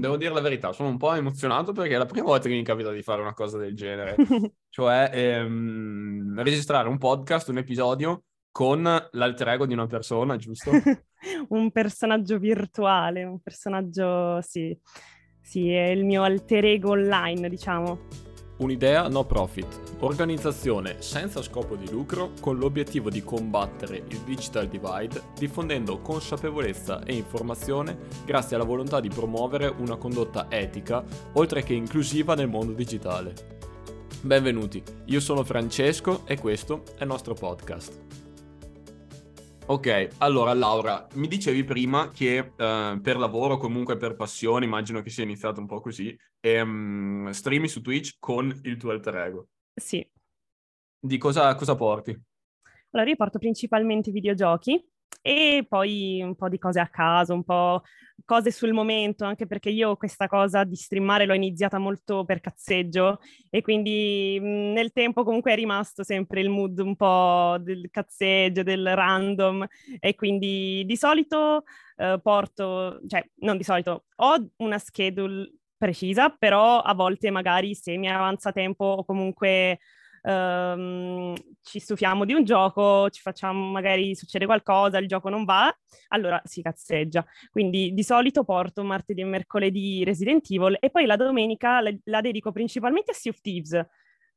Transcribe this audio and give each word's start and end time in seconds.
Devo 0.00 0.16
dire 0.16 0.32
la 0.32 0.40
verità, 0.40 0.72
sono 0.72 0.88
un 0.88 0.96
po' 0.96 1.14
emozionato 1.14 1.72
perché 1.72 1.94
è 1.94 1.98
la 1.98 2.06
prima 2.06 2.26
volta 2.26 2.48
che 2.48 2.54
mi 2.54 2.62
capita 2.62 2.90
di 2.90 3.02
fare 3.02 3.20
una 3.20 3.34
cosa 3.34 3.58
del 3.58 3.74
genere, 3.74 4.16
cioè 4.68 5.10
ehm, 5.12 6.42
registrare 6.42 6.88
un 6.88 6.98
podcast, 6.98 7.48
un 7.48 7.58
episodio 7.58 8.22
con 8.50 8.82
l'alter 8.82 9.48
ego 9.48 9.66
di 9.66 9.74
una 9.74 9.86
persona, 9.86 10.36
giusto? 10.36 10.70
un 11.48 11.70
personaggio 11.70 12.38
virtuale, 12.38 13.24
un 13.24 13.38
personaggio, 13.40 14.40
sì, 14.40 14.76
sì, 15.42 15.70
è 15.70 15.88
il 15.88 16.04
mio 16.04 16.22
alter 16.22 16.64
ego 16.64 16.90
online, 16.90 17.48
diciamo. 17.48 18.25
Un'idea 18.58 19.06
no 19.08 19.24
profit, 19.24 19.66
organizzazione 19.98 21.02
senza 21.02 21.42
scopo 21.42 21.76
di 21.76 21.90
lucro 21.90 22.30
con 22.40 22.56
l'obiettivo 22.56 23.10
di 23.10 23.22
combattere 23.22 24.02
il 24.08 24.20
digital 24.20 24.66
divide 24.66 25.22
diffondendo 25.36 25.98
consapevolezza 25.98 27.02
e 27.04 27.14
informazione 27.14 27.98
grazie 28.24 28.56
alla 28.56 28.64
volontà 28.64 28.98
di 29.00 29.10
promuovere 29.10 29.66
una 29.66 29.96
condotta 29.96 30.46
etica 30.48 31.04
oltre 31.34 31.62
che 31.62 31.74
inclusiva 31.74 32.34
nel 32.34 32.48
mondo 32.48 32.72
digitale. 32.72 33.34
Benvenuti, 34.22 34.82
io 35.04 35.20
sono 35.20 35.44
Francesco 35.44 36.22
e 36.24 36.38
questo 36.38 36.82
è 36.96 37.02
il 37.02 37.08
nostro 37.08 37.34
podcast. 37.34 38.25
Ok, 39.68 40.10
allora 40.18 40.54
Laura, 40.54 41.08
mi 41.14 41.26
dicevi 41.26 41.64
prima 41.64 42.10
che 42.10 42.38
uh, 42.38 43.00
per 43.00 43.16
lavoro 43.16 43.56
comunque 43.56 43.96
per 43.96 44.14
passione, 44.14 44.64
immagino 44.64 45.02
che 45.02 45.10
sia 45.10 45.24
iniziato 45.24 45.58
un 45.58 45.66
po' 45.66 45.80
così, 45.80 46.16
um, 46.42 47.28
streami 47.30 47.66
su 47.66 47.80
Twitch 47.80 48.14
con 48.20 48.60
il 48.62 48.76
tuo 48.76 48.92
alter 48.92 49.16
ego. 49.16 49.48
Sì. 49.74 50.08
Di 51.00 51.18
cosa, 51.18 51.52
cosa 51.56 51.74
porti? 51.74 52.16
Allora, 52.90 53.10
io 53.10 53.16
porto 53.16 53.40
principalmente 53.40 54.12
videogiochi 54.12 54.80
e 55.22 55.66
poi 55.68 56.22
un 56.22 56.36
po' 56.36 56.48
di 56.48 56.58
cose 56.58 56.78
a 56.78 56.88
caso, 56.88 57.34
un 57.34 57.42
po' 57.42 57.82
cose 58.24 58.52
sul 58.52 58.72
momento, 58.72 59.24
anche 59.24 59.46
perché 59.46 59.70
io 59.70 59.96
questa 59.96 60.28
cosa 60.28 60.64
di 60.64 60.76
streamare 60.76 61.26
l'ho 61.26 61.34
iniziata 61.34 61.78
molto 61.78 62.24
per 62.24 62.40
cazzeggio 62.40 63.18
e 63.50 63.60
quindi 63.60 64.38
nel 64.40 64.92
tempo 64.92 65.24
comunque 65.24 65.52
è 65.52 65.56
rimasto 65.56 66.04
sempre 66.04 66.40
il 66.40 66.48
mood 66.48 66.78
un 66.78 66.94
po' 66.94 67.56
del 67.60 67.88
cazzeggio, 67.90 68.62
del 68.62 68.94
random 68.94 69.66
e 69.98 70.14
quindi 70.14 70.84
di 70.86 70.96
solito 70.96 71.64
eh, 71.96 72.20
porto, 72.22 73.00
cioè 73.08 73.28
non 73.40 73.56
di 73.56 73.64
solito, 73.64 74.04
ho 74.16 74.48
una 74.58 74.78
schedule 74.78 75.52
precisa, 75.76 76.30
però 76.30 76.80
a 76.80 76.94
volte 76.94 77.30
magari 77.30 77.74
se 77.74 77.96
mi 77.96 78.08
avanza 78.08 78.52
tempo 78.52 78.84
o 78.84 79.04
comunque 79.04 79.80
um, 80.26 81.34
ci 81.62 81.78
stufiamo 81.78 82.24
di 82.24 82.32
un 82.32 82.44
gioco, 82.44 83.08
ci 83.10 83.20
facciamo, 83.20 83.70
magari 83.70 84.14
succede 84.14 84.46
qualcosa, 84.46 84.98
il 84.98 85.06
gioco 85.06 85.28
non 85.28 85.44
va, 85.44 85.74
allora 86.08 86.40
si 86.44 86.62
cazzeggia. 86.62 87.24
Quindi 87.50 87.92
di 87.92 88.02
solito 88.02 88.44
porto 88.44 88.82
martedì 88.84 89.22
e 89.22 89.24
mercoledì 89.24 90.04
Resident 90.04 90.50
Evil 90.50 90.76
e 90.80 90.90
poi 90.90 91.06
la 91.06 91.16
domenica 91.16 91.80
la, 91.80 91.92
la 92.04 92.20
dedico 92.20 92.52
principalmente 92.52 93.12
a 93.12 93.14
Sea 93.14 93.32
of 93.32 93.40
Thieves. 93.40 93.86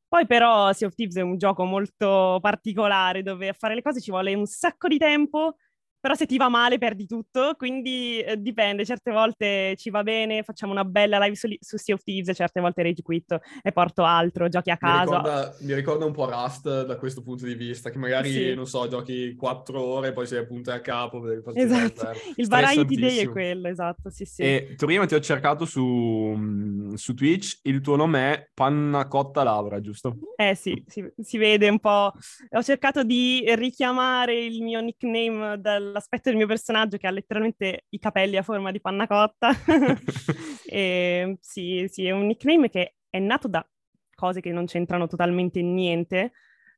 Poi 0.07 0.25
però 0.25 0.73
Sea 0.73 0.87
of 0.87 0.95
Thieves 0.95 1.17
è 1.17 1.21
un 1.21 1.37
gioco 1.37 1.65
molto 1.65 2.39
particolare 2.41 3.21
dove 3.21 3.49
a 3.49 3.53
fare 3.53 3.75
le 3.75 3.81
cose 3.81 4.01
ci 4.01 4.09
vuole 4.09 4.33
un 4.33 4.45
sacco 4.45 4.87
di 4.87 4.97
tempo 4.97 5.57
però 5.99 6.15
se 6.15 6.25
ti 6.25 6.37
va 6.37 6.47
male 6.49 6.77
perdi 6.77 7.05
tutto, 7.05 7.55
quindi 7.57 8.19
eh, 8.19 8.39
dipende, 8.39 8.85
certe 8.85 9.11
volte 9.11 9.75
ci 9.75 9.89
va 9.89 10.01
bene, 10.03 10.43
facciamo 10.43 10.71
una 10.71 10.85
bella 10.85 11.19
live 11.19 11.35
su, 11.35 11.47
su 11.59 11.77
Sea 11.77 11.95
of 11.95 12.03
Thieves, 12.03 12.35
certe 12.35 12.61
volte 12.61 12.83
rage 12.83 13.01
quit 13.01 13.37
e 13.61 13.71
porto 13.71 14.03
altro, 14.03 14.47
giochi 14.47 14.71
a 14.71 14.77
caso. 14.77 15.11
Mi 15.11 15.17
ricorda, 15.17 15.55
mi 15.59 15.73
ricorda, 15.73 16.05
un 16.05 16.13
po' 16.13 16.29
Rust 16.29 16.85
da 16.85 16.97
questo 16.97 17.21
punto 17.21 17.45
di 17.45 17.55
vista, 17.55 17.89
che 17.89 17.97
magari, 17.97 18.31
sì. 18.31 18.53
non 18.53 18.65
so, 18.65 18.87
giochi 18.87 19.35
quattro 19.35 19.81
ore, 19.81 20.13
poi 20.13 20.25
sei 20.25 20.39
appunto 20.39 20.71
a 20.71 20.79
capo. 20.79 21.21
Esatto, 21.53 22.11
il 22.35 22.47
variety 22.47 22.95
day 22.95 23.17
è 23.17 23.29
quello, 23.29 23.67
esatto, 23.67 24.09
sì 24.09 24.25
sì. 24.25 24.41
E 24.41 24.75
prima 24.77 25.05
ti 25.05 25.15
ho 25.15 25.19
cercato 25.19 25.65
su, 25.65 25.83
mm, 25.83 26.93
su 26.93 27.13
Twitch, 27.13 27.59
il 27.63 27.81
tuo 27.81 27.97
nome 27.97 28.33
è 28.33 28.49
Panna 28.53 29.07
Cotta 29.07 29.43
Laura, 29.43 29.81
giusto? 29.81 30.17
Eh 30.37 30.55
sì, 30.55 30.81
si, 30.87 31.05
si 31.17 31.37
vede 31.37 31.67
un 31.67 31.79
po'. 31.79 32.13
Ho 32.51 32.63
cercato 32.63 33.03
di 33.03 33.43
richiamare 33.55 34.37
il 34.39 34.63
mio 34.63 34.79
nickname 34.79 35.59
dal 35.59 35.88
l'aspetto 35.91 36.29
del 36.29 36.37
mio 36.37 36.47
personaggio 36.47 36.97
che 36.97 37.07
ha 37.07 37.11
letteralmente 37.11 37.85
i 37.89 37.99
capelli 37.99 38.37
a 38.37 38.43
forma 38.43 38.71
di 38.71 38.81
panna 38.81 39.07
cotta. 39.07 39.51
e, 40.65 41.37
sì, 41.41 41.85
sì, 41.89 42.05
è 42.05 42.11
un 42.11 42.25
nickname 42.25 42.69
che 42.69 42.95
è 43.09 43.19
nato 43.19 43.47
da 43.47 43.67
cose 44.15 44.41
che 44.41 44.51
non 44.51 44.65
c'entrano 44.65 45.07
totalmente 45.07 45.61
niente 45.61 46.31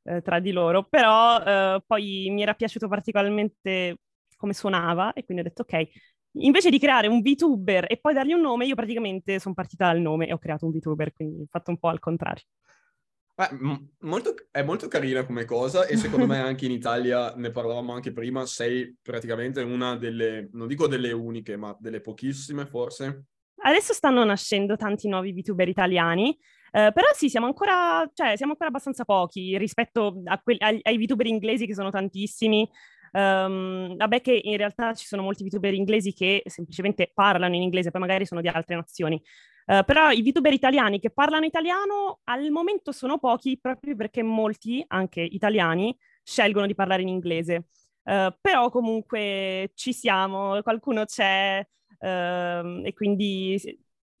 eh, 0.04 0.22
tra 0.22 0.40
di 0.40 0.52
loro, 0.52 0.84
però 0.84 1.42
eh, 1.42 1.82
poi 1.86 2.28
mi 2.30 2.42
era 2.42 2.54
piaciuto 2.54 2.88
particolarmente 2.88 3.98
come 4.36 4.52
suonava 4.54 5.12
e 5.12 5.24
quindi 5.24 5.42
ho 5.42 5.46
detto 5.46 5.62
ok, 5.62 5.88
invece 6.40 6.70
di 6.70 6.78
creare 6.78 7.06
un 7.06 7.20
VTuber 7.20 7.86
e 7.88 7.98
poi 7.98 8.14
dargli 8.14 8.32
un 8.32 8.40
nome, 8.40 8.66
io 8.66 8.74
praticamente 8.74 9.38
sono 9.38 9.54
partita 9.54 9.86
dal 9.86 10.00
nome 10.00 10.26
e 10.28 10.32
ho 10.32 10.38
creato 10.38 10.66
un 10.66 10.72
VTuber, 10.72 11.12
quindi 11.12 11.42
ho 11.42 11.46
fatto 11.48 11.70
un 11.70 11.78
po' 11.78 11.88
al 11.88 11.98
contrario. 11.98 12.44
Beh, 13.34 13.48
molto, 14.00 14.34
è 14.50 14.62
molto 14.62 14.88
carina 14.88 15.24
come 15.24 15.46
cosa 15.46 15.86
e 15.86 15.96
secondo 15.96 16.26
me 16.26 16.38
anche 16.40 16.66
in 16.66 16.70
Italia, 16.70 17.34
ne 17.34 17.50
parlavamo 17.50 17.92
anche 17.92 18.12
prima, 18.12 18.44
sei 18.44 18.94
praticamente 19.00 19.62
una 19.62 19.96
delle, 19.96 20.50
non 20.52 20.66
dico 20.66 20.86
delle 20.86 21.12
uniche, 21.12 21.56
ma 21.56 21.74
delle 21.80 22.00
pochissime 22.00 22.66
forse. 22.66 23.24
Adesso 23.64 23.94
stanno 23.94 24.24
nascendo 24.24 24.76
tanti 24.76 25.08
nuovi 25.08 25.32
VTuber 25.32 25.68
italiani, 25.68 26.36
eh, 26.72 26.90
però 26.92 27.06
sì, 27.14 27.28
siamo 27.28 27.46
ancora, 27.46 28.08
cioè, 28.12 28.36
siamo 28.36 28.52
ancora 28.52 28.68
abbastanza 28.68 29.04
pochi 29.04 29.56
rispetto 29.56 30.22
que- 30.42 30.56
ai, 30.58 30.80
ai 30.82 30.98
VTuber 30.98 31.26
inglesi 31.26 31.66
che 31.66 31.74
sono 31.74 31.90
tantissimi. 31.90 32.68
Um, 33.12 33.94
vabbè 33.96 34.22
che 34.22 34.40
in 34.42 34.56
realtà 34.56 34.94
ci 34.94 35.06
sono 35.06 35.20
molti 35.20 35.44
VTuber 35.44 35.74
inglesi 35.74 36.14
che 36.14 36.42
semplicemente 36.46 37.10
parlano 37.12 37.54
in 37.54 37.60
inglese, 37.62 37.90
poi 37.90 38.00
magari 38.00 38.24
sono 38.24 38.40
di 38.40 38.48
altre 38.48 38.74
nazioni. 38.74 39.22
Uh, 39.66 39.84
però 39.84 40.10
i 40.10 40.22
VTuber 40.22 40.52
italiani 40.52 40.98
che 40.98 41.10
parlano 41.10 41.44
italiano 41.44 42.20
al 42.24 42.50
momento 42.50 42.92
sono 42.92 43.18
pochi 43.18 43.58
proprio 43.60 43.94
perché 43.94 44.22
molti, 44.22 44.84
anche 44.88 45.20
italiani, 45.20 45.96
scelgono 46.22 46.66
di 46.66 46.74
parlare 46.74 47.02
in 47.02 47.08
inglese. 47.08 47.66
Uh, 48.02 48.34
però 48.40 48.70
comunque 48.70 49.70
ci 49.74 49.92
siamo, 49.92 50.60
qualcuno 50.62 51.04
c'è 51.04 51.64
uh, 51.98 52.06
e 52.84 52.92
quindi 52.94 53.60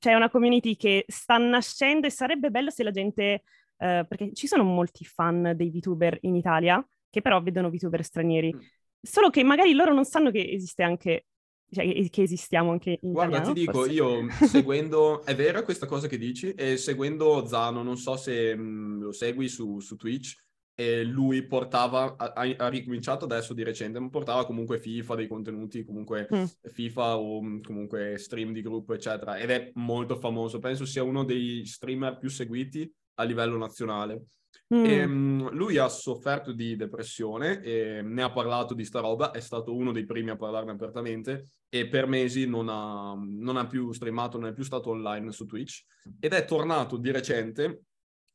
c'è 0.02 0.14
una 0.14 0.28
community 0.28 0.74
che 0.76 1.04
sta 1.06 1.38
nascendo 1.38 2.08
e 2.08 2.10
sarebbe 2.10 2.50
bello 2.50 2.70
se 2.70 2.82
la 2.82 2.90
gente, 2.90 3.44
eh, 3.76 4.04
perché 4.08 4.32
ci 4.32 4.48
sono 4.48 4.64
molti 4.64 5.04
fan 5.04 5.52
dei 5.54 5.70
VTuber 5.70 6.18
in 6.22 6.34
Italia 6.34 6.84
che 7.08 7.20
però 7.20 7.40
vedono 7.40 7.70
VTuber 7.70 8.02
stranieri, 8.02 8.52
mm. 8.52 8.58
solo 9.00 9.30
che 9.30 9.44
magari 9.44 9.74
loro 9.74 9.94
non 9.94 10.04
sanno 10.04 10.32
che 10.32 10.50
esiste 10.50 10.82
anche 10.82 11.26
cioè, 11.72 12.08
che 12.10 12.22
esistiamo 12.22 12.70
anche 12.70 12.98
in 13.00 13.12
Guarda, 13.12 13.36
italiano, 13.36 13.54
ti 13.54 13.60
dico, 13.60 13.72
forse. 13.72 13.92
io 13.92 14.28
seguendo, 14.46 15.24
è 15.24 15.34
vera 15.34 15.62
questa 15.62 15.86
cosa 15.86 16.06
che 16.06 16.18
dici, 16.18 16.52
e 16.52 16.76
seguendo 16.76 17.46
Zano, 17.46 17.82
non 17.82 17.96
so 17.96 18.16
se 18.16 18.54
mh, 18.54 18.62
mm, 18.62 19.00
lo 19.00 19.12
segui 19.12 19.48
su, 19.48 19.80
su 19.80 19.96
Twitch, 19.96 20.36
e 20.74 21.04
lui 21.04 21.46
portava, 21.46 22.14
ha, 22.16 22.32
ha, 22.34 22.68
ricominciato 22.68 23.24
adesso 23.24 23.54
di 23.54 23.62
recente, 23.62 23.98
ma 23.98 24.08
portava 24.08 24.44
comunque 24.44 24.78
FIFA, 24.78 25.14
dei 25.14 25.28
contenuti, 25.28 25.84
comunque 25.84 26.28
mm. 26.34 26.44
FIFA 26.62 27.16
o 27.18 27.42
mm, 27.42 27.60
comunque 27.62 28.18
stream 28.18 28.52
di 28.52 28.62
gruppo, 28.62 28.92
eccetera, 28.92 29.38
ed 29.38 29.50
è 29.50 29.70
molto 29.74 30.16
famoso, 30.16 30.58
penso 30.58 30.84
sia 30.84 31.02
uno 31.02 31.24
dei 31.24 31.64
streamer 31.64 32.18
più 32.18 32.28
seguiti 32.28 32.90
a 33.14 33.24
livello 33.24 33.56
nazionale. 33.56 34.24
Mm. 34.74 34.84
E, 34.84 35.04
um, 35.04 35.50
lui 35.50 35.76
ha 35.76 35.88
sofferto 35.88 36.52
di 36.52 36.76
depressione 36.76 37.60
e 37.62 38.00
ne 38.02 38.22
ha 38.22 38.30
parlato 38.30 38.72
di 38.72 38.84
sta 38.84 39.00
roba, 39.00 39.30
è 39.30 39.40
stato 39.40 39.74
uno 39.74 39.92
dei 39.92 40.06
primi 40.06 40.30
a 40.30 40.36
parlarne 40.36 40.72
apertamente 40.72 41.48
e 41.68 41.88
per 41.88 42.06
mesi 42.06 42.46
non 42.46 42.68
ha, 42.68 43.14
non 43.14 43.56
ha 43.56 43.66
più 43.66 43.92
streamato, 43.92 44.38
non 44.38 44.48
è 44.48 44.52
più 44.54 44.64
stato 44.64 44.90
online 44.90 45.30
su 45.32 45.44
Twitch 45.44 45.84
ed 46.18 46.32
è 46.32 46.44
tornato 46.44 46.96
di 46.96 47.10
recente 47.10 47.82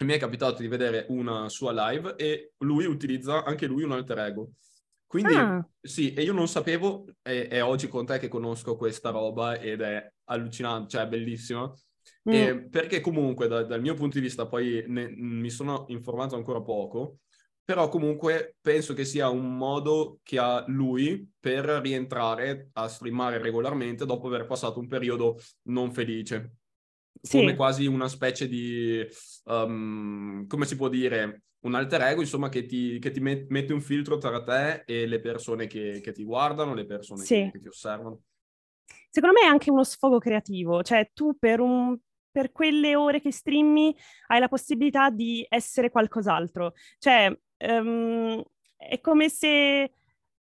mi 0.06 0.14
è 0.14 0.20
capitato 0.20 0.62
di 0.62 0.68
vedere 0.68 1.06
una 1.10 1.50
sua 1.50 1.90
live 1.90 2.16
e 2.18 2.54
lui 2.60 2.86
utilizza 2.86 3.44
anche 3.44 3.66
lui 3.66 3.84
un 3.84 3.94
alter 3.94 4.20
ego. 4.20 4.52
Quindi 5.08 5.34
ah. 5.34 5.66
sì, 5.82 6.14
e 6.14 6.22
io 6.22 6.34
non 6.34 6.48
sapevo, 6.48 7.06
è, 7.22 7.48
è, 7.48 7.64
oggi 7.64 7.88
con 7.88 8.06
te 8.06 8.20
che 8.20 8.28
conosco 8.28 8.76
questa 8.76 9.10
roba 9.10 9.58
ed 9.58 9.82
è 9.82 10.14
allucinante, 10.26 10.90
cioè 10.90 11.04
è 11.04 11.08
bellissima. 11.08 11.74
Mm. 12.30 12.34
E 12.34 12.68
perché 12.70 13.00
comunque 13.02 13.48
da, 13.48 13.64
dal 13.64 13.82
mio 13.82 13.94
punto 13.94 14.18
di 14.18 14.24
vista 14.24 14.48
poi 14.48 14.84
ne, 14.88 15.08
mi 15.10 15.50
sono 15.50 15.86
informato 15.90 16.36
ancora 16.36 16.62
poco, 16.62 17.20
però 17.64 17.90
comunque 17.90 18.56
penso 18.62 18.94
che 18.94 19.04
sia 19.04 19.30
un 19.30 19.58
modo 19.58 20.20
che 20.24 20.40
ha 20.40 20.64
lui 20.68 21.30
per 21.40 21.66
rientrare 21.66 22.70
a 22.74 22.88
streamare 22.88 23.40
regolarmente 23.40 24.06
dopo 24.06 24.28
aver 24.28 24.46
passato 24.46 24.80
un 24.80 24.88
periodo 24.88 25.38
non 25.64 25.92
felice. 25.92 26.54
Sì. 27.22 27.40
Come 27.40 27.56
quasi 27.56 27.86
una 27.88 28.08
specie 28.08 28.48
di, 28.48 29.06
um, 29.46 30.46
come 30.48 30.66
si 30.66 30.76
può 30.76 30.88
dire, 30.88 31.42
un 31.62 31.76
alter 31.76 32.02
ego, 32.04 32.22
insomma, 32.22 32.50
che 32.50 32.66
ti, 32.66 33.00
che 33.00 33.12
ti 33.12 33.20
met- 33.20 33.50
mette 33.50 33.74
un 33.74 33.82
filtro 33.82 34.18
tra 34.18 34.42
te 34.44 34.84
e 34.86 35.06
le 35.06 35.20
persone 35.20 35.68
che, 35.68 36.00
che 36.02 36.12
ti 36.12 36.24
guardano, 36.24 36.74
le 36.74 36.86
persone 36.86 37.24
sì. 37.24 37.36
che, 37.36 37.50
che 37.54 37.60
ti 37.60 37.68
osservano. 37.68 38.22
Secondo 39.18 39.40
me 39.40 39.48
è 39.48 39.50
anche 39.50 39.72
uno 39.72 39.84
sfogo 39.84 40.20
creativo, 40.20 40.84
cioè 40.84 41.10
tu 41.12 41.36
per 41.40 41.60
un 41.60 41.98
per 42.30 42.52
quelle 42.52 42.96
ore 42.96 43.20
che 43.20 43.32
streami 43.32 43.96
hai 44.28 44.40
la 44.40 44.48
possibilità 44.48 45.10
di 45.10 45.44
essere 45.50 45.90
qualcos'altro. 45.90 46.74
Cioè, 47.00 47.36
um, 47.66 48.44
è 48.76 49.02
come 49.02 49.28
se 49.30 49.92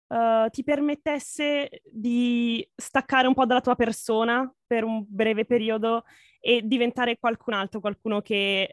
uh, 0.06 0.48
ti 0.48 0.62
permettesse 0.62 1.82
di 1.90 2.64
staccare 2.72 3.26
un 3.26 3.34
po' 3.34 3.46
dalla 3.46 3.60
tua 3.60 3.74
persona 3.74 4.48
per 4.64 4.84
un 4.84 5.04
breve 5.08 5.44
periodo 5.44 6.04
e 6.38 6.60
diventare 6.62 7.18
qualcun 7.18 7.54
altro, 7.54 7.80
qualcuno 7.80 8.20
che 8.20 8.68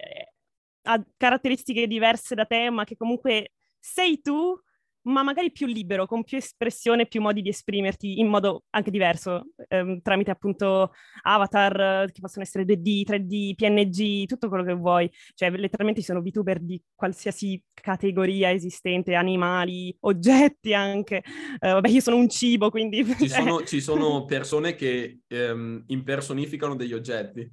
ha 0.83 1.03
caratteristiche 1.17 1.87
diverse 1.87 2.35
da 2.35 2.45
te, 2.45 2.69
ma 2.69 2.83
che 2.83 2.95
comunque 2.95 3.53
sei 3.79 4.21
tu, 4.21 4.55
ma 5.03 5.23
magari 5.23 5.51
più 5.51 5.67
libero, 5.67 6.05
con 6.05 6.23
più 6.23 6.37
espressione, 6.37 7.07
più 7.07 7.21
modi 7.21 7.41
di 7.41 7.49
esprimerti 7.49 8.19
in 8.19 8.27
modo 8.27 8.63
anche 8.71 8.91
diverso, 8.91 9.47
ehm, 9.67 10.01
tramite 10.01 10.31
appunto 10.31 10.91
avatar 11.21 12.09
che 12.11 12.19
possono 12.19 12.43
essere 12.43 12.65
2D, 12.65 13.03
3D, 13.03 13.55
PNG, 13.55 14.25
tutto 14.25 14.49
quello 14.49 14.63
che 14.63 14.73
vuoi. 14.73 15.09
Cioè, 15.33 15.49
letteralmente 15.51 16.01
ci 16.01 16.07
sono 16.07 16.21
VTuber 16.21 16.59
di 16.59 16.81
qualsiasi 16.93 17.61
categoria 17.73 18.51
esistente, 18.51 19.15
animali, 19.15 19.95
oggetti 20.01 20.73
anche. 20.73 21.23
Eh, 21.59 21.71
vabbè, 21.71 21.89
io 21.89 22.01
sono 22.01 22.17
un 22.17 22.29
cibo, 22.29 22.69
quindi... 22.69 23.05
Ci 23.05 23.29
sono, 23.29 23.63
ci 23.63 23.81
sono 23.81 24.25
persone 24.25 24.75
che 24.75 25.21
ehm, 25.27 25.83
impersonificano 25.87 26.75
degli 26.75 26.93
oggetti. 26.93 27.49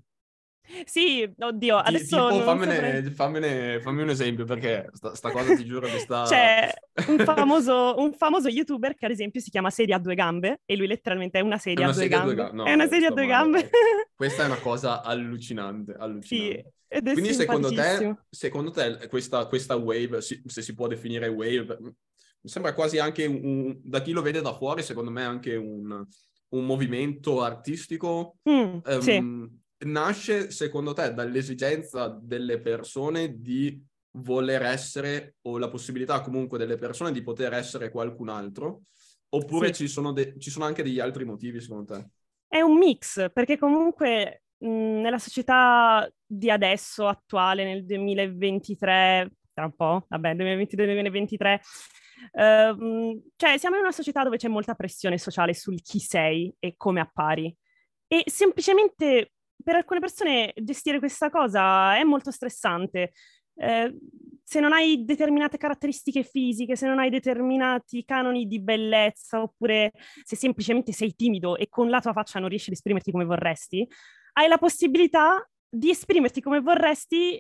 Sì, 0.84 1.28
oddio, 1.38 1.76
adesso... 1.76 2.28
Tipo, 2.28 2.42
fammene, 2.42 2.74
saprei... 2.74 3.10
fammene, 3.10 3.80
fammi 3.80 4.02
un 4.02 4.08
esempio, 4.10 4.44
perché 4.44 4.90
sta, 4.92 5.14
sta 5.14 5.30
cosa 5.30 5.54
ti 5.54 5.64
giuro 5.64 5.86
che 5.86 5.98
sta... 5.98 6.24
C'è 6.24 6.72
un 7.08 7.18
famoso, 7.18 7.94
un 7.98 8.12
famoso, 8.12 8.48
youtuber 8.48 8.94
che 8.94 9.06
ad 9.06 9.12
esempio 9.12 9.40
si 9.40 9.50
chiama 9.50 9.70
Sedia 9.70 9.96
a 9.96 9.98
due 9.98 10.14
gambe 10.14 10.62
e 10.64 10.76
lui 10.76 10.86
letteralmente 10.86 11.38
è 11.38 11.42
una 11.42 11.58
sedia, 11.58 11.86
è 11.86 11.88
una 11.88 11.90
a, 11.90 11.94
due 11.94 12.02
sedia 12.02 12.18
gambe. 12.18 12.32
a 12.32 12.34
due 12.34 12.44
gambe. 12.44 12.62
No, 12.62 12.64
è 12.64 12.72
una 12.72 12.88
sedia 12.88 13.08
a 13.08 13.12
due 13.12 13.26
gambe. 13.26 13.70
Questa 14.14 14.42
è 14.42 14.46
una 14.46 14.58
cosa 14.58 15.02
allucinante, 15.02 15.94
allucinante. 15.96 16.72
Sì, 16.88 17.02
Quindi 17.12 17.34
secondo 17.34 17.72
te, 17.72 18.16
secondo 18.28 18.70
te 18.70 19.06
questa, 19.08 19.46
questa 19.46 19.76
wave, 19.76 20.20
se 20.20 20.42
si 20.44 20.74
può 20.74 20.86
definire 20.88 21.28
wave, 21.28 21.78
mi 21.80 22.50
sembra 22.50 22.74
quasi 22.74 22.98
anche 22.98 23.24
un, 23.24 23.78
da 23.82 24.00
chi 24.00 24.12
lo 24.12 24.22
vede 24.22 24.40
da 24.40 24.54
fuori, 24.54 24.82
secondo 24.82 25.10
me 25.10 25.24
anche 25.24 25.54
un, 25.56 26.04
un 26.48 26.64
movimento 26.64 27.42
artistico. 27.42 28.36
Mm, 28.48 28.78
um, 28.84 29.00
sì 29.00 29.64
nasce 29.84 30.50
secondo 30.50 30.92
te 30.92 31.12
dall'esigenza 31.12 32.08
delle 32.08 32.60
persone 32.60 33.40
di 33.40 33.82
voler 34.18 34.62
essere 34.62 35.36
o 35.42 35.58
la 35.58 35.68
possibilità 35.68 36.20
comunque 36.20 36.58
delle 36.58 36.76
persone 36.76 37.12
di 37.12 37.22
poter 37.22 37.52
essere 37.52 37.90
qualcun 37.90 38.30
altro 38.30 38.84
oppure 39.30 39.68
sì. 39.68 39.84
ci, 39.84 39.88
sono 39.88 40.12
de- 40.12 40.34
ci, 40.38 40.50
sono 40.50 40.64
anche 40.64 40.82
degli 40.82 41.00
altri 41.00 41.24
motivi 41.24 41.60
secondo 41.60 41.94
te? 41.94 42.08
È 42.48 42.60
un 42.60 42.78
mix 42.78 43.30
perché 43.32 43.58
comunque 43.58 44.44
mh, 44.58 44.68
nella 44.68 45.18
società 45.18 46.10
di 46.24 46.50
adesso, 46.50 47.06
attuale, 47.06 47.64
nel 47.64 47.84
2023, 47.84 49.32
tra 49.52 49.64
un 49.64 49.74
po', 49.74 50.06
vabbè, 50.08 50.34
2022-2023, 50.34 51.58
uh, 52.32 53.22
cioè 53.36 53.58
siamo 53.58 53.76
in 53.76 53.82
una 53.82 53.92
società 53.92 54.22
dove 54.22 54.36
c'è 54.38 54.48
molta 54.48 54.74
pressione 54.74 55.18
sociale 55.18 55.54
sul 55.54 55.82
chi 55.82 55.98
sei 55.98 56.54
e 56.58 56.74
come 56.76 57.00
appari 57.00 57.54
e 58.08 58.22
semplicemente 58.26 59.32
per 59.66 59.74
alcune 59.74 59.98
persone 59.98 60.52
gestire 60.54 61.00
questa 61.00 61.28
cosa 61.28 61.96
è 61.96 62.04
molto 62.04 62.30
stressante. 62.30 63.10
Eh, 63.56 63.98
se 64.44 64.60
non 64.60 64.72
hai 64.72 65.04
determinate 65.04 65.56
caratteristiche 65.56 66.22
fisiche, 66.22 66.76
se 66.76 66.86
non 66.86 67.00
hai 67.00 67.10
determinati 67.10 68.04
canoni 68.04 68.46
di 68.46 68.60
bellezza, 68.60 69.42
oppure 69.42 69.90
se 70.22 70.36
semplicemente 70.36 70.92
sei 70.92 71.16
timido 71.16 71.56
e 71.56 71.68
con 71.68 71.90
la 71.90 71.98
tua 71.98 72.12
faccia 72.12 72.38
non 72.38 72.48
riesci 72.48 72.70
ad 72.70 72.76
esprimerti 72.76 73.10
come 73.10 73.24
vorresti, 73.24 73.84
hai 74.34 74.46
la 74.46 74.58
possibilità 74.58 75.44
di 75.68 75.90
esprimerti 75.90 76.40
come 76.40 76.60
vorresti, 76.60 77.34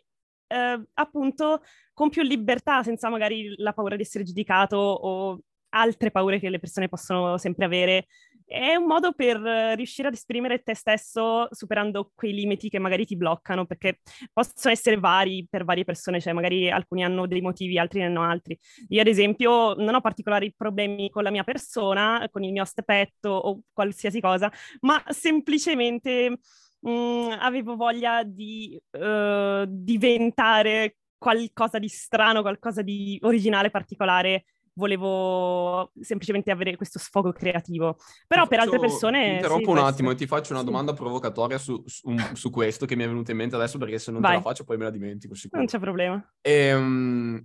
eh, 0.48 0.82
appunto, 0.94 1.62
con 1.92 2.08
più 2.08 2.22
libertà, 2.22 2.82
senza 2.82 3.08
magari 3.08 3.54
la 3.58 3.72
paura 3.72 3.94
di 3.94 4.02
essere 4.02 4.24
giudicato 4.24 4.76
o 4.76 5.38
altre 5.68 6.10
paure 6.10 6.40
che 6.40 6.50
le 6.50 6.58
persone 6.58 6.88
possono 6.88 7.38
sempre 7.38 7.66
avere 7.66 8.06
è 8.46 8.76
un 8.76 8.86
modo 8.86 9.12
per 9.12 9.38
riuscire 9.76 10.08
ad 10.08 10.14
esprimere 10.14 10.62
te 10.62 10.74
stesso 10.74 11.48
superando 11.50 12.12
quei 12.14 12.32
limiti 12.32 12.68
che 12.68 12.78
magari 12.78 13.04
ti 13.04 13.16
bloccano, 13.16 13.66
perché 13.66 14.00
possono 14.32 14.72
essere 14.72 14.98
vari 14.98 15.46
per 15.50 15.64
varie 15.64 15.84
persone, 15.84 16.20
cioè 16.20 16.32
magari 16.32 16.70
alcuni 16.70 17.04
hanno 17.04 17.26
dei 17.26 17.40
motivi, 17.40 17.78
altri 17.78 18.00
ne 18.00 18.06
hanno 18.06 18.22
altri. 18.22 18.58
Io 18.88 19.00
ad 19.00 19.08
esempio 19.08 19.74
non 19.74 19.94
ho 19.94 20.00
particolari 20.00 20.54
problemi 20.56 21.10
con 21.10 21.24
la 21.24 21.30
mia 21.30 21.44
persona, 21.44 22.28
con 22.30 22.44
il 22.44 22.52
mio 22.52 22.62
aspetto 22.62 23.30
o 23.30 23.60
qualsiasi 23.72 24.20
cosa, 24.20 24.50
ma 24.80 25.02
semplicemente 25.08 26.38
mh, 26.80 26.90
mm, 26.90 27.30
avevo 27.40 27.74
voglia 27.76 28.22
di 28.22 28.80
uh, 28.92 29.64
diventare 29.66 30.96
qualcosa 31.18 31.78
di 31.78 31.88
strano, 31.88 32.42
qualcosa 32.42 32.82
di 32.82 33.18
originale, 33.22 33.70
particolare 33.70 34.44
volevo 34.76 35.90
semplicemente 36.00 36.50
avere 36.50 36.76
questo 36.76 36.98
sfogo 36.98 37.32
creativo. 37.32 37.96
Però 38.26 38.42
ti 38.42 38.48
per 38.48 38.58
faccio, 38.58 38.72
altre 38.72 38.88
persone... 38.88 39.24
Ti 39.24 39.34
interrompo 39.34 39.64
sì, 39.64 39.68
un 39.68 39.72
questo... 39.72 39.90
attimo 39.90 40.10
e 40.10 40.14
ti 40.14 40.26
faccio 40.26 40.52
una 40.52 40.60
sì. 40.60 40.66
domanda 40.66 40.92
provocatoria 40.92 41.58
su, 41.58 41.82
su, 41.86 42.14
su, 42.34 42.50
questo 42.50 42.86
che 42.86 42.94
mi 42.94 43.04
è 43.04 43.08
venuta 43.08 43.30
in 43.30 43.38
mente 43.38 43.56
adesso 43.56 43.78
perché 43.78 43.98
se 43.98 44.12
non 44.12 44.20
Vai. 44.20 44.32
te 44.32 44.36
la 44.36 44.42
faccio 44.42 44.64
poi 44.64 44.76
me 44.76 44.84
la 44.84 44.90
dimentico 44.90 45.34
sicuro. 45.34 45.60
Non 45.60 45.68
c'è 45.68 45.78
problema. 45.78 46.34
Ehm, 46.42 47.42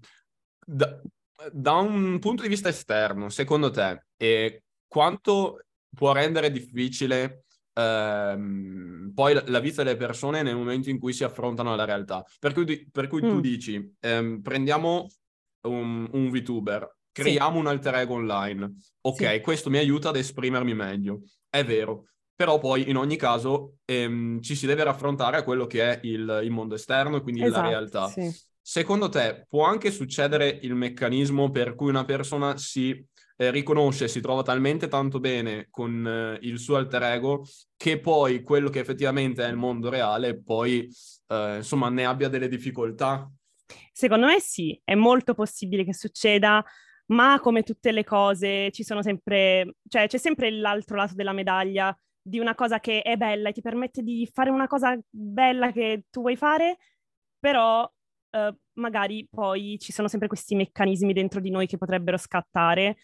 da, 0.66 1.02
da, 1.52 1.74
un 1.74 2.20
punto 2.20 2.44
di 2.44 2.50
vista 2.50 2.70
esterno, 2.70 3.30
secondo 3.30 3.70
te, 3.72 4.06
eh, 4.18 4.64
quanto 4.88 5.66
può 5.94 6.12
rendere 6.12 6.52
difficile 6.52 7.46
ehm, 7.74 9.12
poi 9.16 9.34
la, 9.34 9.44
la, 9.48 9.60
vita 9.60 9.84
delle 9.84 9.98
persone 9.98 10.42
nel 10.42 10.56
momento 10.56 10.90
in 10.90 11.00
cui 11.00 11.14
si 11.14 11.24
affrontano 11.24 11.72
alla 11.72 11.86
realtà? 11.86 12.26
Per 12.40 12.54
cui, 12.54 12.90
per 12.92 13.08
cui 13.08 13.24
mm. 13.24 13.30
tu 13.30 13.40
dici, 13.40 13.96
ehm, 14.02 14.42
prendiamo 14.42 15.08
un, 15.68 16.10
un 16.12 16.30
VTuber 16.30 17.00
creiamo 17.12 17.54
sì. 17.54 17.60
un 17.60 17.68
alter 17.68 17.96
ego 17.96 18.14
online. 18.16 18.74
Ok, 19.02 19.34
sì. 19.34 19.42
questo 19.42 19.70
mi 19.70 19.78
aiuta 19.78 20.10
ad 20.10 20.18
esprimermi 20.18 20.74
meglio. 20.74 21.22
È 21.50 21.64
vero. 21.64 22.06
Però 22.36 22.58
poi 22.58 22.90
in 22.90 22.98
ogni 22.98 23.18
caso 23.18 23.76
ehm, 23.86 24.42
ci 24.42 24.56
si 24.56 24.66
deve 24.66 24.84
raffrontare 24.84 25.38
a 25.38 25.44
quello 25.44 25.68
che 25.68 25.84
è 25.84 26.00
il, 26.04 26.42
il 26.44 26.50
mondo 26.50 26.76
esterno 26.76 27.18
e 27.18 27.22
quindi 27.22 27.44
esatto, 27.44 27.62
la 27.62 27.68
realtà. 27.68 28.08
Sì. 28.08 28.34
Secondo 28.60 29.10
te 29.10 29.46
può 29.48 29.66
anche 29.66 29.92
succedere 29.92 30.60
il 30.62 30.74
meccanismo 30.74 31.52
per 31.52 31.76
cui 31.76 31.90
una 31.90 32.06
persona 32.06 32.58
si 32.58 33.06
eh, 33.38 33.52
riconosce, 33.52 34.08
si 34.08 34.22
trova 34.22 34.44
talmente 34.44 34.88
tanto 34.88 35.20
bene 35.20 35.68
con 35.70 36.06
eh, 36.08 36.38
il 36.46 36.60
suo 36.60 36.78
alter 36.78 37.04
ego 37.04 37.46
che 37.76 38.00
poi 38.00 38.44
quello 38.44 38.70
che 38.70 38.80
effettivamente 38.80 39.44
è 39.44 39.50
il 39.50 39.56
mondo 39.56 39.90
reale 39.90 40.40
poi 40.40 40.88
eh, 41.28 41.56
insomma 41.58 41.90
ne 41.90 42.06
abbia 42.06 42.30
delle 42.30 42.48
difficoltà? 42.48 43.30
Secondo 43.92 44.28
me 44.28 44.40
sì, 44.40 44.80
è 44.84 44.96
molto 44.96 45.34
possibile 45.34 45.84
che 45.84 45.94
succeda 45.94 46.64
ma 47.12 47.40
come 47.40 47.64
tutte 47.64 47.92
le 47.92 48.04
cose 48.04 48.72
ci 48.72 48.84
sono 48.84 49.02
sempre, 49.02 49.76
cioè 49.88 50.08
c'è 50.08 50.18
sempre 50.18 50.52
l'altro 50.52 50.96
lato 50.96 51.14
della 51.14 51.34
medaglia 51.34 51.96
di 52.22 52.40
una 52.40 52.56
cosa 52.56 52.80
che 52.80 53.02
è 53.02 53.18
bella 53.18 53.50
e 53.50 53.54
ti 53.54 53.62
permette 53.62 54.02
di 54.02 54.30
fare 54.32 54.50
una 54.50 54.68
cosa 54.68 54.98
bella 55.10 55.72
che 55.72 56.06
tu 56.10 56.22
vuoi 56.22 56.36
fare, 56.36 56.78
però 57.40 57.90
eh, 58.32 58.56
magari 58.74 59.28
poi 59.30 59.78
ci 59.80 59.92
sono 59.92 60.08
sempre 60.08 60.28
questi 60.28 60.56
meccanismi 60.56 61.14
dentro 61.14 61.40
di 61.40 61.50
noi 61.50 61.68
che 61.68 61.78
potrebbero 61.78 62.18
scattare. 62.18 62.98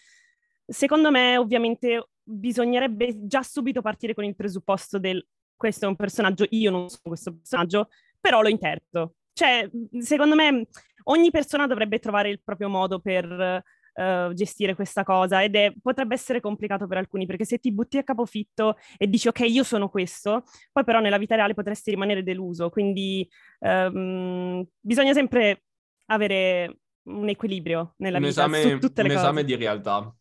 Secondo 0.66 1.12
me, 1.12 1.38
ovviamente, 1.38 2.10
bisognerebbe 2.22 3.26
già 3.26 3.42
subito 3.42 3.82
partire 3.82 4.14
con 4.14 4.24
il 4.24 4.36
presupposto 4.36 5.00
del 5.00 5.26
questo 5.56 5.86
è 5.86 5.88
un 5.88 5.96
personaggio, 5.96 6.46
io 6.52 6.70
non 6.70 6.88
sono 6.88 7.02
questo 7.04 7.34
personaggio, 7.34 7.90
però 8.20 8.42
lo 8.42 8.48
interpreto. 8.48 9.16
Cioè, 9.34 9.68
secondo 10.00 10.36
me, 10.36 10.68
ogni 11.06 11.32
persona 11.32 11.66
dovrebbe 11.66 11.98
trovare 12.00 12.30
il 12.30 12.42
proprio 12.44 12.70
modo 12.70 13.00
per 13.00 13.64
uh, 13.98 14.34
gestire 14.34 14.76
questa 14.76 15.04
cosa 15.04 15.44
ed 15.44 15.56
è, 15.56 15.74
potrebbe 15.82 16.14
essere 16.16 16.40
complicato 16.40 16.88
per 16.88 16.98
alcuni 16.98 17.26
perché 17.26 17.46
se 17.46 17.58
ti 17.58 17.72
butti 17.72 17.98
a 17.98 18.04
capofitto 18.04 18.78
e 18.98 19.08
dici 19.08 19.28
ok 19.28 19.40
io 19.42 19.64
sono 19.64 19.90
questo, 19.90 20.44
poi 20.72 20.84
però 20.84 21.00
nella 21.00 21.18
vita 21.18 21.36
reale 21.36 21.54
potresti 21.54 21.92
rimanere 21.92 22.24
deluso, 22.24 22.70
quindi 22.70 23.28
um, 23.60 24.66
bisogna 24.80 25.14
sempre 25.14 25.64
avere 26.06 26.80
un 27.08 27.30
equilibrio 27.30 27.94
nella 27.98 28.18
un 28.18 28.24
vita 28.24 28.46
esame, 28.46 28.62
su 28.62 28.80
tutte 28.80 29.02
le 29.02 29.10
un 29.10 29.16
cose. 29.16 29.26
esame 29.26 29.44
di 29.44 29.56
realtà. 29.56 30.14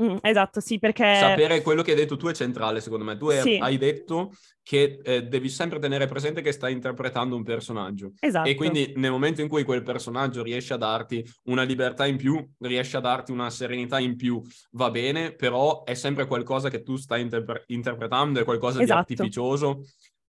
Mm, 0.00 0.16
esatto, 0.22 0.60
sì, 0.60 0.78
perché... 0.78 1.16
Sapere 1.16 1.62
quello 1.62 1.82
che 1.82 1.92
hai 1.92 1.96
detto 1.96 2.16
tu 2.16 2.26
è 2.26 2.34
centrale, 2.34 2.80
secondo 2.80 3.04
me. 3.04 3.16
Tu 3.16 3.30
sì. 3.30 3.58
hai 3.60 3.78
detto 3.78 4.32
che 4.62 4.98
eh, 5.04 5.22
devi 5.24 5.48
sempre 5.48 5.78
tenere 5.78 6.06
presente 6.06 6.40
che 6.40 6.50
stai 6.50 6.72
interpretando 6.72 7.36
un 7.36 7.44
personaggio. 7.44 8.12
Esatto. 8.18 8.48
E 8.48 8.54
quindi 8.54 8.92
nel 8.96 9.10
momento 9.12 9.40
in 9.40 9.48
cui 9.48 9.62
quel 9.62 9.82
personaggio 9.82 10.42
riesce 10.42 10.74
a 10.74 10.78
darti 10.78 11.24
una 11.44 11.62
libertà 11.62 12.06
in 12.06 12.16
più, 12.16 12.44
riesce 12.58 12.96
a 12.96 13.00
darti 13.00 13.30
una 13.30 13.50
serenità 13.50 14.00
in 14.00 14.16
più, 14.16 14.40
va 14.72 14.90
bene, 14.90 15.32
però 15.32 15.84
è 15.84 15.94
sempre 15.94 16.26
qualcosa 16.26 16.70
che 16.70 16.82
tu 16.82 16.96
stai 16.96 17.20
interpre- 17.20 17.64
interpretando, 17.68 18.40
è 18.40 18.44
qualcosa 18.44 18.82
esatto. 18.82 19.04
di 19.06 19.12
artificioso 19.12 19.84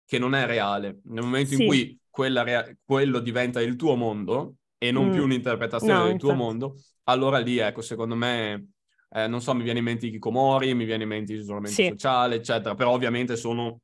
che 0.05 0.19
non 0.19 0.35
è 0.35 0.45
reale. 0.45 0.99
Nel 1.05 1.23
momento 1.23 1.55
sì. 1.55 1.63
in 1.63 1.67
cui 1.67 1.99
rea- 2.17 2.69
quello 2.83 3.19
diventa 3.19 3.61
il 3.61 3.75
tuo 3.77 3.95
mondo 3.95 4.55
e 4.77 4.91
non 4.91 5.07
mm. 5.07 5.11
più 5.11 5.23
un'interpretazione 5.23 5.93
no, 5.93 6.03
del 6.03 6.13
infatti. 6.13 6.33
tuo 6.33 6.43
mondo, 6.43 6.75
allora 7.03 7.37
lì, 7.37 7.57
ecco, 7.59 7.81
secondo 7.81 8.15
me 8.15 8.72
eh, 9.13 9.27
non 9.27 9.41
so, 9.41 9.53
mi 9.53 9.63
viene 9.63 9.79
in 9.79 9.85
mente 9.85 10.07
i 10.07 10.11
Kikomori, 10.11 10.73
mi 10.73 10.85
viene 10.85 11.03
in 11.03 11.09
mente 11.09 11.33
l'isolamento 11.33 11.75
sì. 11.75 11.87
sociale, 11.87 12.35
eccetera, 12.35 12.75
però 12.75 12.91
ovviamente 12.91 13.35
sono 13.35 13.79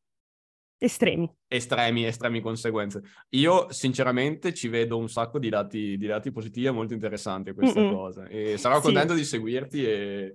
Estremi. 0.81 1.29
Estremi, 1.45 2.05
estremi 2.05 2.39
conseguenze. 2.39 3.01
Io 3.31 3.69
sinceramente 3.69 4.53
ci 4.53 4.69
vedo 4.69 4.97
un 4.97 5.09
sacco 5.09 5.37
di 5.37 5.49
lati, 5.49 5.97
di 5.97 6.05
lati 6.05 6.31
positivi 6.31 6.67
e 6.67 6.71
molto 6.71 6.93
interessanti 6.93 7.49
a 7.49 7.53
questa 7.53 7.81
Mm-mm. 7.81 7.93
cosa. 7.93 8.27
E 8.27 8.57
sarò 8.57 8.77
Sì. 8.77 8.83
contento 8.83 9.13
di 9.13 9.25
seguirti 9.25 9.83
e, 9.85 10.33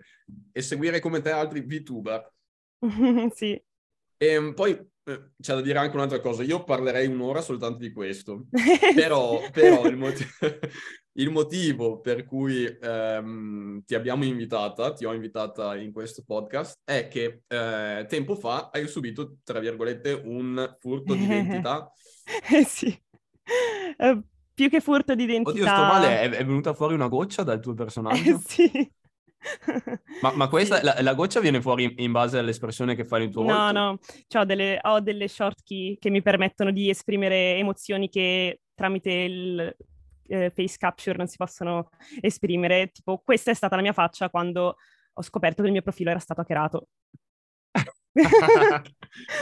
e 0.52 0.60
seguire 0.60 1.00
come 1.00 1.22
te 1.22 1.30
altri 1.30 1.62
VTuber. 1.62 2.30
sì. 3.34 3.58
E 4.18 4.52
poi 4.54 4.72
eh, 4.72 5.30
c'è 5.40 5.54
da 5.54 5.62
dire 5.62 5.78
anche 5.78 5.96
un'altra 5.96 6.20
cosa. 6.20 6.42
Io 6.42 6.62
parlerei 6.62 7.06
un'ora 7.06 7.40
soltanto 7.40 7.78
di 7.78 7.90
questo. 7.90 8.44
Però, 8.94 9.40
però 9.50 9.86
il, 9.86 9.96
moti- 9.96 10.26
il 11.16 11.30
motivo 11.30 12.00
per 12.00 12.24
cui 12.24 12.64
ehm, 12.66 13.84
ti 13.84 13.94
abbiamo 13.94 14.24
invitata, 14.24 14.92
ti 14.92 15.04
ho 15.04 15.12
invitata 15.12 15.76
in 15.76 15.92
questo 15.92 16.22
podcast, 16.26 16.80
è 16.84 17.08
che 17.08 17.42
eh, 17.46 18.04
tempo 18.08 18.34
fa 18.34 18.70
hai 18.72 18.86
subito, 18.88 19.36
tra 19.44 19.60
virgolette, 19.60 20.12
un 20.24 20.76
furto 20.80 21.14
di 21.14 21.24
identità. 21.24 21.90
Eh, 22.50 22.64
sì. 22.64 22.86
Eh, 23.98 24.22
più 24.54 24.70
che 24.70 24.80
furto 24.80 25.14
di 25.14 25.24
identità. 25.24 25.50
Oddio, 25.50 25.66
sto 25.66 25.84
male, 25.84 26.20
è, 26.20 26.30
è 26.30 26.44
venuta 26.44 26.72
fuori 26.74 26.94
una 26.94 27.08
goccia 27.08 27.42
dal 27.42 27.60
tuo 27.60 27.72
Eh, 27.72 27.76
personaggio? 27.76 28.38
sì. 28.46 28.92
Ma, 30.22 30.32
ma 30.34 30.48
questa, 30.48 30.76
Sì. 30.78 30.84
la, 30.84 30.96
la 31.02 31.14
goccia 31.14 31.40
viene 31.40 31.60
fuori 31.60 31.84
in, 31.84 31.92
in 31.96 32.12
base 32.12 32.38
all'espressione 32.38 32.94
che 32.94 33.04
fai 33.04 33.20
nel 33.20 33.30
tuo 33.30 33.42
No, 33.42 33.54
volto? 33.56 33.72
no, 33.72 33.98
C'ho 34.26 34.44
delle, 34.44 34.78
ho 34.82 35.00
delle 35.00 35.28
short 35.28 35.62
key 35.62 35.98
che 35.98 36.08
mi 36.08 36.22
permettono 36.22 36.70
di 36.70 36.88
esprimere 36.88 37.56
emozioni 37.58 38.08
che 38.08 38.60
tramite 38.74 39.10
il 39.12 39.76
eh, 40.26 40.50
face 40.50 40.76
capture 40.78 41.16
non 41.16 41.26
si 41.26 41.36
possono 41.36 41.90
esprimere. 42.20 42.90
Tipo, 42.90 43.20
questa 43.24 43.50
è 43.50 43.54
stata 43.54 43.76
la 43.76 43.82
mia 43.82 43.92
faccia 43.92 44.30
quando 44.30 44.76
ho 45.12 45.22
scoperto 45.22 45.60
che 45.62 45.68
il 45.68 45.72
mio 45.72 45.82
profilo 45.82 46.10
era 46.10 46.18
stato 46.18 46.40
hackerato. 46.40 46.88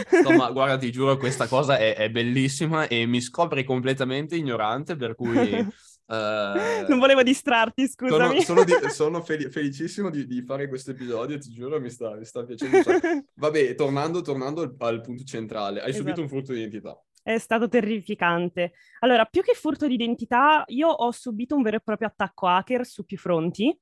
Sto, 0.06 0.32
ma 0.32 0.50
guarda, 0.52 0.76
ti 0.78 0.90
giuro, 0.90 1.16
questa 1.16 1.46
cosa 1.46 1.78
è, 1.78 1.94
è 1.94 2.10
bellissima 2.10 2.86
e 2.88 3.06
mi 3.06 3.20
scopri 3.20 3.64
completamente 3.64 4.36
ignorante, 4.36 4.96
per 4.96 5.14
cui... 5.14 5.36
eh, 6.08 6.84
Non 6.88 6.98
volevo 6.98 7.22
distrarti, 7.22 7.86
Sono, 7.88 8.16
scusami. 8.16 8.42
sono 8.42 8.64
di- 8.64 8.72
sono 8.88 9.22
fel- 9.22 9.50
felicissimo 9.50 10.10
di, 10.10 10.26
di 10.26 10.42
fare 10.42 10.68
questo 10.68 10.92
episodio, 10.92 11.38
ti 11.38 11.50
giuro, 11.50 11.80
mi 11.80 11.90
sta, 11.90 12.14
mi 12.16 12.24
sta 12.24 12.44
piacendo. 12.44 12.78
Vabbè, 13.34 13.74
tornando, 13.74 14.22
tornando 14.22 14.62
al, 14.62 14.74
al 14.78 15.00
punto 15.02 15.24
centrale, 15.24 15.80
hai 15.80 15.92
subito 15.92 16.20
Esatto. 16.20 16.22
un 16.22 16.28
furto 16.28 16.52
di 16.52 16.58
identità. 16.60 16.98
È 17.22 17.38
stato 17.38 17.68
terrificante. 17.68 18.72
Allora, 19.00 19.24
più 19.24 19.42
che 19.42 19.54
furto 19.54 19.86
di 19.86 19.94
identità, 19.94 20.64
io 20.66 20.88
ho 20.88 21.10
subito 21.12 21.54
un 21.54 21.62
vero 21.62 21.76
e 21.76 21.80
proprio 21.80 22.08
attacco 22.08 22.48
hacker 22.48 22.84
su 22.84 23.04
più 23.04 23.16
fronti. 23.16 23.78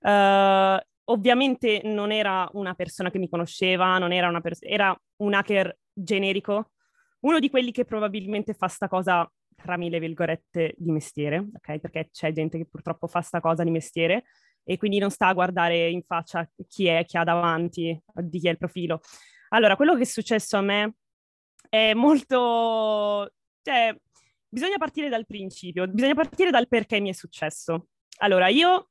Eh, 0.00 0.86
ovviamente 1.04 1.80
non 1.84 2.12
era 2.12 2.48
una 2.52 2.74
persona 2.74 3.10
che 3.10 3.18
mi 3.18 3.28
conosceva, 3.28 3.98
non 3.98 4.12
era 4.12 4.28
una 4.28 4.40
persona, 4.40 4.70
era 4.70 5.00
un 5.16 5.34
hacker 5.34 5.78
generico, 5.92 6.72
uno 7.20 7.38
di 7.38 7.50
quelli 7.50 7.72
che 7.72 7.84
probabilmente 7.84 8.54
fa 8.54 8.68
sta 8.68 8.88
cosa 8.88 9.30
tra 9.54 9.76
mille 9.76 10.00
virgolette 10.00 10.74
di 10.76 10.90
mestiere, 10.90 11.38
ok? 11.54 11.78
Perché 11.78 12.08
c'è 12.10 12.32
gente 12.32 12.58
che 12.58 12.66
purtroppo 12.66 13.06
fa 13.06 13.20
sta 13.20 13.40
cosa 13.40 13.62
di 13.62 13.70
mestiere 13.70 14.24
e 14.64 14.76
quindi 14.76 14.98
non 14.98 15.10
sta 15.10 15.28
a 15.28 15.32
guardare 15.32 15.88
in 15.88 16.02
faccia 16.02 16.48
chi 16.68 16.86
è, 16.86 17.04
chi 17.04 17.16
ha 17.16 17.24
davanti, 17.24 17.98
di 18.14 18.38
chi 18.38 18.48
è 18.48 18.50
il 18.50 18.58
profilo. 18.58 19.00
Allora, 19.50 19.76
quello 19.76 19.94
che 19.94 20.02
è 20.02 20.06
successo 20.06 20.56
a 20.56 20.62
me 20.62 20.94
è 21.72 21.94
molto... 21.94 23.32
cioè, 23.62 23.96
bisogna 24.46 24.76
partire 24.76 25.08
dal 25.08 25.24
principio, 25.24 25.88
bisogna 25.88 26.12
partire 26.12 26.50
dal 26.50 26.68
perché 26.68 27.00
mi 27.00 27.08
è 27.08 27.14
successo. 27.14 27.86
Allora, 28.18 28.48
io 28.48 28.90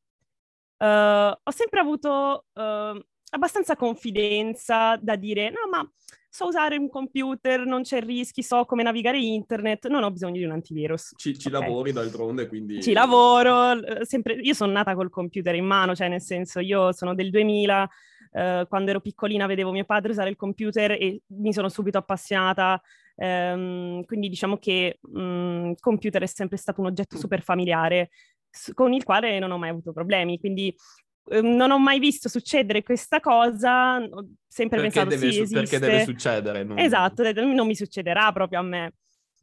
eh, 0.78 1.40
ho 1.44 1.52
sempre 1.52 1.80
avuto 1.80 2.46
eh, 2.54 3.06
abbastanza 3.32 3.76
confidenza 3.76 4.98
da 5.02 5.16
dire, 5.16 5.50
no, 5.50 5.70
ma 5.70 5.90
so 6.30 6.48
usare 6.48 6.78
un 6.78 6.90
computer, 6.90 7.66
non 7.66 7.82
c'è 7.82 8.02
rischi, 8.02 8.42
so 8.42 8.64
come 8.66 8.84
navigare 8.84 9.20
internet, 9.20 9.88
non 9.88 10.04
ho 10.04 10.12
bisogno 10.12 10.38
di 10.38 10.46
un 10.46 10.52
antivirus. 10.52 11.14
Ci, 11.18 11.38
ci 11.38 11.48
Ok. 11.48 11.54
lavori 11.54 11.92
d'altronde, 11.92 12.48
quindi... 12.48 12.82
Ci 12.82 12.94
lavoro, 12.94 13.78
sempre... 14.04 14.36
io 14.36 14.54
sono 14.54 14.72
nata 14.72 14.96
col 14.96 15.10
computer 15.10 15.56
in 15.56 15.66
mano, 15.66 15.94
cioè 15.94 16.08
nel 16.08 16.22
senso 16.22 16.60
io 16.60 16.94
sono 16.94 17.14
del 17.16 17.30
2000, 17.32 17.90
eh, 18.32 18.66
quando 18.70 18.92
ero 18.92 19.02
piccolina 19.02 19.46
vedevo 19.46 19.72
mio 19.72 19.84
padre 19.84 20.12
usare 20.12 20.30
il 20.30 20.38
computer 20.38 20.92
e 20.92 21.22
mi 21.28 21.52
sono 21.52 21.68
subito 21.68 21.98
appassionata, 21.98 22.82
ehm, 23.16 24.06
quindi 24.06 24.30
diciamo 24.30 24.58
che 24.58 25.00
il 25.14 25.76
computer 25.80 26.22
è 26.22 26.28
sempre 26.28 26.58
stato 26.58 26.80
un 26.80 26.88
oggetto 26.88 27.18
super 27.18 27.42
familiare 27.42 28.10
con 28.74 28.94
il 28.94 29.04
quale 29.04 29.40
non 29.40 29.52
ho 29.52 29.58
mai 29.58 29.70
avuto 29.70 29.92
problemi, 29.94 30.40
quindi 30.40 30.74
non 31.42 31.72
ho 31.72 31.80
mai 31.80 32.00
visto 32.00 32.28
succedere 32.28 32.84
questa 32.84 33.20
cosa, 33.20 33.98
ho 33.98 34.28
sempre 34.48 34.82
Perché 34.82 35.04
pensato 35.04 35.10
deve, 35.16 35.32
sì, 35.32 35.46
su- 35.48 35.54
perché 35.54 35.80
deve 35.80 36.04
succedere. 36.04 36.64
non- 36.64 36.78
Esatto, 36.78 37.24
non 37.34 37.66
mi 37.68 37.76
succederà 37.76 38.32
proprio 38.34 38.60
a 38.60 38.64
me. 38.64 38.94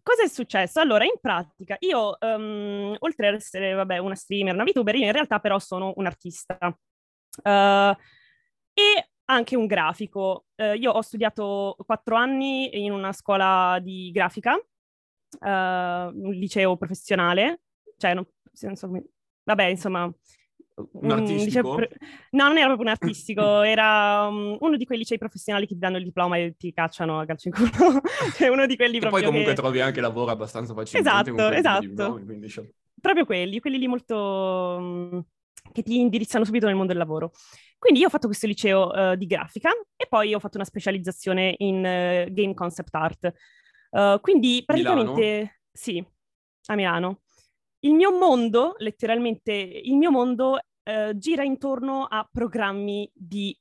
Cosa 0.02 0.22
è 0.22 0.28
successo? 0.28 0.80
Allora, 0.80 1.04
in 1.04 1.18
pratica, 1.20 1.76
io, 1.80 2.18
ehm, 2.20 2.96
oltre 3.00 3.28
ad 3.28 3.34
essere, 3.34 3.72
vabbè, 3.74 3.98
una 3.98 4.14
streamer, 4.14 4.54
una 4.54 4.64
VTuber, 4.64 4.94
io 4.96 5.06
in 5.06 5.12
realtà 5.12 5.38
però 5.38 5.58
sono 5.58 5.92
un 5.96 6.06
artista. 6.06 6.56
Eh, 7.42 7.96
e 8.74 9.08
anche 9.26 9.56
un 9.56 9.66
grafico. 9.66 10.46
Eh, 10.56 10.76
io 10.76 10.92
ho 10.92 11.02
studiato 11.02 11.76
quattro 11.84 12.16
anni 12.16 12.82
in 12.84 12.92
una 12.92 13.12
scuola 13.12 13.78
di 13.82 14.10
grafica, 14.10 14.54
eh, 14.56 14.60
un 16.12 16.32
liceo 16.32 16.76
professionale, 16.76 17.60
cioè, 17.98 18.14
non, 18.14 18.26
non 18.62 18.76
so 18.76 18.86
come- 18.88 19.04
vabbè, 19.44 19.64
insomma... 19.64 20.10
Un 20.92 21.10
artistico? 21.10 21.74
pre- 21.74 21.90
No, 22.30 22.46
non 22.46 22.56
era 22.56 22.66
proprio 22.66 22.86
un 22.86 22.92
artistico, 22.92 23.42
era 23.62 24.26
um, 24.28 24.56
uno 24.60 24.76
di 24.76 24.84
quei 24.84 24.98
licei 24.98 25.18
professionali 25.18 25.66
che 25.66 25.74
ti 25.74 25.80
danno 25.80 25.96
il 25.96 26.04
diploma 26.04 26.36
e 26.36 26.54
ti 26.56 26.72
cacciano 26.72 27.20
a 27.20 27.24
calcio 27.26 27.48
in 27.48 27.54
culo. 27.54 28.00
cioè 28.36 28.48
uno 28.48 28.66
di 28.66 28.76
quelli 28.76 28.98
proprio 28.98 29.20
poi 29.20 29.28
comunque 29.28 29.54
che- 29.54 29.60
trovi 29.60 29.80
anche 29.80 30.00
lavoro 30.00 30.30
abbastanza 30.30 30.74
facilmente 30.74 31.30
Esatto, 31.30 31.50
esatto. 31.50 31.86
diplomi, 31.86 32.24
quindi 32.24 32.48
cioè- 32.48 32.68
proprio 33.00 33.24
quelli, 33.24 33.60
quelli 33.60 33.78
lì 33.78 33.86
molto 33.86 34.78
mm, 34.80 35.18
che 35.72 35.82
ti 35.82 35.98
indirizzano 36.00 36.44
subito 36.44 36.66
nel 36.66 36.74
mondo 36.74 36.92
del 36.92 37.00
lavoro. 37.00 37.32
Quindi 37.78 38.00
io 38.00 38.06
ho 38.06 38.10
fatto 38.10 38.26
questo 38.26 38.46
liceo 38.46 38.92
eh, 38.92 39.16
di 39.16 39.26
grafica 39.26 39.70
e 39.96 40.06
poi 40.08 40.34
ho 40.34 40.40
fatto 40.40 40.56
una 40.56 40.64
specializzazione 40.66 41.54
in 41.58 41.84
eh, 41.84 42.28
game 42.30 42.54
concept 42.54 42.94
art. 42.94 43.32
Eh, 43.90 44.18
quindi 44.20 44.62
praticamente 44.66 45.60
sì, 45.72 46.04
a 46.66 46.74
Milano. 46.74 47.20
Il 47.80 47.92
mio 47.92 48.10
mondo, 48.18 48.74
letteralmente, 48.78 49.52
il 49.52 49.94
mio 49.96 50.10
mondo 50.10 50.58
eh, 50.88 51.12
gira 51.18 51.44
intorno 51.44 52.04
a 52.04 52.26
programmi 52.30 53.10
di 53.14 53.56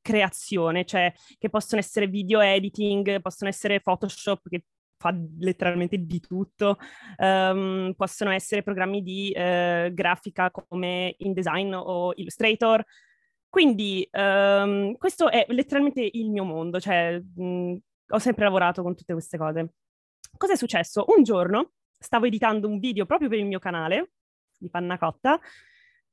creazione, 0.00 0.84
cioè 0.84 1.12
che 1.38 1.48
possono 1.48 1.80
essere 1.80 2.08
video 2.08 2.40
editing, 2.40 3.20
possono 3.20 3.48
essere 3.48 3.80
Photoshop 3.80 4.48
che 4.48 4.64
fa 4.98 5.14
letteralmente 5.38 5.98
di 5.98 6.18
tutto, 6.18 6.78
ehm, 7.16 7.94
possono 7.96 8.32
essere 8.32 8.62
programmi 8.62 9.02
di 9.02 9.30
eh, 9.30 9.90
grafica 9.94 10.50
come 10.50 11.14
InDesign 11.18 11.72
o 11.74 12.12
Illustrator. 12.16 12.84
Quindi 13.48 14.06
ehm, 14.10 14.96
questo 14.96 15.30
è 15.30 15.46
letteralmente 15.50 16.08
il 16.12 16.28
mio 16.30 16.42
mondo, 16.44 16.80
cioè 16.80 17.20
mh, 17.20 17.76
ho 18.08 18.18
sempre 18.18 18.44
lavorato 18.44 18.82
con 18.82 18.96
tutte 18.96 19.12
queste 19.12 19.38
cose. 19.38 19.74
Cosa 20.36 20.54
è 20.54 20.56
successo? 20.56 21.04
Un 21.16 21.22
giorno 21.22 21.72
stavo 21.96 22.26
editando 22.26 22.66
un 22.68 22.78
video 22.80 23.06
proprio 23.06 23.28
per 23.28 23.38
il 23.38 23.46
mio 23.46 23.60
canale 23.60 24.10
di 24.58 24.68
Panna 24.68 24.98
Cotta 24.98 25.40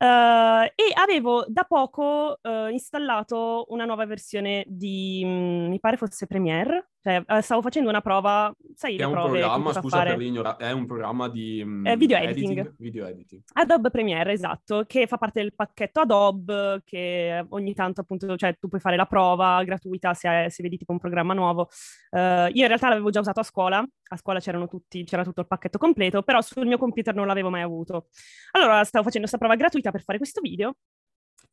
eh, 0.02 0.74
e 0.76 0.92
avevo 0.96 1.46
da 1.48 1.64
poco 1.64 2.40
eh, 2.42 2.72
installato 2.72 3.66
una 3.70 3.86
nuova 3.86 4.06
versione 4.06 4.64
di, 4.68 5.24
mh, 5.26 5.70
mi 5.70 5.80
pare 5.80 5.98
fosse 5.98 6.28
Premiere, 6.28 6.91
cioè 7.04 7.24
eh, 7.26 7.42
stavo 7.42 7.62
facendo 7.64 7.90
una 7.90 8.02
prova, 8.02 8.54
sai, 8.76 8.98
è 8.98 9.04
un 9.04 9.14
programma, 9.14 9.74
scusa 9.74 9.98
fare. 9.98 10.10
per 10.12 10.20
l'ignoranza, 10.20 10.68
è 10.68 10.72
un 10.72 10.86
programma 10.86 11.30
di 11.30 11.60
Eh, 11.84 11.98
video 11.98 12.18
editing. 12.18 12.76
Video 12.78 13.08
editing. 13.08 13.42
Adobe 13.54 13.90
Premiere, 13.90 14.34
esatto, 14.34 14.84
che 14.86 15.08
fa 15.08 15.18
parte 15.18 15.42
del 15.42 15.56
pacchetto 15.56 16.02
Adobe, 16.02 16.82
che 16.86 17.44
ogni 17.50 17.74
tanto 17.74 18.02
appunto, 18.02 18.38
cioè 18.38 18.56
tu 18.60 18.68
puoi 18.68 18.80
fare 18.80 18.96
la 18.96 19.08
prova 19.08 19.64
gratuita 19.64 20.14
se, 20.14 20.48
se 20.50 20.62
vedi 20.62 20.78
tipo 20.78 20.92
un 20.92 21.00
programma 21.00 21.34
nuovo. 21.34 21.70
Eh, 22.12 22.52
io 22.54 22.62
in 22.62 22.68
realtà 22.68 22.90
l'avevo 22.90 23.10
già 23.10 23.20
usato 23.20 23.40
a 23.40 23.44
scuola, 23.44 23.80
a 23.80 24.18
scuola 24.18 24.40
c'erano 24.40 24.68
tutti, 24.68 25.04
c'era 25.04 25.24
tutto 25.24 25.42
il 25.42 25.48
pacchetto 25.48 25.80
completo, 25.80 26.22
però 26.22 26.40
sul 26.42 26.68
mio 26.68 26.78
computer 26.78 27.16
non 27.16 27.26
l'avevo 27.26 27.50
mai 27.50 27.64
avuto. 27.64 28.10
Allora 28.52 28.84
stavo 28.84 29.06
facendo 29.06 29.28
questa 29.28 29.40
prova 29.40 29.56
gratuita 29.56 29.90
per 29.90 30.04
fare 30.04 30.20
questo 30.20 30.40
video 30.40 30.76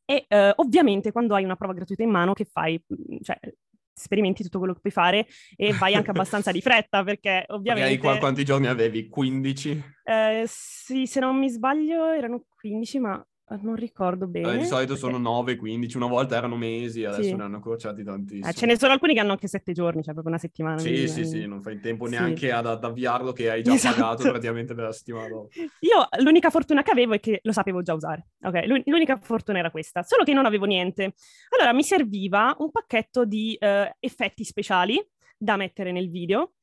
e 0.05 0.25
eh, 0.27 0.53
ovviamente 0.57 1.11
quando 1.11 1.33
hai 1.33 1.43
una 1.43 1.55
prova 1.55 1.73
gratuita 1.73 2.03
in 2.03 2.09
mano, 2.11 2.33
che 2.33 2.45
fai? 2.45 2.79
Cioè, 3.21 3.39
sperimenti 3.99 4.43
tutto 4.43 4.57
quello 4.57 4.73
che 4.73 4.79
puoi 4.79 4.93
fare 4.93 5.27
e 5.55 5.73
vai 5.73 5.93
anche 5.93 6.09
abbastanza 6.11 6.51
di 6.51 6.61
fretta 6.61 7.03
perché 7.03 7.43
ovviamente... 7.49 7.97
Qua- 7.97 8.17
quanti 8.17 8.43
giorni 8.45 8.67
avevi? 8.67 9.07
15? 9.07 9.83
Eh, 10.03 10.43
sì, 10.47 11.05
se 11.05 11.19
non 11.19 11.37
mi 11.37 11.49
sbaglio 11.49 12.11
erano 12.11 12.45
15, 12.55 12.99
ma 12.99 13.27
non 13.61 13.75
ricordo 13.75 14.25
Eh, 14.25 14.29
bene. 14.29 14.57
di 14.57 14.65
solito 14.65 14.93
perché- 14.93 14.95
sono 14.95 15.17
9, 15.17 15.55
15, 15.55 15.97
una 15.97 16.07
volta 16.07 16.35
erano 16.37 16.55
mesi, 16.55 17.03
adesso 17.05 17.23
Sì. 17.23 17.35
ne 17.35 17.43
hanno 17.43 17.57
accorciati 17.57 18.03
tantissimo. 18.03 18.47
Eh, 18.47 18.53
ce 18.53 18.65
ne 18.65 18.77
sono 18.77 18.93
alcuni 18.93 19.13
che 19.13 19.19
hanno 19.19 19.31
anche 19.31 19.47
7 19.47 19.71
giorni, 19.73 20.03
cioè 20.03 20.13
proprio 20.13 20.33
una 20.33 20.41
settimana. 20.41 20.77
Sì, 20.77 21.07
sì, 21.07 21.25
sì, 21.25 21.45
non 21.47 21.61
fai 21.61 21.73
in 21.73 21.81
tempo 21.81 22.05
Sì. 22.05 22.11
neanche 22.11 22.51
ad, 22.51 22.65
ad 22.67 22.83
avviarlo 22.83 23.31
che 23.31 23.49
hai 23.49 23.61
già 23.63 23.73
Esatto. 23.73 23.95
pagato 24.01 24.23
praticamente 24.29 24.73
per 24.73 24.83
la 24.85 24.91
settimana 24.91 25.27
dopo. 25.27 25.47
Io 25.81 26.07
l'unica 26.23 26.49
fortuna 26.49 26.81
che 26.83 26.91
avevo 26.91 27.13
è 27.13 27.19
che 27.19 27.39
lo 27.43 27.51
sapevo 27.51 27.81
già 27.81 27.93
usare. 27.93 28.27
Ok, 28.43 28.65
l'u- 28.65 28.81
l'unica 28.85 29.17
fortuna 29.21 29.59
era 29.59 29.71
questa, 29.71 30.03
solo 30.03 30.23
che 30.23 30.33
non 30.33 30.45
avevo 30.45 30.65
niente. 30.65 31.13
Allora 31.57 31.73
mi 31.73 31.83
serviva 31.83 32.55
un 32.59 32.71
pacchetto 32.71 33.25
di 33.25 33.55
eh, 33.59 33.95
effetti 33.99 34.43
speciali 34.43 35.03
da 35.37 35.55
mettere 35.57 35.91
nel 35.91 36.09
video. 36.09 36.53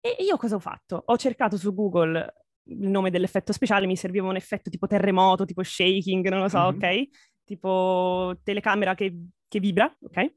E 0.00 0.16
io 0.18 0.36
cosa 0.36 0.56
ho 0.56 0.58
fatto? 0.58 1.00
Ho 1.06 1.16
cercato 1.16 1.56
su 1.56 1.72
Google 1.72 2.34
il 2.64 2.88
nome 2.88 3.10
dell'effetto 3.10 3.52
speciale, 3.52 3.86
mi 3.86 3.96
serviva 3.96 4.28
un 4.28 4.36
effetto 4.36 4.70
tipo 4.70 4.86
terremoto, 4.86 5.44
tipo 5.44 5.62
shaking, 5.62 6.28
non 6.28 6.40
lo 6.40 6.48
so, 6.48 6.70
mm-hmm. 6.70 6.76
ok? 6.76 7.08
Tipo 7.44 8.40
telecamera 8.42 8.94
che, 8.94 9.16
che 9.48 9.60
vibra, 9.60 9.94
ok? 10.00 10.34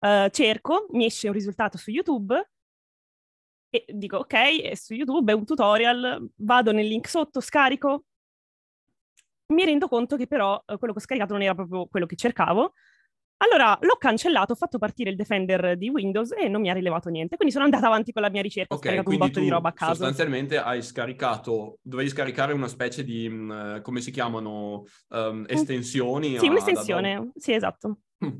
Uh, 0.00 0.28
cerco, 0.30 0.86
mi 0.90 1.04
esce 1.06 1.28
un 1.28 1.34
risultato 1.34 1.78
su 1.78 1.90
YouTube 1.90 2.50
e 3.70 3.84
dico 3.88 4.18
ok, 4.18 4.62
è 4.62 4.74
su 4.74 4.94
YouTube 4.94 5.32
è 5.32 5.34
un 5.34 5.44
tutorial, 5.46 6.28
vado 6.36 6.72
nel 6.72 6.86
link 6.86 7.08
sotto, 7.08 7.40
scarico, 7.40 8.04
mi 9.52 9.64
rendo 9.64 9.88
conto 9.88 10.16
che 10.16 10.26
però 10.26 10.62
eh, 10.66 10.76
quello 10.78 10.92
che 10.92 10.98
ho 10.98 11.02
scaricato 11.02 11.32
non 11.32 11.42
era 11.42 11.54
proprio 11.54 11.86
quello 11.86 12.06
che 12.06 12.16
cercavo. 12.16 12.72
Allora 13.42 13.76
l'ho 13.80 13.96
cancellato, 13.96 14.52
ho 14.52 14.56
fatto 14.56 14.78
partire 14.78 15.10
il 15.10 15.16
Defender 15.16 15.76
di 15.76 15.88
Windows 15.88 16.32
e 16.32 16.48
non 16.48 16.60
mi 16.60 16.70
ha 16.70 16.74
rilevato 16.74 17.08
niente. 17.08 17.34
Quindi 17.36 17.52
sono 17.52 17.64
andata 17.66 17.86
avanti 17.86 18.12
con 18.12 18.22
la 18.22 18.30
mia 18.30 18.42
ricerca, 18.42 18.74
okay, 18.74 18.90
ho 18.90 18.94
scaricato 18.94 19.10
un 19.10 19.26
botto 19.26 19.40
di 19.40 19.48
roba 19.48 19.68
a 19.70 19.72
caso. 19.72 19.94
Sostanzialmente 19.94 20.58
hai 20.58 20.82
scaricato, 20.82 21.78
dovevi 21.82 22.08
scaricare 22.08 22.52
una 22.52 22.68
specie 22.68 23.02
di, 23.02 23.26
uh, 23.26 23.80
come 23.82 24.00
si 24.00 24.10
chiamano, 24.12 24.84
um, 25.08 25.44
estensioni? 25.48 26.38
Sì, 26.38 26.46
un'estensione, 26.46 27.14
Adobe. 27.14 27.30
sì, 27.34 27.52
esatto. 27.52 27.98
Mm. 28.24 28.38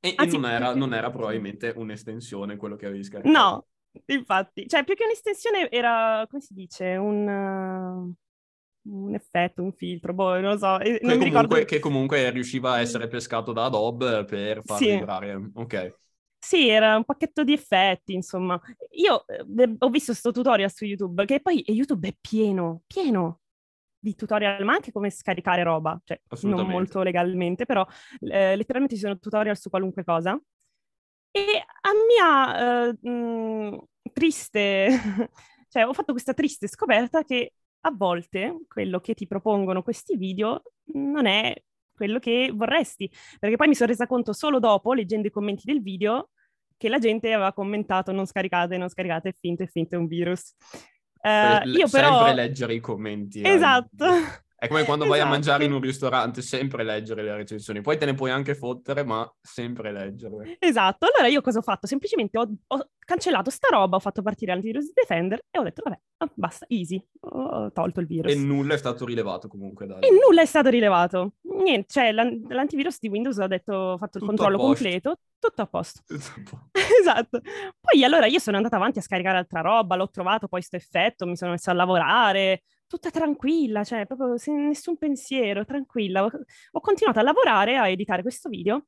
E, 0.00 0.12
Anzi, 0.16 0.36
e 0.36 0.38
non, 0.38 0.50
era, 0.50 0.74
non, 0.74 0.94
era, 0.94 1.10
probabilmente 1.10 1.72
un'estensione 1.74 2.56
quello 2.56 2.76
che 2.76 2.86
avevi 2.86 3.04
scaricato. 3.04 3.38
No, 3.38 3.66
Infatti, 4.06 4.68
cioè 4.68 4.84
più 4.84 4.94
che 4.94 5.04
un'estensione 5.04 5.70
era, 5.70 6.26
come 6.28 6.42
si 6.42 6.54
dice, 6.54 6.96
un, 6.96 8.12
un 8.88 9.14
effetto, 9.14 9.62
un 9.62 9.72
filtro, 9.72 10.12
boh, 10.14 10.40
non 10.40 10.52
lo 10.52 10.58
so. 10.58 10.78
Che, 10.78 11.00
non 11.02 11.18
comunque, 11.18 11.24
ricordo... 11.24 11.64
che 11.64 11.78
comunque 11.78 12.30
riusciva 12.30 12.72
a 12.72 12.80
essere 12.80 13.08
pescato 13.08 13.52
da 13.52 13.64
Adobe 13.64 14.24
per 14.24 14.62
far 14.64 14.78
sì. 14.78 14.90
vibrare. 14.90 15.50
Ok. 15.54 15.94
Sì, 16.38 16.68
era 16.68 16.96
un 16.96 17.04
pacchetto 17.04 17.42
di 17.42 17.52
effetti, 17.52 18.14
insomma. 18.14 18.60
Io 18.90 19.26
eh, 19.26 19.76
ho 19.78 19.88
visto 19.88 20.12
questo 20.12 20.30
tutorial 20.30 20.72
su 20.72 20.84
YouTube, 20.84 21.24
che 21.24 21.40
poi 21.40 21.64
YouTube 21.66 22.08
è 22.08 22.16
pieno, 22.20 22.82
pieno 22.86 23.40
di 23.98 24.14
tutorial, 24.14 24.64
ma 24.64 24.74
anche 24.74 24.92
come 24.92 25.10
scaricare 25.10 25.64
roba, 25.64 26.00
cioè 26.04 26.20
non 26.42 26.68
molto 26.68 27.02
legalmente, 27.02 27.64
però 27.64 27.84
eh, 28.20 28.54
letteralmente 28.54 28.94
ci 28.94 29.00
sono 29.00 29.18
tutorial 29.18 29.58
su 29.58 29.70
qualunque 29.70 30.04
cosa. 30.04 30.40
E 31.32 31.64
a 31.80 31.90
mia 32.06 32.88
uh, 32.88 33.08
mh, 33.08 33.84
triste, 34.12 34.88
cioè 35.68 35.84
ho 35.84 35.92
fatto 35.92 36.12
questa 36.12 36.32
triste 36.32 36.68
scoperta 36.68 37.24
che 37.24 37.52
a 37.86 37.94
volte 37.96 38.64
quello 38.68 39.00
che 39.00 39.14
ti 39.14 39.26
propongono 39.26 39.82
questi 39.82 40.16
video 40.16 40.62
non 40.94 41.26
è 41.26 41.54
quello 41.94 42.18
che 42.18 42.50
vorresti, 42.54 43.10
perché 43.38 43.56
poi 43.56 43.68
mi 43.68 43.74
sono 43.74 43.88
resa 43.88 44.06
conto 44.06 44.32
solo 44.32 44.58
dopo, 44.58 44.92
leggendo 44.92 45.28
i 45.28 45.30
commenti 45.30 45.62
del 45.64 45.80
video, 45.80 46.30
che 46.76 46.88
la 46.88 46.98
gente 46.98 47.32
aveva 47.32 47.52
commentato 47.52 48.12
non 48.12 48.26
scaricate, 48.26 48.76
non 48.76 48.90
scaricate, 48.90 49.30
è 49.30 49.34
finto, 49.38 49.62
è 49.62 49.66
finto, 49.66 49.94
è 49.94 49.98
un 49.98 50.06
virus. 50.06 50.54
Uh, 51.22 51.66
io 51.68 51.88
però... 51.88 52.18
Sempre 52.18 52.34
leggere 52.34 52.74
i 52.74 52.80
commenti. 52.80 53.40
Eh. 53.40 53.48
Esatto. 53.48 54.04
Eh. 54.04 54.44
È 54.58 54.68
come 54.68 54.84
quando 54.84 55.04
esatto. 55.04 55.18
vai 55.18 55.28
a 55.28 55.30
mangiare 55.30 55.64
in 55.64 55.72
un 55.72 55.80
ristorante, 55.80 56.40
sempre 56.40 56.82
leggere 56.82 57.22
le 57.22 57.36
recensioni. 57.36 57.82
Poi 57.82 57.98
te 57.98 58.06
ne 58.06 58.14
puoi 58.14 58.30
anche 58.30 58.54
fottere, 58.54 59.04
ma 59.04 59.30
sempre 59.38 59.92
leggerle. 59.92 60.56
Esatto. 60.58 61.06
Allora 61.06 61.30
io 61.30 61.42
cosa 61.42 61.58
ho 61.58 61.62
fatto? 61.62 61.86
Semplicemente 61.86 62.38
ho, 62.38 62.48
ho 62.66 62.88
cancellato 62.98 63.50
sta 63.50 63.68
roba, 63.70 63.96
ho 63.96 64.00
fatto 64.00 64.22
partire 64.22 64.52
l'antivirus 64.52 64.92
Defender 64.94 65.44
e 65.50 65.58
ho 65.58 65.62
detto, 65.62 65.82
vabbè, 65.84 66.00
ah, 66.18 66.30
basta, 66.32 66.64
easy. 66.70 67.02
Ho 67.20 67.70
tolto 67.70 68.00
il 68.00 68.06
virus. 68.06 68.32
E 68.32 68.36
nulla 68.36 68.72
è 68.72 68.78
stato 68.78 69.04
rilevato 69.04 69.46
comunque. 69.46 69.86
Dai. 69.86 70.00
E 70.00 70.08
nulla 70.10 70.40
è 70.40 70.46
stato 70.46 70.70
rilevato. 70.70 71.34
Niente, 71.42 71.88
cioè 71.90 72.12
l'an- 72.12 72.42
l'antivirus 72.48 72.98
di 72.98 73.08
Windows 73.08 73.38
ha 73.38 73.46
detto, 73.46 73.74
ho 73.74 73.98
fatto 73.98 74.16
il 74.16 74.24
tutto 74.24 74.36
controllo 74.36 74.56
completo, 74.56 75.18
tutto 75.38 75.62
a 75.62 75.66
posto. 75.66 76.00
Tutto 76.08 76.30
a 76.34 76.40
posto. 76.48 76.70
esatto. 77.00 77.40
Poi 77.78 78.04
allora 78.04 78.24
io 78.24 78.38
sono 78.38 78.56
andata 78.56 78.76
avanti 78.76 79.00
a 79.00 79.02
scaricare 79.02 79.36
altra 79.36 79.60
roba, 79.60 79.96
l'ho 79.96 80.08
trovato 80.08 80.48
poi 80.48 80.62
sto 80.62 80.76
effetto, 80.76 81.26
mi 81.26 81.36
sono 81.36 81.50
messa 81.50 81.72
a 81.72 81.74
lavorare, 81.74 82.62
tutta 82.86 83.10
tranquilla, 83.10 83.84
cioè 83.84 84.06
proprio 84.06 84.36
senza 84.38 84.60
nessun 84.60 84.96
pensiero, 84.96 85.64
tranquilla. 85.64 86.24
Ho, 86.24 86.80
continuato 86.80 87.18
a 87.18 87.22
lavorare, 87.22 87.76
a 87.76 87.88
editare 87.88 88.22
questo 88.22 88.48
video. 88.48 88.86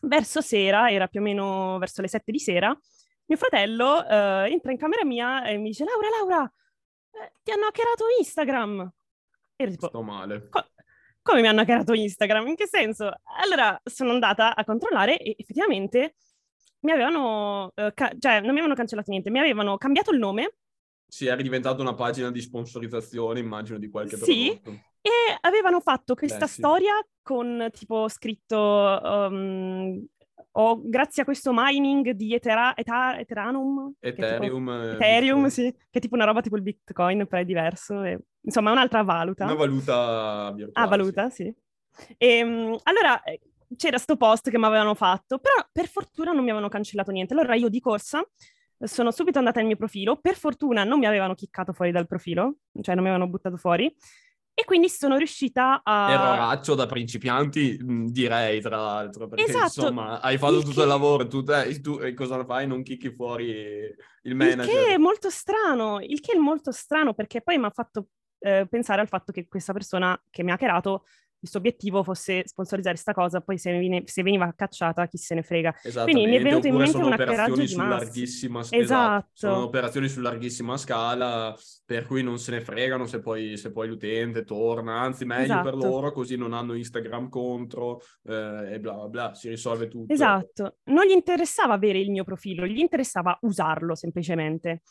Verso 0.00 0.40
sera, 0.40 0.90
era 0.90 1.08
più 1.08 1.20
o 1.20 1.22
meno 1.22 1.76
verso 1.78 2.00
le 2.02 2.08
sette 2.08 2.30
di 2.30 2.38
sera, 2.38 2.76
mio 3.28 3.36
fratello 3.36 3.98
uh, 3.98 4.46
entra 4.46 4.72
in 4.72 4.78
camera 4.78 5.04
mia 5.04 5.44
e 5.44 5.58
mi 5.58 5.68
dice 5.68 5.84
Laura, 5.84 6.08
Laura, 6.08 6.52
eh, 7.10 7.32
ti 7.42 7.50
hanno 7.50 7.66
hackerato 7.66 8.04
Instagram. 8.18 8.92
E 9.56 9.64
io 9.64 9.70
tipo, 9.70 9.88
Sto 9.88 10.02
male. 10.02 10.48
Co- 10.48 10.66
come 11.20 11.42
mi 11.42 11.48
hanno 11.48 11.60
hackerato 11.60 11.92
Instagram? 11.92 12.46
In 12.46 12.54
che 12.54 12.66
senso? 12.66 13.12
Allora 13.42 13.78
sono 13.84 14.12
andata 14.12 14.54
a 14.54 14.64
controllare 14.64 15.18
e 15.18 15.34
effettivamente 15.36 16.14
mi 16.80 16.92
avevano, 16.92 17.66
uh, 17.74 17.92
ca- 17.92 18.14
cioè 18.18 18.36
non 18.36 18.52
mi 18.52 18.60
avevano 18.60 18.74
cancellato 18.74 19.10
niente, 19.10 19.30
mi 19.30 19.40
avevano 19.40 19.76
cambiato 19.76 20.10
il 20.10 20.18
nome 20.18 20.54
sì, 21.08 21.26
era 21.26 21.40
diventata 21.40 21.80
una 21.80 21.94
pagina 21.94 22.30
di 22.30 22.40
sponsorizzazione, 22.40 23.40
immagino, 23.40 23.78
di 23.78 23.88
qualche 23.88 24.16
sì, 24.16 24.58
prodotto. 24.62 24.84
e 25.00 25.10
avevano 25.40 25.80
fatto 25.80 26.14
questa 26.14 26.44
Beh, 26.44 26.50
storia 26.50 26.94
sì. 27.00 27.08
con 27.22 27.68
tipo 27.72 28.08
scritto 28.08 28.56
um, 29.02 30.06
oh, 30.52 30.80
grazie 30.84 31.22
a 31.22 31.24
questo 31.24 31.52
mining 31.54 32.10
di 32.10 32.34
Etera, 32.34 32.74
Eta, 32.74 33.18
Ethereum. 33.18 33.94
Ethereum. 34.00 34.66
Tipo, 34.66 34.82
eh, 34.82 34.92
Ethereum, 34.92 35.46
sì, 35.46 35.72
che 35.72 35.98
è 35.98 36.00
tipo 36.00 36.14
una 36.14 36.24
roba 36.24 36.40
tipo 36.40 36.56
il 36.56 36.62
Bitcoin, 36.62 37.26
però 37.26 37.40
è 37.40 37.44
diverso. 37.44 38.02
E, 38.02 38.18
insomma, 38.42 38.70
è 38.70 38.72
un'altra 38.72 39.02
valuta. 39.02 39.44
Una 39.44 39.54
valuta 39.54 40.52
virtuale. 40.54 40.86
Ah, 40.86 40.90
valuta, 40.90 41.30
sì. 41.30 41.54
sì. 41.90 42.14
E, 42.16 42.42
um, 42.42 42.78
allora, 42.82 43.22
eh, 43.22 43.40
c'era 43.76 43.98
sto 43.98 44.16
post 44.16 44.50
che 44.50 44.58
mi 44.58 44.64
avevano 44.64 44.94
fatto, 44.94 45.38
però 45.38 45.54
per 45.70 45.88
fortuna 45.88 46.32
non 46.32 46.42
mi 46.42 46.50
avevano 46.50 46.68
cancellato 46.68 47.10
niente. 47.12 47.34
Allora 47.34 47.54
io 47.54 47.68
di 47.68 47.80
corsa 47.80 48.26
sono 48.80 49.10
subito 49.10 49.38
andata 49.38 49.58
nel 49.58 49.66
mio 49.66 49.76
profilo, 49.76 50.16
per 50.16 50.36
fortuna 50.36 50.84
non 50.84 50.98
mi 50.98 51.06
avevano 51.06 51.34
chiccato 51.34 51.72
fuori 51.72 51.90
dal 51.90 52.06
profilo, 52.06 52.56
cioè 52.80 52.94
non 52.94 53.04
mi 53.04 53.10
avevano 53.10 53.30
buttato 53.30 53.56
fuori, 53.56 53.94
e 54.58 54.64
quindi 54.64 54.88
sono 54.88 55.16
riuscita 55.16 55.82
a... 55.84 56.10
Erroraccio 56.10 56.74
da 56.74 56.86
principianti, 56.86 57.78
direi, 57.80 58.60
tra 58.60 58.76
l'altro, 58.76 59.28
perché 59.28 59.44
esatto. 59.44 59.82
insomma 59.82 60.20
hai 60.20 60.36
fatto 60.36 60.56
il 60.56 60.64
tutto 60.64 60.74
che... 60.74 60.82
il 60.82 60.88
lavoro, 60.88 61.28
tu, 61.28 61.44
te, 61.44 61.80
tu 61.80 62.00
cosa 62.14 62.44
fai? 62.44 62.66
Non 62.66 62.82
chicchi 62.82 63.14
fuori 63.14 63.94
il 64.22 64.34
manager. 64.34 64.64
Il 64.64 64.84
che 64.84 64.94
è 64.94 64.96
molto 64.96 65.30
strano, 65.30 66.00
il 66.00 66.20
che 66.20 66.32
è 66.32 66.38
molto 66.38 66.72
strano, 66.72 67.14
perché 67.14 67.40
poi 67.40 67.56
mi 67.56 67.66
ha 67.66 67.70
fatto 67.70 68.08
eh, 68.40 68.66
pensare 68.68 69.00
al 69.00 69.06
fatto 69.06 69.30
che 69.30 69.46
questa 69.46 69.72
persona 69.72 70.20
che 70.28 70.42
mi 70.42 70.50
ha 70.50 70.54
hackerato 70.54 71.04
il 71.40 71.48
suo 71.48 71.58
obiettivo 71.60 72.02
fosse 72.02 72.42
sponsorizzare 72.46 72.94
questa 72.94 73.14
cosa, 73.14 73.40
poi 73.40 73.58
se, 73.58 73.76
viene, 73.78 74.02
se 74.06 74.22
veniva 74.22 74.52
cacciata 74.56 75.06
chi 75.06 75.18
se 75.18 75.34
ne 75.34 75.42
frega. 75.42 75.74
Quindi 76.04 76.26
mi 76.26 76.36
è 76.36 76.42
venuto 76.42 76.66
in 76.66 76.74
mente 76.74 76.96
un 76.96 77.12
hackeraggio 77.12 77.54
di 77.54 77.74
larghissima 77.76 78.62
scala. 78.62 78.82
Esatto. 78.82 79.28
Sono 79.32 79.62
operazioni 79.62 80.08
su 80.08 80.20
larghissima 80.20 80.76
scala, 80.76 81.54
per 81.84 82.06
cui 82.06 82.22
non 82.22 82.38
se 82.38 82.50
ne 82.50 82.60
fregano 82.60 83.06
se 83.06 83.20
poi, 83.20 83.56
se 83.56 83.70
poi 83.70 83.88
l'utente 83.88 84.44
torna, 84.44 85.00
anzi 85.00 85.24
meglio 85.24 85.44
esatto. 85.44 85.70
per 85.70 85.74
loro, 85.74 86.12
così 86.12 86.36
non 86.36 86.52
hanno 86.52 86.74
Instagram 86.74 87.28
contro 87.28 88.00
eh, 88.24 88.74
e 88.74 88.80
bla 88.80 88.94
bla 88.94 89.08
bla, 89.08 89.34
si 89.34 89.48
risolve 89.48 89.88
tutto. 89.88 90.12
Esatto, 90.12 90.78
non 90.84 91.04
gli 91.04 91.12
interessava 91.12 91.74
avere 91.74 91.98
il 91.98 92.10
mio 92.10 92.24
profilo, 92.24 92.66
gli 92.66 92.78
interessava 92.78 93.38
usarlo 93.42 93.94
semplicemente. 93.94 94.82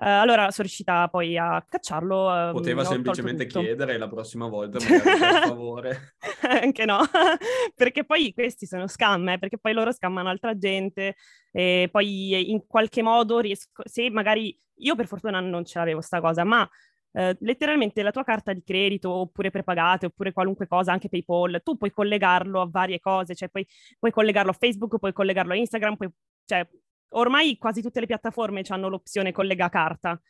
Uh, 0.00 0.06
allora 0.06 0.50
sono 0.50 0.66
riuscita 0.66 1.08
poi 1.08 1.36
a 1.36 1.62
cacciarlo. 1.68 2.48
Uh, 2.48 2.52
Poteva 2.52 2.84
semplicemente 2.84 3.46
chiedere 3.46 3.98
la 3.98 4.08
prossima 4.08 4.48
volta, 4.48 4.78
magari 4.88 5.18
per 5.18 5.42
favore. 5.46 6.14
Anche 6.62 6.86
no, 6.86 7.00
perché 7.76 8.04
poi 8.04 8.32
questi 8.32 8.64
sono 8.64 8.86
scam, 8.86 9.28
eh, 9.28 9.38
perché 9.38 9.58
poi 9.58 9.74
loro 9.74 9.92
scammano 9.92 10.30
altra 10.30 10.56
gente 10.56 11.16
e 11.52 11.90
poi 11.92 12.50
in 12.50 12.66
qualche 12.66 13.02
modo 13.02 13.40
riesco, 13.40 13.82
se 13.84 14.08
magari 14.08 14.56
io 14.76 14.94
per 14.94 15.06
fortuna 15.06 15.38
non 15.40 15.66
ce 15.66 15.78
l'avevo 15.78 16.00
sta 16.00 16.20
cosa, 16.20 16.44
ma 16.44 16.68
Uh, 17.12 17.34
letteralmente 17.40 18.02
la 18.02 18.12
tua 18.12 18.22
carta 18.22 18.52
di 18.52 18.62
credito 18.62 19.10
oppure 19.10 19.50
prepagate 19.50 20.06
oppure 20.06 20.32
qualunque 20.32 20.68
cosa, 20.68 20.92
anche 20.92 21.08
PayPal, 21.08 21.60
tu 21.64 21.76
puoi 21.76 21.90
collegarlo 21.90 22.60
a 22.60 22.68
varie 22.70 23.00
cose, 23.00 23.34
cioè 23.34 23.48
puoi, 23.48 23.66
puoi 23.98 24.12
collegarlo 24.12 24.52
a 24.52 24.56
Facebook, 24.56 24.96
puoi 24.96 25.12
collegarlo 25.12 25.52
a 25.52 25.56
Instagram, 25.56 25.96
puoi, 25.96 26.08
cioè 26.44 26.64
ormai 27.10 27.56
quasi 27.58 27.82
tutte 27.82 28.00
le 28.00 28.06
piattaforme 28.06 28.62
hanno 28.68 28.88
l'opzione 28.88 29.32
collega 29.32 29.68
carta. 29.68 30.20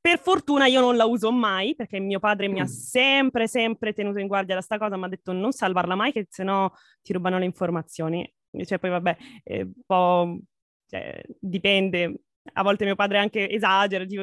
Per 0.00 0.18
fortuna 0.18 0.66
io 0.66 0.80
non 0.80 0.96
la 0.96 1.04
uso 1.04 1.32
mai 1.32 1.74
perché 1.74 1.98
mio 1.98 2.20
padre 2.20 2.48
mi 2.48 2.60
ha 2.60 2.64
mm. 2.64 2.66
sempre, 2.66 3.48
sempre 3.48 3.92
tenuto 3.92 4.18
in 4.18 4.28
guardia 4.28 4.54
da 4.54 4.60
sta 4.60 4.78
cosa, 4.78 4.96
mi 4.96 5.04
ha 5.04 5.08
detto 5.08 5.32
non 5.32 5.52
salvarla 5.52 5.94
mai 5.94 6.12
che 6.12 6.26
sennò 6.28 6.70
ti 7.02 7.12
rubano 7.12 7.38
le 7.38 7.44
informazioni. 7.44 8.32
Cioè 8.64 8.78
poi 8.78 8.90
vabbè, 8.90 9.16
eh, 9.44 9.68
po' 9.84 10.38
cioè, 10.86 11.20
dipende, 11.38 12.22
a 12.54 12.62
volte 12.62 12.84
mio 12.84 12.94
padre 12.94 13.18
anche 13.18 13.50
esagera 13.50 14.04
tipo, 14.04 14.22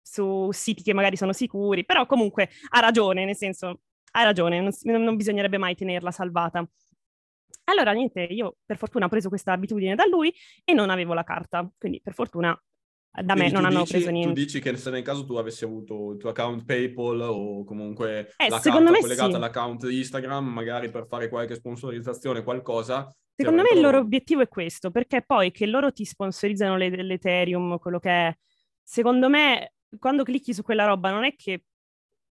su 0.00 0.48
siti 0.52 0.82
che 0.82 0.94
magari 0.94 1.16
sono 1.16 1.32
sicuri, 1.32 1.84
però 1.84 2.06
comunque 2.06 2.48
ha 2.70 2.80
ragione, 2.80 3.24
nel 3.24 3.36
senso 3.36 3.80
ha 4.12 4.22
ragione, 4.22 4.60
non, 4.60 4.72
non 5.02 5.16
bisognerebbe 5.16 5.58
mai 5.58 5.74
tenerla 5.74 6.10
salvata. 6.10 6.66
Allora, 7.68 7.92
niente, 7.92 8.22
io 8.22 8.56
per 8.64 8.76
fortuna 8.76 9.06
ho 9.06 9.08
preso 9.08 9.28
questa 9.28 9.52
abitudine 9.52 9.94
da 9.94 10.04
lui 10.06 10.32
e 10.64 10.72
non 10.72 10.90
avevo 10.90 11.14
la 11.14 11.22
carta, 11.24 11.70
quindi 11.78 12.00
per 12.00 12.14
fortuna 12.14 12.50
da 13.10 13.34
me 13.34 13.40
Quindi 13.40 13.52
non 13.52 13.62
tu 13.62 13.68
hanno 13.68 13.78
dici, 13.80 13.92
preso 13.92 14.06
tu 14.06 14.12
niente. 14.12 14.32
dici 14.40 14.60
che 14.60 14.76
se 14.76 14.90
nel 14.90 15.02
caso 15.02 15.24
tu 15.24 15.34
avessi 15.34 15.64
avuto 15.64 16.12
il 16.12 16.18
tuo 16.18 16.30
account 16.30 16.64
PayPal 16.64 17.20
o 17.20 17.64
comunque 17.64 18.32
Eh, 18.36 18.48
la 18.48 18.60
carta 18.60 18.80
me 18.80 19.00
collegata 19.00 19.30
sì. 19.30 19.36
all'account 19.36 19.82
Instagram, 19.90 20.46
magari 20.46 20.90
per 20.90 21.06
fare 21.06 21.28
qualche 21.28 21.54
sponsorizzazione, 21.54 22.42
qualcosa, 22.42 23.12
Secondo 23.40 23.62
me 23.62 23.68
il 23.72 23.80
loro 23.80 23.98
obiettivo 23.98 24.40
è 24.42 24.48
questo, 24.48 24.90
perché 24.90 25.22
poi 25.22 25.52
che 25.52 25.66
loro 25.66 25.92
ti 25.92 26.04
sponsorizzano 26.04 26.76
le- 26.76 27.02
l'Ethereum, 27.04 27.78
quello 27.78 28.00
che 28.00 28.10
è, 28.10 28.36
secondo 28.82 29.28
me, 29.28 29.74
quando 29.98 30.24
clicchi 30.24 30.52
su 30.52 30.62
quella 30.62 30.84
roba 30.86 31.10
non 31.12 31.22
è 31.24 31.36
che, 31.36 31.66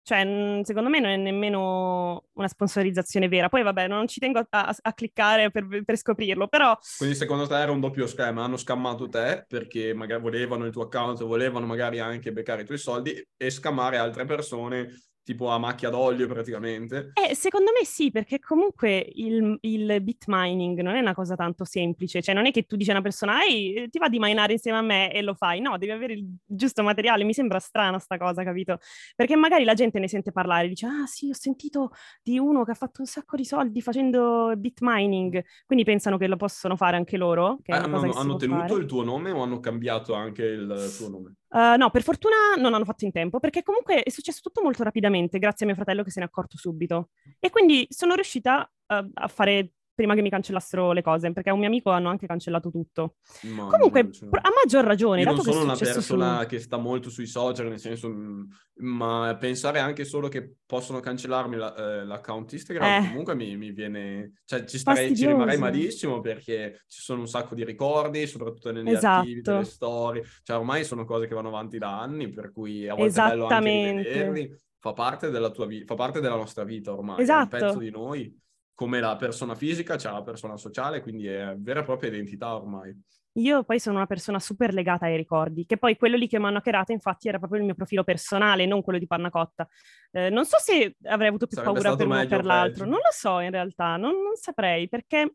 cioè, 0.05 0.61
secondo 0.65 0.91
me 0.91 1.01
non 1.01 1.11
è 1.11 1.17
nemmeno 1.17 2.27
una 2.35 2.47
sponsorizzazione 2.49 3.27
vera. 3.27 3.49
Poi 3.49 3.63
vabbè, 3.63 3.89
non 3.89 4.07
ci 4.07 4.21
tengo 4.21 4.39
a, 4.39 4.47
a- 4.51 4.77
a 4.83 4.93
cliccare 4.93 5.51
per, 5.51 5.67
per 5.85 5.97
scoprirlo, 5.97 6.47
però 6.47 6.79
Quindi 6.97 7.17
secondo 7.17 7.47
te 7.47 7.59
era 7.59 7.73
un 7.73 7.81
doppio 7.81 8.07
schema, 8.07 8.45
hanno 8.45 8.59
scammato 8.59 9.09
te 9.09 9.45
perché 9.49 9.95
magari 9.95 10.21
volevano 10.21 10.67
il 10.67 10.73
tuo 10.73 10.83
account, 10.85 11.25
volevano 11.25 11.67
magari 11.67 11.99
anche 12.01 12.33
beccare 12.33 12.63
i 12.63 12.65
tuoi 12.67 12.79
soldi 12.79 13.27
e 13.37 13.51
scammare 13.51 13.97
altre 13.97 14.27
persone 14.27 14.93
tipo 15.25 15.49
a 15.49 15.59
macchia 15.59 15.89
d'olio 15.91 16.29
praticamente. 16.29 17.11
Eh, 17.15 17.35
secondo 17.35 17.71
me 17.77 17.85
sì, 17.85 18.11
perché 18.11 18.39
comunque 18.39 19.05
il, 19.15 19.57
il 19.63 19.99
bit 20.03 20.25
mining 20.27 20.81
non 20.81 20.95
è 20.95 21.01
una 21.01 21.15
cosa 21.15 21.35
tanto 21.35 21.65
semplice, 21.65 22.23
cioè 22.23 22.35
non 22.35 22.47
è 22.47 22.51
che 22.53 22.65
tu 22.65 22.77
dici 22.77 22.91
a 22.91 22.93
una 22.93 23.03
persona, 23.03 23.43
ehi, 23.45 23.89
ti 23.89 23.99
va 23.99 24.09
di 24.09 24.19
minare 24.19 24.53
insieme 24.53 24.79
a 24.79 24.83
me 24.83 25.13
e 25.13 25.23
lo 25.23 25.35
fai, 25.35 25.61
no, 25.61 25.79
devi 25.79 25.93
avere 25.93 26.13
il 26.13 26.27
giusto 26.45 26.83
materiale, 26.83 27.25
mi 27.25 27.33
sembra 27.33 27.59
strana 27.59 27.99
sta 27.99 28.19
cosa, 28.19 28.45
capito? 28.45 28.79
Perché 29.17 29.35
magari 29.35 29.65
la 29.65 29.75
gente 29.75 29.99
ne 29.99 30.09
sente 30.09 30.31
parlare, 30.31 30.69
dice, 30.69 30.87
ah 30.87 31.07
sì, 31.07 31.31
ho 31.31 31.35
sentito 31.35 31.91
di 32.23 32.39
uno 32.39 32.63
che 32.65 32.73
ha 32.73 32.75
fatto 32.75 33.01
un 33.01 33.07
sacco 33.07 33.37
di 33.37 33.45
soldi 33.45 33.81
facendo 33.81 34.53
bit 34.57 34.79
mining, 34.83 35.43
quindi 35.65 35.85
pensano 35.85 36.19
che 36.19 36.27
lo 36.27 36.37
possono 36.37 36.77
fare 36.77 36.97
anche 36.97 37.17
loro, 37.17 37.59
Eh, 37.65 37.73
hanno 37.73 38.13
hanno 38.13 38.37
tenuto 38.37 38.67
fare. 38.67 38.81
il 38.81 38.87
tuo 38.87 39.03
nome 39.03 39.31
o 39.31 39.43
hanno 39.43 39.59
cambiato 39.61 40.13
anche 40.13 40.45
il 40.45 40.95
tuo 40.99 41.09
nome? 41.09 41.37
Uh, 41.55 41.77
no, 41.79 41.89
per 41.91 42.03
fortuna 42.03 42.35
non 42.57 42.75
hanno 42.75 42.85
fatto 42.85 43.05
in 43.05 43.13
tempo, 43.13 43.39
perché 43.39 43.63
comunque 43.63 44.03
è 44.03 44.11
successo 44.11 44.41
tutto 44.43 44.61
molto 44.61 44.83
rapidamente, 44.83 45.39
grazie 45.39 45.65
a 45.65 45.69
mio 45.69 45.77
fratello 45.77 46.03
che 46.03 46.11
se 46.11 46.19
ne 46.19 46.27
è 46.27 46.29
accorto 46.29 46.57
subito. 46.57 47.11
E 47.39 47.51
quindi 47.51 47.87
sono 47.91 48.15
riuscita 48.15 48.69
uh, 48.89 49.11
a 49.15 49.29
fare 49.29 49.75
prima 49.95 50.15
che 50.15 50.23
mi 50.23 50.31
cancellassero 50.31 50.93
le 50.93 51.03
cose, 51.03 51.33
perché 51.33 51.51
a 51.51 51.53
un 51.53 51.61
mio 51.61 51.69
amico 51.69 51.91
hanno 51.91 52.09
anche 52.09 52.27
cancellato 52.27 52.71
tutto. 52.71 53.15
Ma 53.43 53.69
Comunque, 53.69 54.07
pro- 54.09 54.41
a 54.43 54.51
maggior 54.55 54.85
ragione, 54.85 55.21
Io 55.23 55.27
non 55.33 55.41
sono 55.41 55.63
una 55.63 55.75
successo 55.75 56.01
su... 56.01 56.17
persona 56.17 56.47
che 56.47 56.59
sta 56.59 56.77
molto 56.77 57.11
sui 57.11 57.27
social, 57.27 57.69
nel 57.69 57.79
senso, 57.79 58.09
mh, 58.09 58.49
ma 58.77 59.37
pensare 59.39 59.79
anche 59.79 60.05
solo 60.05 60.29
che 60.29 60.55
possono 60.67 60.99
cancellarmi 61.01 61.57
la- 61.57 61.75
eh, 61.75 62.05
l'account 62.05 62.53
Instagram 62.53 63.05
Eh. 63.05 63.09
comunque 63.09 63.35
mi, 63.37 63.57
mi 63.57 63.71
viene, 63.71 64.33
cioè 64.45 64.65
ci, 64.65 64.79
starei, 64.79 65.15
ci 65.17 65.27
rimarrei 65.27 65.59
malissimo 65.59 66.21
perché 66.21 66.83
ci 66.89 67.01
sono 67.01 67.21
un 67.21 67.29
sacco 67.29 67.55
di 67.55 67.65
ricordi, 67.65 68.27
soprattutto 68.27 68.73
negli 68.73 68.93
archivi, 68.95 69.39
Esatto. 69.39 69.51
delle 69.53 69.65
storie, 69.65 70.25
cioè 70.43 70.57
ormai 70.59 70.85
sono 70.85 71.05
cose 71.05 71.27
che 71.29 71.35
vanno 71.35 71.49
avanti 71.49 71.79
da 71.79 72.01
anni, 72.01 72.31
per 72.31 72.51
cui 72.53 72.89
a 72.89 72.95
volte 72.95 73.21
è 73.23 73.29
bello 73.29 73.47
anche 73.47 73.71
rivederli, 73.71 74.57
fa 74.81 74.93
parte 74.93 75.31
della 75.31 75.51
tua 75.51 75.67
vita, 75.67 75.85
fa 75.87 75.95
parte 75.95 76.21
della 76.21 76.35
nostra 76.37 76.65
vita 76.65 76.93
ormai, 76.93 77.15
è 77.15 77.19
un 77.19 77.23
Esatto. 77.23 77.57
pezzo 77.57 77.79
di 77.79 77.91
noi, 77.91 78.37
come 78.75 79.01
la 79.01 79.17
persona 79.17 79.55
fisica 79.55 79.97
c'è 79.97 80.11
la 80.11 80.23
persona 80.23 80.57
sociale, 80.57 81.01
quindi 81.01 81.27
è 81.27 81.55
vera 81.57 81.81
e 81.81 81.85
propria 81.85 82.11
identità 82.11 82.55
ormai. 82.55 82.95
Io 83.39 83.65
poi 83.65 83.81
sono 83.81 83.97
una 83.97 84.07
persona 84.07 84.39
super 84.39 84.73
legata 84.73 85.07
ai 85.07 85.17
ricordi, 85.17 85.67
che 85.67 85.77
poi 85.77 85.97
quello 85.97 86.17
lì 86.17 86.29
che 86.29 86.39
mi 86.39 86.47
hanno 86.47 86.59
hackerato 86.59 86.93
infatti 86.93 87.27
era 87.27 87.39
proprio 87.39 87.61
il 87.61 87.67
mio 87.67 87.75
profilo 87.75 88.05
personale, 88.05 88.65
non 88.65 88.83
quello 88.83 88.99
di 88.99 89.09
Pannacotta. 89.09 89.69
Eh, 90.13 90.31
non 90.31 90.45
so 90.45 90.57
se 90.61 90.97
avrei 91.05 91.29
avuto 91.29 91.47
più 91.47 91.57
Sarebbe 91.57 91.81
paura 91.81 91.97
per 91.97 92.07
uno 92.07 92.21
o 92.21 92.27
per 92.27 92.45
l'altro, 92.45 92.85
non 92.85 92.99
lo 92.99 93.11
so 93.11 93.41
in 93.41 93.51
realtà, 93.51 93.97
non, 93.97 94.23
non 94.23 94.37
saprei, 94.37 94.89
perché 94.89 95.35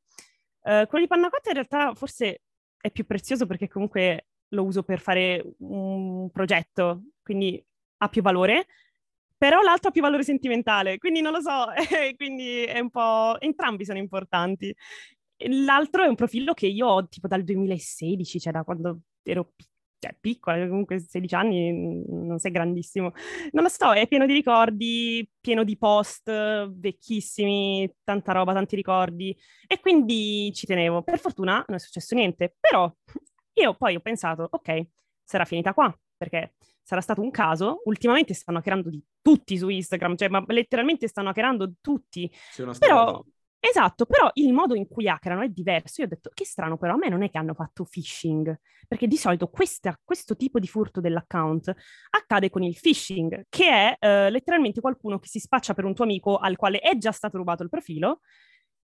eh, 0.63 0.85
quello 0.87 1.03
di 1.03 1.07
Pannacotta 1.07 1.49
in 1.49 1.55
realtà 1.55 1.93
forse 1.93 2.41
è 2.79 2.89
più 2.89 3.05
prezioso 3.05 3.45
perché 3.45 3.67
comunque 3.67 4.27
lo 4.49 4.63
uso 4.63 4.83
per 4.83 4.99
fare 4.99 5.43
un 5.59 6.29
progetto, 6.31 7.03
quindi 7.21 7.61
ha 7.97 8.07
più 8.07 8.21
valore, 8.21 8.67
però 9.39 9.61
l'altro 9.61 9.87
ha 9.89 9.91
più 9.91 10.01
valore 10.01 10.23
sentimentale, 10.23 10.97
quindi 10.97 11.21
non 11.21 11.31
lo 11.31 11.39
so, 11.39 11.67
quindi 12.17 12.63
è 12.63 12.79
un 12.79 12.89
po'... 12.89 13.39
entrambi 13.39 13.85
sono 13.85 13.97
importanti. 13.97 14.75
L'altro 15.47 16.03
è 16.03 16.07
un 16.07 16.15
profilo 16.15 16.53
che 16.53 16.67
io 16.67 16.87
ho 16.87 17.07
tipo 17.07 17.27
dal 17.27 17.43
2016, 17.45 18.39
cioè 18.41 18.51
da 18.51 18.63
quando 18.63 18.99
ero 19.23 19.53
pi- 19.55 19.65
cioè, 19.97 20.15
piccola, 20.19 20.67
comunque 20.67 20.99
16 20.99 21.35
anni, 21.35 21.71
mm, 21.71 22.25
non 22.27 22.39
sei 22.39 22.51
grandissimo. 22.51 23.13
Non 23.51 23.63
lo 23.63 23.69
so, 23.69 23.93
è 23.93 24.07
pieno 24.07 24.25
di 24.25 24.33
ricordi, 24.33 25.29
pieno 25.39 25.63
di 25.63 25.77
post 25.77 26.29
vecchissimi, 26.71 27.89
tanta 28.03 28.33
roba, 28.33 28.53
tanti 28.53 28.75
ricordi. 28.75 29.35
E 29.67 29.79
quindi 29.79 30.51
ci 30.53 30.65
tenevo. 30.65 31.01
Per 31.03 31.19
fortuna 31.19 31.63
non 31.67 31.77
è 31.77 31.79
successo 31.79 32.13
niente, 32.15 32.55
però 32.59 32.93
io 33.53 33.73
poi 33.75 33.95
ho 33.95 33.99
pensato, 34.01 34.47
ok, 34.51 34.87
sarà 35.23 35.45
finita 35.45 35.73
qua, 35.73 35.97
perché 36.17 36.55
sarà 36.89 37.01
stato 37.01 37.21
un 37.21 37.29
caso. 37.29 37.83
Ultimamente 37.85 38.33
stanno 38.33 38.57
hackerando 38.57 38.89
di 38.89 38.99
tutti 39.21 39.55
su 39.59 39.69
Instagram, 39.69 40.15
cioè 40.15 40.27
ma 40.27 40.43
letteralmente 40.47 41.07
stanno 41.07 41.29
hackerando 41.29 41.73
tutti. 41.81 42.31
Però, 42.79 43.23
esatto, 43.59 44.07
però 44.07 44.27
il 44.33 44.51
modo 44.53 44.73
in 44.73 44.87
cui 44.87 45.07
hackerano 45.07 45.43
è 45.43 45.49
diverso. 45.49 46.01
Io 46.01 46.07
ho 46.07 46.09
detto, 46.09 46.31
che 46.33 46.45
strano, 46.45 46.77
però 46.79 46.93
a 46.95 46.97
me 46.97 47.07
non 47.07 47.21
è 47.21 47.29
che 47.29 47.37
hanno 47.37 47.53
fatto 47.53 47.85
phishing, 47.87 48.59
perché 48.87 49.05
di 49.05 49.17
solito 49.17 49.49
questa- 49.49 49.99
questo 50.03 50.35
tipo 50.35 50.57
di 50.57 50.65
furto 50.65 50.99
dell'account 50.99 51.71
accade 52.09 52.49
con 52.49 52.63
il 52.63 52.75
phishing, 52.81 53.45
che 53.49 53.69
è 53.69 53.95
eh, 53.99 54.31
letteralmente 54.31 54.81
qualcuno 54.81 55.19
che 55.19 55.27
si 55.27 55.37
spaccia 55.39 55.75
per 55.75 55.85
un 55.85 55.93
tuo 55.93 56.05
amico 56.05 56.37
al 56.37 56.55
quale 56.55 56.79
è 56.79 56.97
già 56.97 57.11
stato 57.11 57.37
rubato 57.37 57.61
il 57.61 57.69
profilo. 57.69 58.21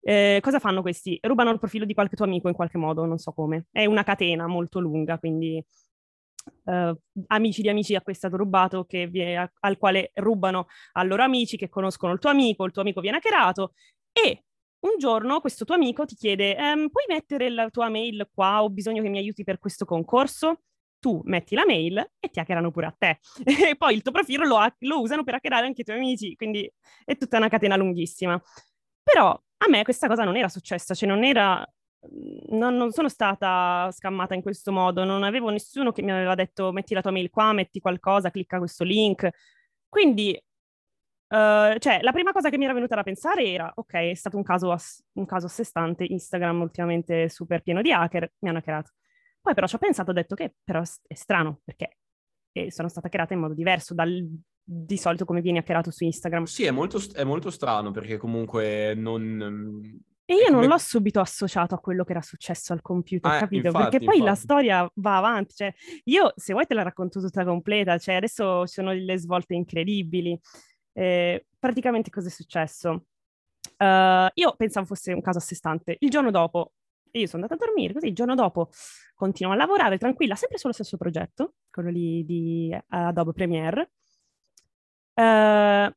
Eh, 0.01 0.39
cosa 0.41 0.59
fanno 0.59 0.81
questi? 0.81 1.17
Rubano 1.21 1.49
il 1.49 1.59
profilo 1.59 1.85
di 1.85 1.93
qualche 1.93 2.17
tuo 2.17 2.25
amico 2.25 2.49
in 2.49 2.55
qualche 2.55 2.77
modo, 2.77 3.05
non 3.05 3.17
so 3.19 3.31
come. 3.31 3.67
È 3.71 3.85
una 3.85 4.03
catena 4.03 4.47
molto 4.47 4.79
lunga, 4.79 5.17
quindi 5.17 5.63
eh, 6.65 6.95
amici 7.27 7.61
di 7.61 7.69
amici 7.69 7.95
a 7.95 8.01
cui 8.01 8.13
è 8.13 8.15
stato 8.15 8.37
rubato, 8.37 8.85
vie- 9.09 9.51
al 9.59 9.77
quale 9.77 10.11
rubano 10.15 10.67
a 10.93 11.03
loro 11.03 11.23
amici 11.23 11.57
che 11.57 11.69
conoscono 11.69 12.13
il 12.13 12.19
tuo 12.19 12.29
amico, 12.29 12.65
il 12.65 12.71
tuo 12.71 12.81
amico 12.81 13.01
viene 13.01 13.17
hackerato 13.17 13.73
e 14.11 14.43
un 14.85 14.97
giorno 14.97 15.39
questo 15.41 15.65
tuo 15.65 15.75
amico 15.75 16.05
ti 16.05 16.15
chiede 16.15 16.55
"Ehm, 16.55 16.89
puoi 16.89 17.05
mettere 17.07 17.49
la 17.49 17.69
tua 17.69 17.89
mail 17.89 18.29
qua, 18.33 18.63
ho 18.63 18.69
bisogno 18.69 19.01
che 19.01 19.09
mi 19.09 19.17
aiuti 19.17 19.43
per 19.43 19.57
questo 19.59 19.85
concorso? 19.85 20.61
Tu 20.99 21.21
metti 21.25 21.55
la 21.55 21.65
mail 21.65 21.97
e 22.19 22.29
ti 22.29 22.39
hackerano 22.39 22.71
pure 22.71 22.87
a 22.87 22.95
te. 22.97 23.19
e 23.73 23.75
poi 23.77 23.95
il 23.95 24.01
tuo 24.01 24.11
profilo 24.11 24.45
lo, 24.45 24.57
ha- 24.57 24.73
lo 24.79 25.01
usano 25.01 25.23
per 25.23 25.35
hackerare 25.35 25.65
anche 25.65 25.81
i 25.81 25.83
tuoi 25.83 25.97
amici, 25.97 26.35
quindi 26.35 26.71
è 27.03 27.15
tutta 27.17 27.37
una 27.37 27.47
catena 27.49 27.75
lunghissima. 27.75 28.39
Però 29.03 29.29
a 29.31 29.69
me 29.69 29.83
questa 29.83 30.07
cosa 30.07 30.23
non 30.23 30.35
era 30.37 30.49
successa, 30.49 30.93
cioè 30.93 31.07
non 31.09 31.23
era... 31.23 31.65
Non, 32.49 32.75
non 32.75 32.91
sono 32.91 33.09
stata 33.09 33.89
scammata 33.91 34.33
in 34.33 34.41
questo 34.41 34.71
modo, 34.71 35.03
non 35.03 35.23
avevo 35.23 35.49
nessuno 35.49 35.91
che 35.91 36.01
mi 36.01 36.11
aveva 36.11 36.35
detto 36.35 36.71
metti 36.71 36.93
la 36.93 37.01
tua 37.01 37.11
mail 37.11 37.29
qua, 37.29 37.53
metti 37.53 37.79
qualcosa, 37.79 38.31
clicca 38.31 38.57
questo 38.57 38.83
link. 38.83 39.29
Quindi 39.87 40.39
Uh, 41.27 41.75
cioè, 41.79 42.01
la 42.01 42.11
prima 42.11 42.31
cosa 42.31 42.49
che 42.49 42.57
mi 42.57 42.65
era 42.65 42.73
venuta 42.73 42.95
da 42.95 43.01
pensare 43.01 43.43
era, 43.43 43.71
ok, 43.73 43.93
è 43.93 44.13
stato 44.13 44.37
un 44.37 44.43
caso, 44.43 44.71
a, 44.71 44.79
un 45.13 45.25
caso 45.25 45.47
a 45.47 45.49
sé 45.49 45.63
stante, 45.63 46.05
Instagram 46.07 46.61
ultimamente 46.61 47.29
super 47.29 47.63
pieno 47.63 47.81
di 47.81 47.91
hacker, 47.91 48.31
mi 48.39 48.49
hanno 48.49 48.59
hackerato. 48.59 48.91
Poi 49.41 49.55
però 49.55 49.65
ci 49.65 49.75
ho 49.75 49.79
pensato, 49.79 50.11
ho 50.11 50.13
detto 50.13 50.35
che 50.35 50.53
però 50.63 50.81
è 50.81 51.13
strano, 51.15 51.61
perché 51.63 51.97
eh, 52.51 52.71
sono 52.71 52.87
stata 52.89 53.07
hackerata 53.07 53.33
in 53.33 53.39
modo 53.39 53.55
diverso 53.55 53.95
dal 53.95 54.23
di 54.67 54.97
solito 54.97 55.25
come 55.25 55.41
vieni 55.41 55.59
hackerato 55.59 55.91
su 55.91 56.03
Instagram. 56.03 56.45
Sì, 56.45 56.65
è 56.65 56.71
molto, 56.71 56.99
è 57.13 57.23
molto 57.23 57.51
strano 57.51 57.91
perché 57.91 58.17
comunque 58.17 58.93
non... 58.95 59.99
E 60.27 60.33
io 60.33 60.45
come- 60.47 60.61
non 60.61 60.67
l'ho 60.69 60.77
subito 60.79 61.19
associato 61.19 61.75
a 61.75 61.79
quello 61.79 62.03
che 62.03 62.11
era 62.11 62.21
successo 62.21 62.73
al 62.73 62.81
computer, 62.81 63.31
Ah, 63.31 63.37
capito? 63.39 63.67
infatti, 63.67 63.89
Perché 63.89 64.05
poi 64.05 64.17
la 64.17 64.23
infatti. 64.29 64.39
storia 64.39 64.91
va 64.95 65.17
avanti, 65.17 65.53
cioè 65.55 65.73
io 66.05 66.33
se 66.35 66.53
vuoi 66.53 66.65
te 66.65 66.73
la 66.73 66.81
racconto 66.83 67.19
tutta 67.21 67.45
completa, 67.45 67.97
cioè 67.99 68.15
adesso 68.15 68.65
ci 68.65 68.73
sono 68.73 68.91
delle 68.93 69.17
svolte 69.19 69.53
incredibili. 69.53 70.39
Eh, 70.93 71.45
praticamente 71.59 72.09
cosa 72.09 72.27
è 72.27 72.31
successo? 72.31 73.05
Eh, 73.77 74.31
io 74.33 74.55
pensavo 74.55 74.85
fosse 74.87 75.13
un 75.13 75.21
caso 75.21 75.37
a 75.37 75.41
sé 75.41 75.53
stante. 75.55 75.95
Il 75.99 76.09
giorno 76.09 76.31
dopo, 76.31 76.73
io 77.11 77.27
sono 77.27 77.43
andata 77.43 77.61
a 77.61 77.65
dormire, 77.67 77.93
così 77.93 78.07
il 78.07 78.15
giorno 78.15 78.33
dopo 78.35 78.69
continuo 79.13 79.53
a 79.53 79.55
lavorare 79.55 79.97
tranquilla, 79.99 80.35
sempre 80.35 80.57
sullo 80.57 80.73
stesso 80.73 80.97
progetto, 80.97 81.53
quello 81.69 81.89
lì 81.89 82.25
di 82.25 82.75
Adobe 82.87 83.31
Premiere. 83.33 83.91
Eh, 85.13 85.95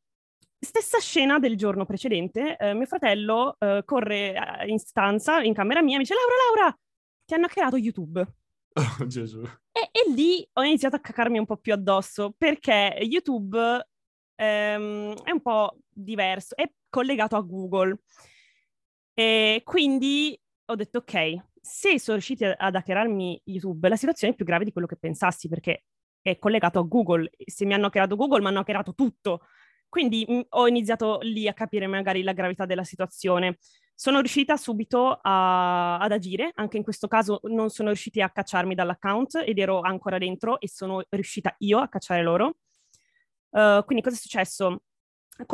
stessa 0.59 0.99
scena 0.99 1.39
del 1.39 1.57
giorno 1.57 1.85
precedente, 1.85 2.57
eh, 2.57 2.75
mio 2.75 2.87
fratello 2.87 3.57
eh, 3.59 3.83
corre 3.85 4.35
eh, 4.35 4.69
in 4.69 4.79
stanza, 4.79 5.43
in 5.43 5.55
camera 5.55 5.83
mia, 5.83 5.97
mi 5.97 6.03
dice 6.03 6.15
Laura, 6.15 6.35
Laura, 6.47 6.79
ti 7.25 7.35
hanno 7.35 7.47
hackerato 7.47 7.77
YouTube. 7.77 8.27
Oh, 8.79 9.07
Gesù. 9.09 9.41
E, 9.73 9.89
e 9.91 10.13
lì 10.13 10.49
ho 10.53 10.63
iniziato 10.63 10.95
a 10.95 11.01
cacarmi 11.01 11.37
un 11.37 11.47
po' 11.47 11.57
più 11.57 11.73
addosso 11.73 12.33
perché 12.39 12.97
YouTube 13.01 13.59
ehm, 14.37 15.15
è 15.25 15.31
un 15.33 15.43
po' 15.43 15.79
diverso, 15.89 16.55
è 16.55 16.71
collegato 16.89 17.35
a 17.35 17.41
Google. 17.41 17.99
E 19.15 19.63
quindi 19.65 20.41
ho 20.67 20.75
detto, 20.77 20.99
ok, 20.99 21.35
se 21.61 21.99
sono 21.99 22.17
riusciti 22.17 22.45
ad 22.45 22.75
hackerarmi 22.75 23.43
YouTube, 23.47 23.89
la 23.89 23.97
situazione 23.97 24.33
è 24.33 24.37
più 24.37 24.45
grave 24.45 24.65
di 24.65 24.73
quello 24.73 24.87
che 24.87 24.97
pensassi 24.97 25.49
perché 25.49 25.85
è 26.21 26.39
collegato 26.39 26.79
a 26.79 26.83
Google. 26.83 27.31
Se 27.45 27.65
mi 27.65 27.75
hanno 27.75 27.87
hackerato 27.87 28.17
Google, 28.17 28.41
mi 28.41 28.47
hanno 28.47 28.61
hackerato 28.61 28.95
tutto. 28.95 29.41
Quindi 29.89 30.25
mh, 30.29 30.41
ho 30.51 30.67
iniziato 30.69 31.19
lì 31.23 31.49
a 31.49 31.55
capire 31.55 31.87
magari 31.87 32.23
la 32.23 32.33
gravità 32.33 32.67
della 32.67 32.85
situazione. 32.85 33.59
sono 34.01 34.21
riuscita 34.21 34.57
subito 34.57 35.19
a, 35.21 35.99
ad 35.99 36.13
agire, 36.13 36.53
anche 36.55 36.77
in 36.77 36.85
questo 36.85 37.09
caso 37.09 37.41
non 37.45 37.69
sono 37.69 37.89
riusciti 37.89 38.21
a 38.23 38.31
cacciarmi 38.31 38.77
dall'account 38.77 39.43
ed 39.45 39.59
ero 39.59 39.81
ancora 39.81 40.19
dentro 40.19 40.61
e 40.61 40.69
sono 40.69 41.03
riuscita 41.09 41.53
io 41.59 41.81
a 41.81 41.89
cacciare 41.89 42.23
loro. 42.23 42.59
Uh, 43.51 43.83
quindi 43.85 44.05
cosa 44.05 44.15
è 44.15 44.19
successo? 44.19 44.83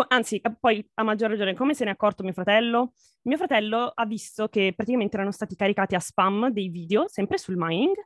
Anzi, 0.09 0.43
poi 0.61 0.87
a 0.95 1.03
maggior 1.03 1.31
ragione, 1.31 1.55
come 1.55 1.73
se 1.73 1.85
ne 1.85 1.91
è 1.91 1.93
accorto 1.95 2.23
mio 2.23 2.35
fratello? 2.35 2.93
Mio 3.23 3.39
fratello 3.39 3.91
ha 3.95 4.05
visto 4.05 4.49
che 4.49 4.75
praticamente 4.77 5.17
erano 5.17 5.33
stati 5.33 5.57
caricati 5.57 5.95
a 5.95 6.01
spam 6.01 6.51
dei 6.51 6.69
video, 6.69 7.09
sempre 7.09 7.39
sul 7.39 7.57
mining, 7.57 7.97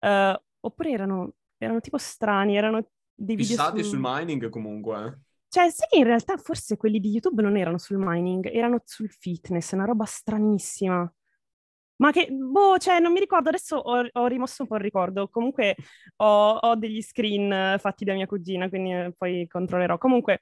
uh, 0.00 0.38
oppure 0.60 0.90
erano, 0.90 1.32
erano, 1.56 1.80
tipo 1.80 1.96
strani, 1.96 2.54
erano 2.54 2.86
dei 3.14 3.36
video 3.36 3.56
Fissati 3.56 3.82
su... 3.82 3.90
sul 3.90 3.98
mining 4.02 4.50
comunque. 4.50 5.20
Eh. 5.54 5.60
Cioè, 5.60 5.70
sai 5.70 5.88
che 5.88 5.98
in 5.98 6.04
realtà 6.04 6.36
forse 6.36 6.76
quelli 6.76 6.98
di 7.00 7.10
YouTube 7.10 7.42
non 7.42 7.56
erano 7.56 7.78
sul 7.78 7.98
mining, 7.98 8.50
erano 8.52 8.80
sul 8.84 9.10
fitness, 9.10 9.72
una 9.72 9.84
roba 9.84 10.04
stranissima. 10.04 11.12
Ma 11.96 12.10
che, 12.10 12.26
boh, 12.28 12.76
cioè, 12.78 12.98
non 12.98 13.12
mi 13.12 13.20
ricordo, 13.20 13.50
adesso 13.50 13.76
ho, 13.76 14.04
ho 14.10 14.26
rimosso 14.26 14.62
un 14.62 14.68
po' 14.68 14.74
il 14.74 14.80
ricordo. 14.80 15.28
Comunque 15.28 15.76
ho, 16.16 16.56
ho, 16.56 16.74
degli 16.74 17.00
screen 17.00 17.76
fatti 17.78 18.04
da 18.04 18.14
mia 18.14 18.26
cugina, 18.26 18.68
quindi 18.68 18.90
eh, 18.92 19.14
poi 19.16 19.46
controllerò. 19.46 19.96
Comunque, 19.96 20.40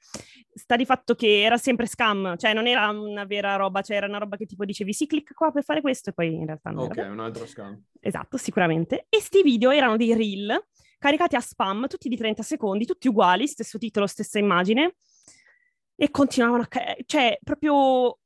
sta 0.51 0.75
di 0.75 0.85
fatto 0.85 1.13
che 1.13 1.43
era 1.43 1.57
sempre 1.57 1.85
scam, 1.85 2.35
cioè 2.37 2.53
non 2.53 2.65
era 2.65 2.89
una 2.89 3.25
vera 3.25 3.55
roba, 3.55 3.81
cioè 3.81 3.97
era 3.97 4.07
una 4.07 4.17
roba 4.17 4.35
che 4.35 4.47
tipo 4.47 4.65
dicevi 4.65 4.93
sì, 4.93 5.05
clicca 5.05 5.35
qua 5.35 5.51
per 5.51 5.63
fare 5.63 5.81
questo 5.81 6.09
e 6.09 6.13
poi 6.13 6.33
in 6.33 6.47
realtà 6.47 6.71
non 6.71 6.85
Ok, 6.85 6.97
era. 6.97 7.11
un 7.11 7.19
altro 7.19 7.45
scam. 7.45 7.79
Esatto, 7.99 8.37
sicuramente. 8.37 9.05
E 9.09 9.21
sti 9.21 9.43
video 9.43 9.69
erano 9.69 9.95
dei 9.95 10.15
reel 10.15 10.59
caricati 11.03 11.35
a 11.35 11.41
spam, 11.41 11.85
tutti 11.87 12.07
di 12.07 12.15
30 12.15 12.41
secondi, 12.43 12.85
tutti 12.85 13.09
uguali, 13.09 13.45
stesso 13.45 13.77
titolo, 13.77 14.07
stessa 14.07 14.39
immagine, 14.39 14.95
e 15.97 16.09
continuavano 16.09 16.63
a... 16.63 16.67
Ca- 16.67 16.95
cioè, 17.05 17.37
proprio 17.43 18.17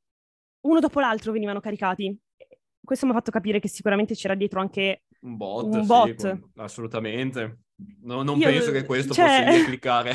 uno 0.60 0.78
dopo 0.80 1.00
l'altro 1.00 1.32
venivano 1.32 1.58
caricati. 1.58 2.16
Questo 2.80 3.04
mi 3.04 3.10
ha 3.12 3.16
fatto 3.16 3.32
capire 3.32 3.58
che 3.58 3.68
sicuramente 3.68 4.14
c'era 4.14 4.36
dietro 4.36 4.60
anche 4.60 5.02
un 5.22 5.36
bot. 5.36 5.74
Un 5.74 5.86
bot. 5.86 6.38
assolutamente. 6.56 7.62
No, 8.02 8.22
non 8.22 8.38
Io- 8.38 8.46
penso 8.48 8.70
che 8.70 8.84
questo 8.84 9.12
cioè- 9.12 9.44
possa 9.44 9.64
cliccare 9.66 10.10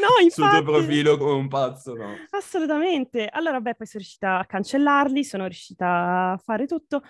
No, 0.00 0.08
sul 0.28 0.32
tuo 0.32 0.44
infatti. 0.46 0.64
profilo 0.64 1.18
come 1.18 1.32
un 1.32 1.48
pazzo, 1.48 1.94
no. 1.94 2.14
Assolutamente. 2.30 3.26
Allora, 3.28 3.60
beh, 3.60 3.74
poi 3.74 3.86
sono 3.86 4.02
riuscita 4.02 4.38
a 4.38 4.46
cancellarli, 4.46 5.24
sono 5.24 5.44
riuscita 5.44 6.32
a 6.32 6.38
fare 6.38 6.66
tutto, 6.66 7.02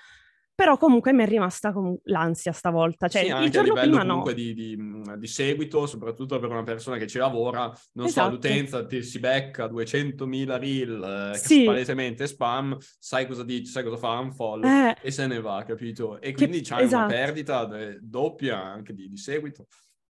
però 0.59 0.77
comunque 0.77 1.13
mi 1.13 1.23
è 1.23 1.27
rimasta 1.29 1.71
comu- 1.73 2.01
l'ansia 2.07 2.51
stavolta. 2.51 3.07
Cioè, 3.07 3.21
sì, 3.21 3.27
il 3.29 3.33
anche 3.33 3.47
a 3.47 3.51
giorno 3.63 3.75
livello 3.75 3.97
prima 3.99 4.13
no. 4.13 4.33
di, 4.33 4.55
di, 4.55 5.03
di 5.17 5.27
seguito, 5.29 5.87
soprattutto 5.87 6.41
per 6.41 6.51
una 6.51 6.65
persona 6.65 6.97
che 6.97 7.07
ci 7.07 7.19
lavora, 7.19 7.67
non 7.93 8.09
so, 8.09 8.19
Esatto. 8.23 8.31
l'utenza 8.31 8.85
ti 8.85 9.05
si 9.05 9.21
becca 9.21 9.67
200.000 9.67 10.59
reel 10.59 11.31
eh, 11.33 11.39
che 11.39 11.47
Sì. 11.47 11.65
palesemente 11.65 12.27
spam, 12.27 12.77
sai 12.81 13.29
cosa 13.29 13.45
dici, 13.45 13.67
sai 13.67 13.85
cosa 13.85 13.99
fa, 13.99 14.19
unfollow 14.19 14.69
Eh, 14.69 14.97
e 15.01 15.13
se 15.13 15.29
ne 15.29 15.41
va, 15.41 15.63
capito? 15.65 16.21
E 16.21 16.33
quindi 16.35 16.61
c'hai 16.63 16.83
esatto. 16.87 17.05
una 17.05 17.15
perdita 17.15 17.79
eh, 17.79 17.99
doppia 18.01 18.61
anche 18.61 18.93
di, 18.95 19.09
di 19.09 19.17
seguito. 19.17 19.67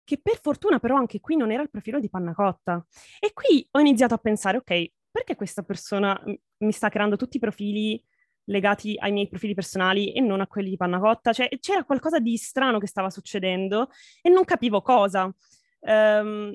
che 0.05 0.17
per 0.23 0.39
fortuna 0.41 0.79
però 0.79 0.95
anche 0.95 1.19
qui 1.19 1.35
non 1.35 1.51
era 1.51 1.61
il 1.61 1.69
profilo 1.69 1.99
di 1.99 2.07
Panna 2.09 2.33
Cotta. 2.33 2.81
E 3.19 3.33
qui 3.33 3.67
ho 3.69 3.79
iniziato 3.81 4.13
a 4.13 4.17
pensare, 4.17 4.55
ok, 4.59 4.91
perché 5.11 5.35
questa 5.35 5.63
persona 5.63 6.17
mi 6.59 6.71
sta 6.71 6.87
creando 6.87 7.17
tutti 7.17 7.35
i 7.35 7.41
profili 7.41 8.01
legati 8.49 8.95
ai 8.97 9.11
miei 9.11 9.27
profili 9.27 9.53
personali 9.53 10.11
e 10.13 10.19
non 10.21 10.41
a 10.41 10.47
quelli 10.47 10.69
di 10.69 10.77
Panna 10.77 10.99
Cotta? 10.99 11.31
Cioè 11.33 11.49
c'era 11.59 11.83
qualcosa 11.83 12.19
di 12.19 12.35
strano 12.37 12.79
che 12.79 12.87
stava 12.87 13.09
succedendo 13.09 13.89
e 14.21 14.29
non 14.29 14.43
capivo 14.43 14.81
cosa. 14.81 15.33
Ehm, 15.81 16.53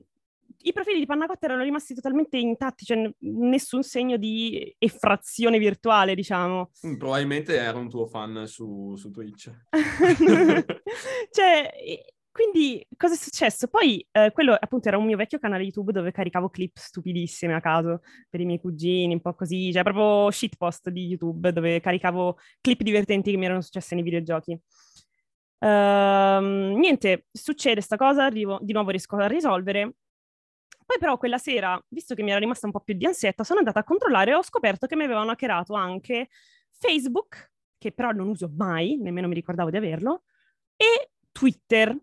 I 0.64 0.72
profili 0.72 0.98
di 1.00 1.06
Panna 1.06 1.26
Cotta 1.26 1.46
erano 1.46 1.62
rimasti 1.62 1.94
totalmente 1.94 2.36
intatti, 2.38 2.84
cioè 2.84 2.96
n- 2.98 3.12
nessun 3.18 3.82
segno 3.82 4.16
di 4.16 4.74
effrazione 4.78 5.58
virtuale, 5.58 6.14
diciamo. 6.14 6.70
Mm, 6.86 6.96
Probabilmente 6.96 7.56
era 7.56 7.78
un 7.78 7.88
tuo 7.88 8.06
fan 8.06 8.46
su, 8.46 8.94
su 8.96 9.10
Twitch. 9.10 9.50
cioè, 11.30 11.72
quindi 12.32 12.84
cosa 12.96 13.14
è 13.14 13.16
successo? 13.16 13.68
Poi 13.68 14.04
eh, 14.10 14.32
quello 14.32 14.56
appunto 14.58 14.88
era 14.88 14.96
un 14.96 15.04
mio 15.04 15.16
vecchio 15.16 15.38
canale 15.38 15.62
YouTube 15.64 15.92
dove 15.92 16.12
caricavo 16.12 16.48
clip 16.48 16.76
stupidissime 16.76 17.54
a 17.54 17.60
caso 17.60 18.00
per 18.30 18.40
i 18.40 18.46
miei 18.46 18.58
cugini, 18.58 19.12
un 19.12 19.20
po' 19.20 19.34
così, 19.34 19.70
cioè 19.72 19.82
proprio 19.82 20.30
shitpost 20.30 20.88
di 20.90 21.06
YouTube 21.06 21.52
dove 21.52 21.80
caricavo 21.80 22.38
clip 22.60 22.82
divertenti 22.82 23.30
che 23.30 23.36
mi 23.36 23.44
erano 23.44 23.60
successe 23.60 23.94
nei 23.94 24.02
videogiochi. 24.02 24.58
Ehm, 25.58 26.74
niente, 26.78 27.26
succede 27.30 27.80
sta 27.80 27.96
cosa, 27.96 28.24
arrivo, 28.24 28.58
di 28.62 28.72
nuovo 28.72 28.90
riesco 28.90 29.16
a 29.16 29.26
risolvere. 29.26 29.94
Poi 30.84 30.98
però 30.98 31.16
quella 31.18 31.38
sera, 31.38 31.80
visto 31.88 32.14
che 32.14 32.22
mi 32.22 32.30
era 32.30 32.38
rimasta 32.40 32.66
un 32.66 32.72
po' 32.72 32.80
più 32.80 32.94
di 32.94 33.06
ansietta, 33.06 33.44
sono 33.44 33.60
andata 33.60 33.80
a 33.80 33.84
controllare 33.84 34.32
e 34.32 34.34
ho 34.34 34.42
scoperto 34.42 34.86
che 34.86 34.96
mi 34.96 35.04
avevano 35.04 35.30
hackerato 35.30 35.74
anche 35.74 36.28
Facebook, 36.70 37.52
che 37.78 37.92
però 37.92 38.10
non 38.10 38.28
uso 38.28 38.50
mai, 38.56 38.96
nemmeno 38.98 39.28
mi 39.28 39.34
ricordavo 39.34 39.70
di 39.70 39.76
averlo, 39.76 40.24
e 40.76 41.10
Twitter. 41.30 41.96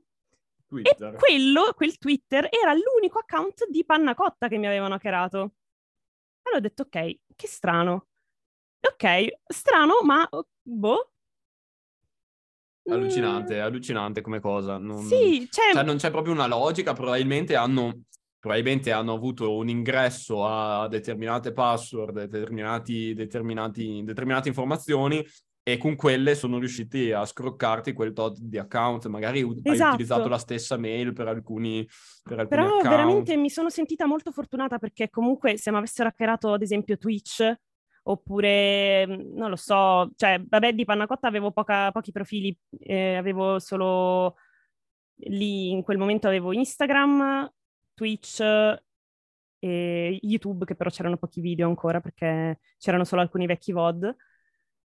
Twitter. 0.70 1.16
E 1.16 1.18
quello, 1.18 1.74
quel 1.76 1.98
Twitter, 1.98 2.48
era 2.50 2.74
l'unico 2.74 3.20
account 3.20 3.68
di 3.68 3.84
Panna 3.84 4.14
Cotta 4.14 4.48
che 4.48 4.58
mi 4.58 4.68
avevano 4.68 4.94
hackerato. 4.94 5.38
Allora 6.44 6.58
ho 6.58 6.60
detto, 6.60 6.84
ok, 6.84 7.18
che 7.36 7.48
strano. 7.48 8.08
Ok, 8.80 9.28
strano, 9.46 10.02
ma 10.04 10.26
oh, 10.30 10.48
boh. 10.62 11.12
Allucinante, 12.90 13.60
allucinante 13.60 14.22
come 14.22 14.40
cosa. 14.40 14.80
Mm, 14.80 14.86
Non... 14.86 15.04
Sì, 15.04 15.48
cioè, 15.52 15.74
Cioè, 15.74 15.84
non 15.84 15.98
c'è 15.98 16.12
proprio 16.12 16.34
una 16.34 16.48
logica, 16.48 16.94
probabilmente 16.94 17.56
hanno, 17.56 18.04
probabilmente 18.40 18.92
hanno 18.92 19.14
avuto 19.14 19.56
un 19.56 19.70
ingresso 19.70 20.46
a 20.46 20.88
determinate 20.88 21.52
password, 21.52 22.24
determinati, 22.26 23.14
determinati, 23.14 24.02
determinate 24.04 24.48
informazioni 24.48 25.24
e 25.72 25.78
con 25.78 25.96
quelle 25.96 26.34
sono 26.36 26.58
riusciti 26.58 27.12
a 27.12 27.26
scroccarti 27.26 27.94
quel 27.94 28.14
tot 28.14 28.40
di 28.40 28.58
account. 28.58 29.06
Magari 29.08 29.44
u- 29.44 29.52
hai 29.64 29.74
Esatto. 29.74 29.94
utilizzato 29.94 30.28
la 30.28 30.38
stessa 30.38 30.78
mail 30.78 31.14
per 31.14 31.28
alcuni, 31.28 31.88
per 32.24 32.40
alcuni 32.40 32.62
Però 32.62 32.78
account. 32.78 32.90
veramente 32.90 33.38
mi 33.38 33.50
sono 33.50 33.70
sentita 33.70 34.06
molto 34.08 34.32
fortunata 34.32 34.80
perché 34.80 35.10
comunque 35.10 35.58
se 35.58 35.70
mi 35.72 35.78
avessero 35.78 36.10
hackerato 36.10 36.54
ad 36.54 36.62
esempio 36.64 36.98
Twitch 36.98 37.54
oppure 38.04 39.06
mm, 39.06 39.36
non 39.36 39.50
lo 39.52 39.56
so, 39.56 40.10
cioè 40.16 40.42
vabbè 40.44 40.74
di 40.74 40.86
Pannacotta 40.86 41.28
avevo 41.28 41.52
poca- 41.52 41.92
pochi 41.92 42.12
profili, 42.12 42.58
eh, 42.80 43.16
avevo 43.16 43.60
solo 43.60 44.36
lì 45.26 45.70
in 45.70 45.84
quel 45.84 45.98
momento 45.98 46.28
avevo 46.28 46.52
Instagram, 46.54 47.52
Twitch 47.94 48.42
e 49.62 50.20
YouTube 50.22 50.66
che 50.66 50.76
però 50.76 50.90
c'erano 50.90 51.18
pochi 51.18 51.42
video 51.42 51.68
ancora 51.68 52.00
perché 52.00 52.60
c'erano 52.78 53.04
solo 53.04 53.22
alcuni 53.22 53.46
vecchi 53.46 53.72
VOD. 53.72 54.16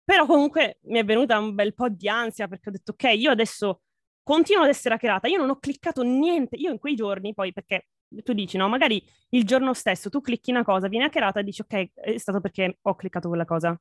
Però 0.03 0.25
comunque 0.25 0.79
mi 0.83 0.99
è 0.99 1.05
venuta 1.05 1.37
un 1.39 1.55
bel 1.55 1.73
po' 1.73 1.89
di 1.89 2.09
ansia 2.09 2.47
perché 2.47 2.69
ho 2.69 2.71
detto 2.71 2.91
ok, 2.91 3.03
io 3.15 3.31
adesso 3.31 3.81
continuo 4.21 4.63
ad 4.63 4.69
essere 4.69 4.95
hackerata, 4.95 5.27
io 5.27 5.37
non 5.37 5.49
ho 5.49 5.59
cliccato 5.59 6.01
niente, 6.03 6.55
io 6.57 6.71
in 6.71 6.77
quei 6.79 6.95
giorni 6.95 7.33
poi 7.33 7.53
perché 7.53 7.87
tu 8.23 8.33
dici 8.33 8.57
no, 8.57 8.67
magari 8.69 9.03
il 9.29 9.43
giorno 9.45 9.73
stesso 9.73 10.09
tu 10.09 10.21
clicchi 10.21 10.51
una 10.51 10.63
cosa, 10.63 10.87
viene 10.87 11.05
hackerata 11.05 11.39
e 11.39 11.43
dici 11.43 11.61
ok, 11.61 11.91
è 11.95 12.17
stato 12.17 12.39
perché 12.41 12.77
ho 12.81 12.95
cliccato 12.95 13.27
quella 13.29 13.45
cosa. 13.45 13.79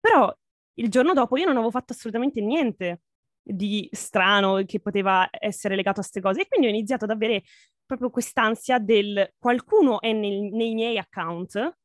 Però 0.00 0.32
il 0.74 0.88
giorno 0.90 1.12
dopo 1.14 1.36
io 1.36 1.44
non 1.46 1.54
avevo 1.56 1.70
fatto 1.70 1.92
assolutamente 1.92 2.40
niente 2.40 3.02
di 3.42 3.88
strano 3.92 4.62
che 4.64 4.80
poteva 4.80 5.28
essere 5.30 5.76
legato 5.76 6.00
a 6.00 6.02
queste 6.02 6.20
cose 6.20 6.42
e 6.42 6.48
quindi 6.48 6.66
ho 6.66 6.70
iniziato 6.70 7.04
ad 7.04 7.10
avere 7.10 7.42
proprio 7.86 8.10
quest'ansia 8.10 8.78
del 8.78 9.34
qualcuno 9.38 10.00
è 10.00 10.12
nel- 10.12 10.50
nei 10.52 10.74
miei 10.74 10.98
account 10.98 11.76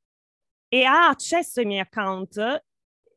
e 0.67 0.83
ha 0.83 1.07
accesso 1.09 1.59
ai 1.59 1.65
miei 1.65 1.81
account 1.81 2.63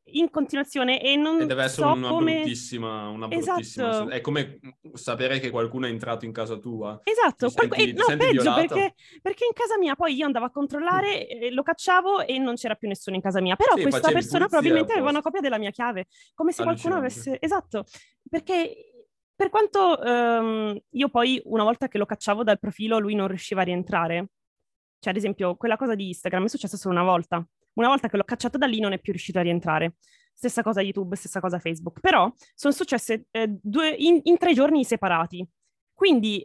in 0.06 0.30
continuazione 0.30 1.00
e 1.00 1.16
non 1.16 1.40
E 1.40 1.46
deve 1.46 1.64
essere 1.64 1.86
so 1.86 1.92
una 1.92 2.08
come... 2.08 2.34
bruttissima, 2.36 3.08
una 3.08 3.28
Esatto. 3.30 3.52
bruttissima... 3.54 4.08
È 4.08 4.20
come 4.20 4.58
sapere 4.94 5.38
che 5.38 5.50
qualcuno 5.50 5.86
è 5.86 5.90
entrato 5.90 6.24
in 6.24 6.32
casa 6.32 6.56
tua. 6.56 7.00
Esatto, 7.04 7.48
Ti 7.48 7.54
senti- 7.56 7.90
eh, 7.90 7.92
no, 7.92 8.04
senti 8.04 8.26
peggio 8.26 8.54
perché, 8.54 8.94
perché 9.22 9.44
in 9.44 9.52
casa 9.54 9.78
mia 9.78 9.94
poi 9.94 10.14
io 10.14 10.26
andavo 10.26 10.46
a 10.46 10.50
controllare, 10.50 11.28
eh, 11.28 11.50
lo 11.50 11.62
cacciavo 11.62 12.22
e 12.26 12.38
non 12.38 12.56
c'era 12.56 12.74
più 12.74 12.88
nessuno 12.88 13.16
in 13.16 13.22
casa 13.22 13.40
mia. 13.40 13.56
Però 13.56 13.76
Sì, 13.76 13.82
questa 13.82 14.10
persona 14.10 14.46
probabilmente 14.48 14.92
aveva 14.92 15.10
una 15.10 15.22
copia 15.22 15.40
della 15.40 15.58
mia 15.58 15.70
chiave, 15.70 16.06
come 16.34 16.52
se 16.52 16.62
qualcuno 16.62 16.96
avesse... 16.96 17.38
Esatto, 17.40 17.84
perché 18.28 19.06
per 19.34 19.50
quanto 19.50 20.00
ehm, 20.02 20.78
io 20.90 21.08
poi 21.08 21.40
una 21.46 21.64
volta 21.64 21.88
che 21.88 21.98
lo 21.98 22.06
cacciavo 22.06 22.44
dal 22.44 22.58
profilo 22.58 22.98
lui 22.98 23.14
non 23.14 23.28
riusciva 23.28 23.62
a 23.62 23.64
rientrare, 23.64 24.28
cioè 24.98 25.12
ad 25.12 25.16
esempio 25.18 25.56
quella 25.56 25.76
cosa 25.76 25.94
di 25.94 26.08
Instagram 26.08 26.44
è 26.44 26.48
successa 26.48 26.76
solo 26.76 26.94
una 26.94 27.04
volta. 27.04 27.44
Una 27.74 27.88
volta 27.88 28.08
che 28.08 28.16
l'ho 28.16 28.24
cacciato 28.24 28.58
da 28.58 28.66
lì 28.66 28.80
non 28.80 28.92
è 28.92 29.00
più 29.00 29.12
riuscito 29.12 29.38
a 29.38 29.42
rientrare. 29.42 29.94
Stessa 30.32 30.62
cosa 30.62 30.80
YouTube, 30.80 31.16
stessa 31.16 31.40
cosa 31.40 31.58
Facebook. 31.58 32.00
Però 32.00 32.32
sono 32.54 32.72
successe 32.72 33.26
eh, 33.30 33.48
due, 33.48 33.90
in, 33.90 34.20
in 34.24 34.38
tre 34.38 34.52
giorni 34.54 34.84
separati. 34.84 35.46
Quindi 35.92 36.44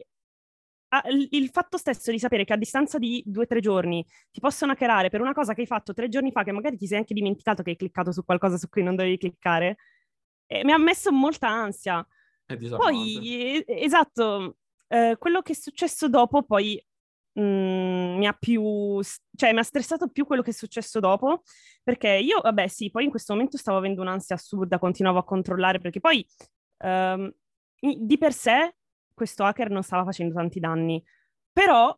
il, 1.32 1.50
fatto 1.50 1.78
stesso 1.78 2.12
di 2.12 2.20
sapere 2.20 2.46
che 2.46 2.54
a 2.54 2.58
distanza 2.58 2.98
di 2.98 3.22
due 3.26 3.44
o 3.44 3.48
tre 3.48 3.60
giorni 3.60 4.06
ti 4.32 4.40
possono 4.40 4.72
hackerare 4.72 5.10
per 5.10 5.20
una 5.20 5.34
cosa 5.34 5.54
che 5.54 5.62
hai 5.62 5.68
fatto 5.68 5.94
tre 5.94 6.08
giorni 6.08 6.32
fa, 6.32 6.44
che 6.44 6.52
magari 6.52 6.78
ti 6.78 6.88
sei 6.88 7.00
anche 7.00 7.14
dimenticato 7.14 7.62
che 7.62 7.72
hai 7.72 7.76
cliccato 7.76 8.12
su 8.12 8.24
qualcosa 8.24 8.58
su 8.58 8.70
cui 8.70 8.84
non 8.84 8.96
dovevi 8.96 9.18
cliccare, 9.18 9.78
eh, 10.46 10.64
mi 10.64 10.72
ha 10.72 10.78
messo 10.78 11.12
molta 11.12 11.50
ansia. 11.50 12.06
Poi, 12.78 13.64
eh, 13.66 13.66
esatto, 13.68 14.58
eh, 14.88 15.18
quello 15.20 15.42
che 15.42 15.52
è 15.52 15.56
successo 15.56 16.08
dopo 16.08 16.44
poi 16.44 16.82
mm, 17.40 18.18
mi 18.18 18.28
ha 18.28 18.34
più, 18.34 19.00
cioè 19.36 19.54
mi 19.54 19.60
ha 19.60 19.64
stressato 19.64 20.10
più 20.10 20.26
quello 20.26 20.42
che 20.42 20.52
è 20.52 20.54
successo 20.54 21.00
dopo, 21.00 21.44
perché 21.84 22.10
io, 22.10 22.42
vabbè, 22.42 22.68
sì, 22.68 22.90
poi 22.90 23.06
in 23.06 23.10
questo 23.10 23.34
momento 23.34 23.58
stavo 23.58 23.78
avendo 23.78 24.02
un'ansia 24.02 24.36
assurda, 24.36 24.80
continuavo 24.80 25.20
a 25.20 25.24
controllare, 25.24 25.80
perché 25.80 26.00
poi 26.00 26.26
um, 26.80 27.32
di 27.80 28.18
per 28.18 28.34
sé 28.34 28.76
questo 29.14 29.44
hacker 29.44 29.70
non 29.70 29.84
stava 29.84 30.04
facendo 30.04 30.36
tanti 30.36 30.60
danni, 30.60 31.04
però 31.52 31.96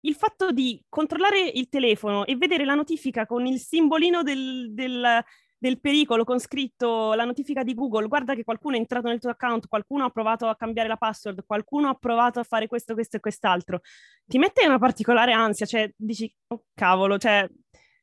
il 0.00 0.14
fatto 0.14 0.50
di 0.50 0.82
controllare 0.88 1.40
il 1.40 1.68
telefono 1.68 2.24
e 2.24 2.36
vedere 2.36 2.64
la 2.64 2.74
notifica 2.74 3.26
con 3.26 3.46
il 3.46 3.58
simbolino 3.58 4.22
del, 4.22 4.72
del, 4.72 5.22
del, 5.60 5.80
pericolo 5.80 6.24
con 6.24 6.40
scritto 6.40 7.12
la 7.12 7.24
notifica 7.24 7.62
di 7.62 7.74
Google, 7.74 8.08
guarda 8.08 8.34
che 8.34 8.44
qualcuno 8.44 8.76
è 8.76 8.78
entrato 8.78 9.08
nel 9.08 9.20
tuo 9.20 9.30
account, 9.30 9.68
qualcuno 9.68 10.04
ha 10.04 10.10
provato 10.10 10.48
a 10.48 10.56
cambiare 10.56 10.88
la 10.88 10.96
password, 10.96 11.44
qualcuno 11.46 11.88
ha 11.88 11.94
provato 11.94 12.40
a 12.40 12.44
fare 12.44 12.66
questo, 12.66 12.94
questo 12.94 13.16
e 13.16 13.20
quest'altro, 13.20 13.80
ti 14.24 14.38
mette 14.38 14.66
una 14.66 14.78
particolare 14.78 15.32
ansia, 15.32 15.66
cioè 15.66 15.92
dici, 15.96 16.32
oh 16.48 16.64
cavolo, 16.74 17.18
cioè 17.18 17.48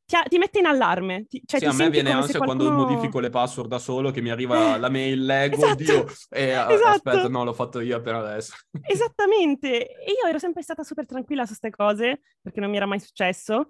ti, 0.07 0.15
ti, 0.29 0.37
mette 0.37 0.59
in 0.59 0.65
allarme. 0.65 1.25
Ti, 1.27 1.43
cioè, 1.45 1.59
sì, 1.59 1.65
a 1.65 1.73
me 1.73 1.89
viene 1.89 2.11
ansia 2.11 2.39
qualcuno... 2.39 2.69
quando 2.69 2.85
modifico 2.85 3.19
le 3.19 3.29
password 3.29 3.69
da 3.69 3.77
solo, 3.77 4.09
che 4.11 4.21
mi 4.21 4.29
arriva 4.29 4.77
la 4.79 4.89
mail, 4.89 5.25
leggo, 5.25 5.57
esatto. 5.57 5.73
oddio, 5.73 6.05
e 6.29 6.43
esatto. 6.55 6.87
aspetta, 6.87 7.27
no, 7.27 7.43
l'ho 7.43 7.53
fatto 7.53 7.81
io 7.81 7.97
appena 7.97 8.19
adesso. 8.19 8.53
Esattamente, 8.87 9.99
e 9.99 10.11
io 10.11 10.27
ero 10.27 10.39
sempre 10.39 10.61
stata 10.63 10.83
super 10.83 11.05
tranquilla 11.05 11.43
su 11.43 11.49
queste 11.49 11.69
cose, 11.71 12.21
perché 12.41 12.61
non 12.61 12.69
mi 12.69 12.77
era 12.77 12.85
mai 12.85 13.01
successo, 13.01 13.67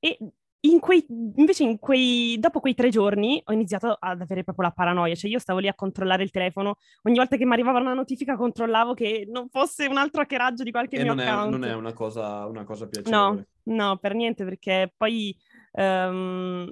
e 0.00 0.18
in 0.62 0.78
quei, 0.78 1.04
invece 1.08 1.62
in 1.62 1.78
quei, 1.78 2.36
dopo 2.38 2.60
quei 2.60 2.74
tre 2.74 2.90
giorni 2.90 3.40
ho 3.44 3.52
iniziato 3.52 3.96
ad 3.98 4.20
avere 4.20 4.44
proprio 4.44 4.66
la 4.66 4.72
paranoia, 4.72 5.14
cioè 5.14 5.30
io 5.30 5.38
stavo 5.38 5.58
lì 5.58 5.68
a 5.68 5.74
controllare 5.74 6.22
il 6.22 6.30
telefono, 6.30 6.76
ogni 7.02 7.16
volta 7.16 7.36
che 7.36 7.46
mi 7.46 7.52
arrivava 7.52 7.80
una 7.80 7.94
notifica 7.94 8.36
controllavo 8.36 8.94
che 8.94 9.26
non 9.30 9.48
fosse 9.48 9.86
un 9.86 9.96
altro 9.96 10.22
hackeraggio 10.22 10.62
di 10.62 10.70
qualche 10.70 10.96
e 10.96 11.02
mio 11.02 11.14
non 11.14 11.24
account. 11.24 11.48
È, 11.48 11.50
non 11.50 11.64
è 11.64 11.74
una 11.74 11.92
cosa, 11.92 12.46
una 12.46 12.64
cosa 12.64 12.86
piacevole. 12.86 13.46
No, 13.62 13.74
no, 13.74 13.96
per 13.96 14.14
niente, 14.14 14.44
perché 14.44 14.92
poi 14.96 15.36
Um, 15.72 16.68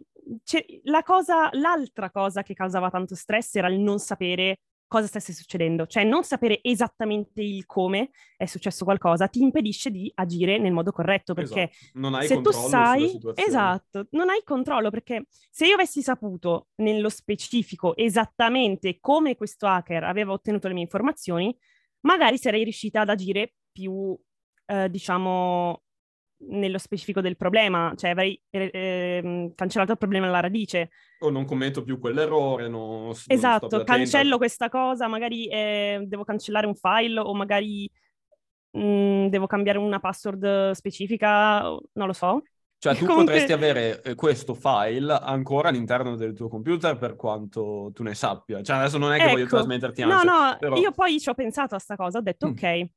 la 0.85 1.03
cosa, 1.03 1.49
l'altra 1.53 2.11
cosa 2.11 2.43
che 2.43 2.55
causava 2.55 2.91
tanto 2.91 3.15
stress 3.15 3.55
era 3.55 3.69
il 3.69 3.79
non 3.79 3.99
sapere 3.99 4.59
cosa 4.89 5.07
stesse 5.07 5.33
succedendo, 5.33 5.87
cioè 5.87 6.03
non 6.03 6.25
sapere 6.25 6.61
esattamente 6.63 7.43
il 7.43 7.67
come 7.67 8.11
è 8.37 8.47
successo 8.47 8.85
qualcosa 8.85 9.29
ti 9.29 9.43
impedisce 9.43 9.91
di 9.91 10.11
agire 10.15 10.59
nel 10.59 10.73
modo 10.73 10.91
corretto 10.91 11.35
perché 11.35 11.71
esatto. 11.71 11.99
non 11.99 12.15
hai 12.15 12.27
se 12.27 12.41
tu 12.41 12.51
sai 12.51 13.21
esatto, 13.35 14.07
non 14.13 14.31
hai 14.31 14.43
controllo 14.43 14.91
perché 14.91 15.27
se 15.51 15.67
io 15.67 15.75
avessi 15.75 16.03
saputo 16.03 16.69
nello 16.77 17.11
specifico 17.11 17.95
esattamente 17.95 18.99
come 18.99 19.37
questo 19.37 19.67
hacker 19.67 20.05
aveva 20.05 20.33
ottenuto 20.33 20.69
le 20.69 20.75
mie 20.75 20.83
informazioni, 20.85 21.55
magari 22.01 22.39
sarei 22.39 22.65
riuscita 22.65 23.03
ad 23.03 23.11
agire 23.11 23.53
più 23.71 24.19
eh, 24.67 24.89
diciamo 24.89 25.83
nello 26.41 26.79
specifico 26.79 27.21
del 27.21 27.37
problema, 27.37 27.93
cioè 27.97 28.11
avrei 28.11 28.41
eh, 28.51 29.53
cancellato 29.55 29.93
il 29.93 29.99
problema 29.99 30.27
alla 30.27 30.41
radice. 30.41 30.91
O 31.21 31.31
non 31.31 31.45
commetto 31.45 31.83
più 31.83 31.99
quell'errore, 31.99 32.69
no, 32.69 33.13
Esatto, 33.27 33.83
cancello 33.83 34.37
questa 34.37 34.69
cosa, 34.69 35.09
magari 35.09 35.49
eh, 35.49 36.05
devo 36.07 36.25
cancellare 36.25 36.67
un 36.67 36.75
file 36.75 37.19
o 37.19 37.35
magari 37.35 37.91
mh, 38.71 38.81
mm, 38.81 39.27
devo 39.27 39.47
cambiare 39.47 39.79
una 39.79 39.99
password 39.99 40.71
specifica, 40.73 41.63
non 41.63 42.07
lo 42.07 42.13
so. 42.13 42.43
Cioè 42.79 42.95
tu 42.95 43.05
Comunque... 43.07 43.33
potresti 43.33 43.53
avere 43.53 44.03
eh, 44.03 44.15
questo 44.15 44.55
file 44.55 45.13
ancora 45.13 45.69
all'interno 45.69 46.15
del 46.15 46.33
tuo 46.35 46.49
computer 46.49 46.97
per 46.97 47.17
quanto 47.17 47.91
tu 47.93 48.03
ne 48.03 48.15
sappia. 48.15 48.63
Cioè 48.63 48.77
adesso 48.77 48.99
non 48.99 49.13
è 49.13 49.17
che 49.17 49.25
ecco. 49.25 49.33
voglio 49.33 49.47
trasmetterti 49.47 50.03
ansia. 50.03 50.23
No, 50.23 50.51
no, 50.51 50.57
però... 50.59 50.77
io 50.77 50.93
poi 50.93 51.19
ci 51.19 51.29
ho 51.29 51.35
pensato 51.35 51.75
a 51.75 51.79
sta 51.79 51.97
cosa, 51.97 52.19
ho 52.19 52.23
detto 52.23 52.47
mm. 52.47 52.51
ok, 52.51 52.89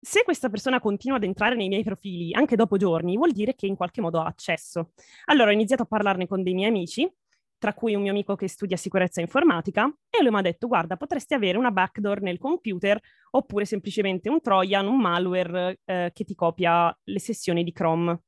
se 0.00 0.22
questa 0.24 0.48
persona 0.48 0.80
continua 0.80 1.16
ad 1.16 1.24
entrare 1.24 1.54
nei 1.54 1.68
miei 1.68 1.82
profili 1.82 2.32
anche 2.34 2.56
dopo 2.56 2.76
giorni, 2.76 3.16
vuol 3.16 3.32
dire 3.32 3.54
che 3.54 3.66
in 3.66 3.76
qualche 3.76 4.00
modo 4.00 4.20
ha 4.20 4.26
accesso. 4.26 4.92
Allora 5.26 5.50
ho 5.50 5.52
iniziato 5.52 5.82
a 5.82 5.86
parlarne 5.86 6.26
con 6.26 6.42
dei 6.42 6.54
miei 6.54 6.68
amici, 6.68 7.10
tra 7.58 7.72
cui 7.72 7.94
un 7.94 8.02
mio 8.02 8.10
amico 8.10 8.36
che 8.36 8.48
studia 8.48 8.76
sicurezza 8.76 9.20
informatica, 9.20 9.92
e 10.10 10.22
lui 10.22 10.30
mi 10.30 10.38
ha 10.38 10.42
detto, 10.42 10.66
guarda, 10.66 10.96
potresti 10.96 11.34
avere 11.34 11.58
una 11.58 11.70
backdoor 11.70 12.20
nel 12.20 12.38
computer 12.38 13.00
oppure 13.30 13.64
semplicemente 13.64 14.28
un 14.28 14.40
trojan, 14.40 14.86
un 14.86 15.00
malware 15.00 15.80
eh, 15.84 16.10
che 16.12 16.24
ti 16.24 16.34
copia 16.34 16.96
le 17.04 17.18
sessioni 17.18 17.64
di 17.64 17.72
Chrome, 17.72 18.20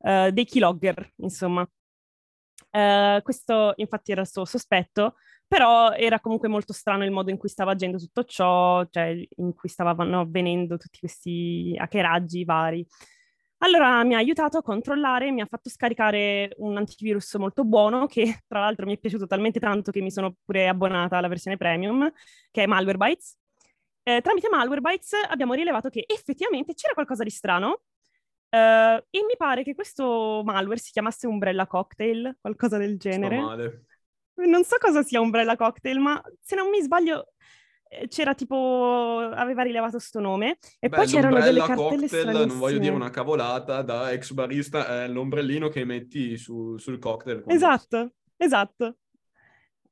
eh, 0.00 0.30
dei 0.32 0.44
keylogger, 0.44 1.12
insomma. 1.16 1.68
Eh, 2.70 3.20
questo 3.22 3.72
infatti 3.76 4.12
era 4.12 4.22
il 4.22 4.28
suo 4.28 4.44
sospetto, 4.44 5.16
però 5.46 5.92
era 5.92 6.20
comunque 6.20 6.48
molto 6.48 6.72
strano 6.72 7.04
il 7.04 7.10
modo 7.10 7.30
in 7.30 7.36
cui 7.36 7.48
stava 7.48 7.72
agendo 7.72 7.98
tutto 7.98 8.24
ciò, 8.24 8.84
cioè 8.90 9.16
in 9.36 9.54
cui 9.54 9.68
stavano 9.68 10.20
avvenendo 10.20 10.76
tutti 10.76 10.98
questi 10.98 11.74
hackeraggi 11.78 12.44
vari. 12.44 12.86
Allora 13.58 14.04
mi 14.04 14.14
ha 14.14 14.18
aiutato 14.18 14.58
a 14.58 14.62
controllare, 14.62 15.30
mi 15.30 15.40
ha 15.40 15.46
fatto 15.46 15.70
scaricare 15.70 16.52
un 16.58 16.76
antivirus 16.76 17.34
molto 17.36 17.64
buono 17.64 18.06
che 18.06 18.42
tra 18.46 18.60
l'altro 18.60 18.84
mi 18.84 18.94
è 18.94 18.98
piaciuto 18.98 19.26
talmente 19.26 19.58
tanto 19.60 19.90
che 19.90 20.02
mi 20.02 20.10
sono 20.10 20.36
pure 20.44 20.68
abbonata 20.68 21.16
alla 21.16 21.28
versione 21.28 21.56
premium, 21.56 22.10
che 22.50 22.64
è 22.64 22.66
Malwarebytes. 22.66 23.38
Eh, 24.02 24.20
tramite 24.20 24.48
Malwarebytes 24.50 25.12
abbiamo 25.28 25.54
rilevato 25.54 25.88
che 25.88 26.04
effettivamente 26.06 26.74
c'era 26.74 26.94
qualcosa 26.94 27.22
di 27.24 27.30
strano 27.30 27.82
Uh, 28.48 29.02
e 29.10 29.24
mi 29.26 29.34
pare 29.36 29.64
che 29.64 29.74
questo 29.74 30.40
malware 30.44 30.78
si 30.78 30.92
chiamasse 30.92 31.26
Umbrella 31.26 31.66
Cocktail, 31.66 32.38
qualcosa 32.40 32.78
del 32.78 32.96
genere. 32.96 33.36
Sto 33.36 33.44
male. 33.44 33.84
Non 34.36 34.64
so 34.64 34.76
cosa 34.78 35.02
sia 35.02 35.20
Umbrella 35.20 35.56
Cocktail, 35.56 35.98
ma 35.98 36.22
se 36.40 36.56
non 36.56 36.68
mi 36.68 36.82
sbaglio 36.82 37.32
eh, 37.88 38.08
c'era 38.08 38.34
tipo, 38.34 39.18
aveva 39.18 39.62
rilevato 39.62 39.98
sto 39.98 40.20
nome 40.20 40.58
e 40.78 40.88
Beh, 40.88 40.96
poi 40.96 41.06
c'erano 41.06 41.40
delle 41.40 41.60
cartelle 41.60 42.08
cocktail, 42.08 42.30
non 42.30 42.58
voglio 42.58 42.78
dire 42.78 42.94
una 42.94 43.10
cavolata, 43.10 43.82
da 43.82 44.10
ex 44.10 44.32
barista 44.32 45.04
è 45.04 45.08
l'ombrellino 45.08 45.68
che 45.68 45.84
metti 45.84 46.36
su, 46.36 46.76
sul 46.78 46.98
cocktail. 46.98 47.44
Esatto, 47.46 48.12
esatto. 48.36 48.96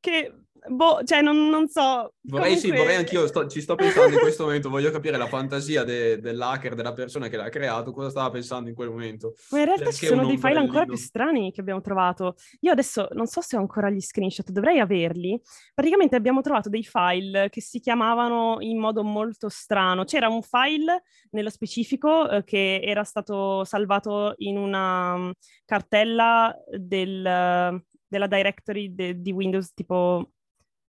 Che 0.00 0.43
boh, 0.68 1.02
cioè 1.04 1.20
non, 1.20 1.48
non 1.48 1.68
so. 1.68 2.14
Vorrei 2.22 2.54
Comunque... 2.54 2.56
sì, 2.56 2.70
vorrei 2.70 2.96
anch'io, 2.96 3.26
sto, 3.26 3.46
ci 3.46 3.60
sto 3.60 3.74
pensando 3.74 4.14
in 4.14 4.20
questo 4.20 4.44
momento, 4.44 4.70
voglio 4.70 4.90
capire 4.90 5.16
la 5.16 5.26
fantasia 5.26 5.84
de, 5.84 6.20
dell'hacker, 6.20 6.74
della 6.74 6.92
persona 6.92 7.28
che 7.28 7.36
l'ha 7.36 7.48
creato, 7.48 7.92
cosa 7.92 8.10
stava 8.10 8.30
pensando 8.30 8.68
in 8.68 8.74
quel 8.74 8.90
momento. 8.90 9.34
Ma 9.50 9.58
in 9.58 9.64
realtà 9.64 9.84
Perché 9.84 9.98
ci 9.98 10.06
sono 10.06 10.26
dei 10.26 10.38
file 10.38 10.58
ancora 10.58 10.84
più 10.84 10.96
strani 10.96 11.52
che 11.52 11.60
abbiamo 11.60 11.80
trovato. 11.80 12.36
Io 12.60 12.72
adesso 12.72 13.08
non 13.12 13.26
so 13.26 13.40
se 13.40 13.56
ho 13.56 13.60
ancora 13.60 13.90
gli 13.90 14.00
screenshot, 14.00 14.50
dovrei 14.50 14.78
averli. 14.78 15.40
Praticamente 15.74 16.16
abbiamo 16.16 16.40
trovato 16.40 16.68
dei 16.68 16.84
file 16.84 17.48
che 17.50 17.60
si 17.60 17.80
chiamavano 17.80 18.56
in 18.60 18.78
modo 18.78 19.02
molto 19.02 19.48
strano. 19.48 20.04
C'era 20.04 20.28
un 20.28 20.42
file 20.42 21.02
nello 21.30 21.50
specifico 21.50 22.28
eh, 22.28 22.44
che 22.44 22.80
era 22.82 23.04
stato 23.04 23.64
salvato 23.64 24.34
in 24.38 24.56
una 24.56 25.14
um, 25.14 25.32
cartella 25.64 26.54
del, 26.70 27.82
della 28.06 28.26
directory 28.26 28.94
de, 28.94 29.20
di 29.20 29.32
Windows 29.32 29.72
tipo 29.72 30.33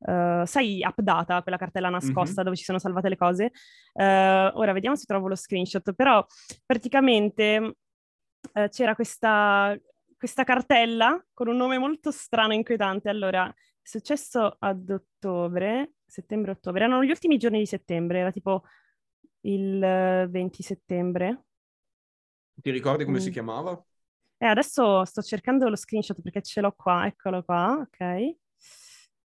Uh, 0.06 0.46
sai, 0.46 0.84
AppData, 0.84 1.42
quella 1.42 1.58
cartella 1.58 1.90
nascosta 1.90 2.36
mm-hmm. 2.36 2.44
dove 2.44 2.56
ci 2.58 2.64
sono 2.64 2.80
salvate 2.80 3.10
le 3.10 3.16
cose. 3.16 3.52
Uh, 3.94 4.52
ora 4.58 4.74
vediamo 4.74 4.96
se 4.96 5.06
trovo 5.06 5.28
lo 5.30 5.36
screenshot, 5.36 5.94
però 5.94 6.26
praticamente 6.66 7.76
uh, 8.54 8.68
c'era 8.68 8.96
questa, 8.96 9.78
questa 10.18 10.44
cartella 10.44 11.24
con 11.34 11.48
un 11.48 11.56
nome 11.56 11.78
molto 11.78 12.12
strano 12.12 12.52
e 12.52 12.58
inquietante. 12.58 13.10
Allora, 13.10 13.48
è 13.48 13.54
successo 13.88 14.58
ad 14.60 14.90
ottobre, 14.90 15.94
settembre-ottobre, 16.06 16.84
erano 16.84 17.04
gli 17.04 17.10
ultimi 17.10 17.38
giorni 17.38 17.60
di 17.60 17.66
settembre, 17.66 18.20
era 18.20 18.32
tipo 18.32 18.64
il 19.42 19.80
20 19.80 20.64
settembre. 20.64 21.46
Ti 22.56 22.72
ricordi 22.72 23.06
come 23.06 23.20
mm. 23.20 23.22
si 23.22 23.32
chiamava? 23.32 23.86
Eh, 24.38 24.46
adesso 24.46 25.06
sto 25.06 25.22
cercando 25.22 25.70
lo 25.70 25.78
screenshot 25.78 26.22
perché 26.22 26.42
ce 26.42 26.60
l'ho 26.60 26.74
qua, 26.74 27.06
eccolo 27.06 27.44
qua, 27.44 27.78
ok. 27.80 28.36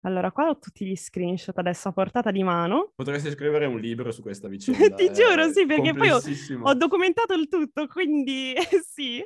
Allora, 0.07 0.31
qua 0.31 0.51
ho 0.51 0.59
tutti 0.59 0.87
gli 0.87 0.95
screenshot 0.95 1.59
adesso 1.59 1.89
a 1.89 1.93
portata 1.93 2.31
di 2.31 2.45
mano. 2.45 2.93
Potresti 2.95 3.29
scrivere 3.31 3.67
un 3.67 3.81
libro 3.81 4.13
su 4.13 4.23
questa 4.23 4.47
vicenda. 4.49 4.95
Ti 4.95 5.13
giuro, 5.13 5.51
sì, 5.51 5.67
perché 5.67 5.93
poi 5.95 6.11
ho, 6.11 6.21
ho, 6.63 6.75
documentato 6.75 7.35
il 7.35 7.49
tutto, 7.49 7.89
quindi 7.89 8.55
sì. 8.87 9.21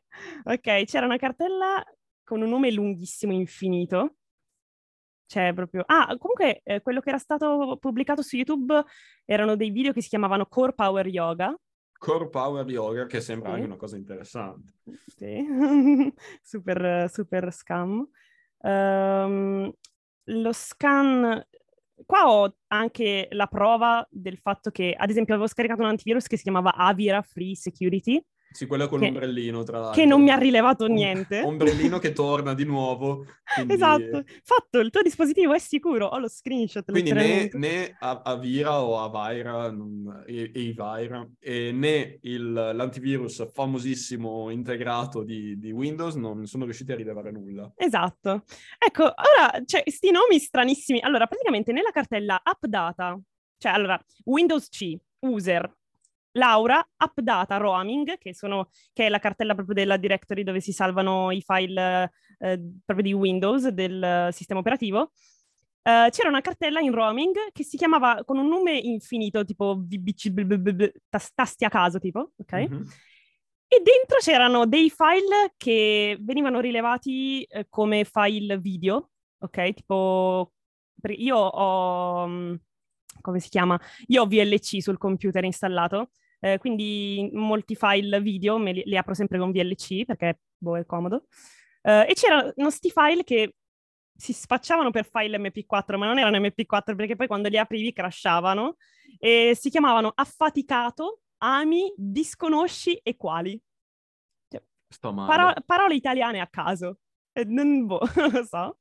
Ok, 0.45 0.85
c'era 0.85 1.05
una 1.05 1.19
cartella 1.19 1.85
con 2.25 2.41
un 2.41 2.49
nome 2.49 2.73
lunghissimo, 2.73 3.33
infinito. 3.33 4.15
C'è 5.27 5.53
proprio... 5.53 5.85
Ah, 5.87 6.17
comunque, 6.17 6.63
eh, 6.65 6.81
quello 6.81 7.01
che 7.01 7.11
era 7.11 7.19
stato 7.19 7.77
pubblicato 7.79 8.23
su 8.23 8.37
YouTube 8.37 8.83
erano 9.27 9.57
dei 9.57 9.71
video 9.71 9.93
che 9.93 10.01
si 10.01 10.09
chiamavano 10.09 10.47
Core 10.47 10.73
Power 10.73 11.07
Yoga. 11.07 11.55
Core 11.93 12.31
Power 12.31 12.67
Yoga, 12.67 13.05
che 13.05 13.21
sembra 13.21 13.51
sì. 13.51 13.55
anche 13.57 13.67
una 13.67 13.77
cosa 13.77 13.97
interessante. 13.99 14.73
Sì, 15.05 15.45
super, 16.41 17.11
super 17.11 17.53
scam. 17.53 18.09
Um, 18.63 19.73
lo 20.31 20.53
scan, 20.53 21.45
qua 22.07 22.31
ho 22.31 22.57
anche 22.69 23.29
la 23.33 23.47
prova 23.47 24.07
del 24.11 24.39
fatto 24.39 24.71
che, 24.71 24.95
ad 24.97 25.11
esempio, 25.11 25.35
avevo 25.35 25.49
scaricato 25.49 25.83
un 25.83 25.89
antivirus 25.89 26.27
che 26.27 26.37
si 26.37 26.45
chiamava 26.45 26.75
Avira 26.75 27.23
Free 27.23 27.55
Security, 27.57 28.23
Sì, 28.53 28.67
quello 28.67 28.89
con 28.89 28.99
che, 28.99 29.07
l'ombrellino, 29.07 29.63
tra 29.63 29.79
l'altro. 29.79 30.01
Che 30.01 30.07
non 30.07 30.23
mi 30.23 30.31
ha 30.31 30.37
rilevato 30.37 30.87
niente. 30.87 31.41
ombrellino 31.43 31.99
che 31.99 32.13
torna 32.13 32.53
di 32.53 32.65
nuovo. 32.65 33.25
Quindi... 33.55 33.75
Esatto. 33.75 34.25
Fatto, 34.43 34.79
il 34.81 34.91
tuo 34.91 35.03
dispositivo 35.03 35.53
è 35.53 35.59
sicuro. 35.59 36.07
Ho 36.07 36.19
lo 36.19 36.29
screenshot. 36.29 36.91
Quindi 36.91 37.13
né, 37.13 37.49
né 37.53 37.97
Avira 38.01 38.83
o 38.83 38.99
Avira, 38.99 39.71
non, 39.71 40.25
e, 40.27 40.51
e 41.39 41.73
né 41.73 42.19
il, 42.23 42.53
l'antivirus 42.53 43.51
famosissimo 43.53 44.51
integrato 44.51 45.23
di, 45.23 45.57
di, 45.59 45.71
Windows 45.71 46.17
non 46.17 46.47
sono 46.47 46.65
riusciti 46.65 46.91
a 46.91 46.97
rilevare 46.97 47.31
nulla. 47.31 47.71
Esatto. 47.77 48.43
Ecco, 48.79 49.05
ora, 49.05 49.63
cioè, 49.65 49.85
sti 49.87 50.11
nomi 50.11 50.41
stranissimi. 50.41 51.01
Allora, 51.01 51.27
praticamente 51.27 51.71
nella 51.73 51.91
cartella 51.91 52.41
app 52.43 52.65
data, 52.67 53.19
cioè, 53.59 53.73
allora, 53.73 54.03
Windows 54.25 54.69
C, 54.69 54.97
user, 55.21 55.79
Laura, 56.33 56.87
AppData, 56.97 57.57
Roaming, 57.57 58.19
che, 58.19 58.35
sono, 58.35 58.71
che, 58.93 59.07
è 59.07 59.09
la 59.09 59.19
cartella 59.19 59.55
proprio 59.55 59.75
della 59.75 59.97
directory 59.97 60.43
dove 60.43 60.61
si 60.61 60.73
salvano 60.73 61.31
i 61.31 61.43
file 61.43 62.13
eh, 62.39 62.61
proprio 62.85 63.07
di 63.07 63.13
Windows, 63.13 63.69
del 63.69 64.29
sistema 64.33 64.61
operativo. 64.61 65.13
Uh, 65.83 66.11
c'era 66.11 66.29
una 66.29 66.43
cartella 66.43 66.81
in 66.81 66.93
roaming 66.93 67.35
che 67.53 67.65
si 67.65 67.79
chiamava 67.79 68.23
con 68.25 68.37
un 68.37 68.49
nome 68.49 68.77
infinito, 68.77 69.45
tipo 69.45 69.77
VBC, 69.79 70.31
tasti 71.35 71.65
a 71.65 71.71
caso, 71.71 71.99
tipo, 71.99 72.33
ok? 72.37 72.53
Mm-hmm. 72.53 72.83
E 73.73 73.83
dentro 73.83 74.19
c'erano 74.19 74.67
dei 74.67 74.91
file 74.91 75.55
che 75.57 76.19
venivano 76.21 76.61
rilevati 76.61 77.45
eh, 77.45 77.67
come 77.69 78.05
file 78.05 78.59
video, 78.59 79.11
ok? 79.39 79.73
Tipo, 79.73 80.53
io 81.17 81.37
ho, 81.37 82.27
mm, 82.27 82.55
come 83.21 83.41
si 83.41 83.49
chiama? 83.49 83.81
Io 84.07 84.23
ho 84.23 84.27
VLC 84.27 84.81
sul 84.81 84.99
computer 84.99 85.45
installato 85.45 86.11
eh, 86.41 86.59
quindi 86.59 87.29
molti 87.35 87.77
file 87.77 88.21
video 88.21 88.57
me 88.57 88.73
li, 88.73 88.83
li, 88.87 88.97
apro 88.97 89.13
sempre 89.13 89.39
con 89.39 89.53
VLC 89.53 90.05
perché 90.05 90.41
boh, 90.57 90.79
è 90.79 90.87
comodo. 90.87 91.27
Eh, 91.83 92.07
e 92.09 92.15
c'erano 92.15 92.53
questi 92.55 92.91
file 92.91 93.23
che 93.25 93.55
si 94.17 94.33
spacciavano 94.33 94.91
per 94.91 95.07
file 95.07 95.39
MP4, 95.39 95.97
ma 95.97 96.07
non 96.07 96.19
erano 96.19 96.39
MP4 96.39 96.97
perché 96.97 97.17
poi 97.17 97.27
quando 97.27 97.49
li 97.49 97.59
aprivi 97.59 97.93
crashavano 97.93 98.77
e 99.19 99.57
si 99.59 99.71
chiamavano 99.71 100.13
affaticato, 100.15 101.21
ami, 101.39 101.93
disconosci 101.97 102.97
e 103.03 103.17
quali. 103.17 103.61
Cioè, 104.49 104.63
Sto 104.89 105.13
male. 105.13 105.29
Paro- 105.29 105.63
parole 105.65 105.95
italiane 105.95 106.41
a 106.41 106.49
caso. 106.49 106.99
Eh, 107.33 107.45
non, 107.45 107.87
boh, 107.87 108.01
non 108.17 108.31
lo 108.31 108.45
so. 108.45 108.79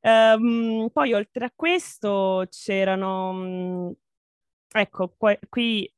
Um, 0.00 0.88
poi 0.92 1.12
oltre 1.12 1.44
a 1.44 1.52
questo 1.54 2.46
c'erano... 2.50 3.30
Um, 3.30 3.94
ecco, 4.70 5.14
poi, 5.16 5.38
qui 5.48 5.92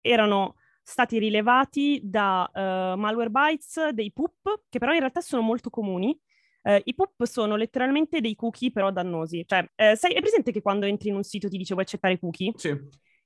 erano 0.00 0.56
stati 0.82 1.18
rilevati 1.18 2.00
da 2.02 2.50
uh, 2.52 2.98
Malwarebytes 2.98 3.90
dei 3.90 4.12
PUP, 4.12 4.64
che 4.68 4.78
però 4.78 4.92
in 4.92 5.00
realtà 5.00 5.20
sono 5.20 5.42
molto 5.42 5.70
comuni. 5.70 6.18
Uh, 6.62 6.80
I 6.84 6.94
PUP 6.94 7.24
sono 7.24 7.56
letteralmente 7.56 8.20
dei 8.20 8.34
cookie 8.34 8.70
però 8.72 8.90
dannosi. 8.90 9.44
Cioè, 9.46 9.60
uh, 9.60 9.94
sai, 9.94 10.12
è 10.12 10.20
presente 10.20 10.52
che 10.52 10.62
quando 10.62 10.86
entri 10.86 11.08
in 11.10 11.16
un 11.16 11.22
sito 11.22 11.48
ti 11.48 11.56
dice 11.56 11.74
vuoi 11.74 11.84
accettare 11.84 12.18
cookie? 12.18 12.52
Sì. 12.56 12.68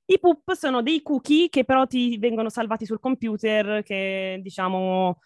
I 0.05 0.19
PUP 0.19 0.53
sono 0.53 0.81
dei 0.81 1.01
cookie 1.01 1.47
che 1.47 1.63
però 1.63 1.87
ti 1.87 2.17
vengono 2.17 2.49
salvati 2.49 2.85
sul 2.85 2.99
computer, 2.99 3.81
che 3.83 4.39
diciamo 4.41 5.19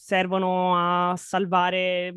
servono 0.00 1.10
a 1.10 1.16
salvare 1.16 2.14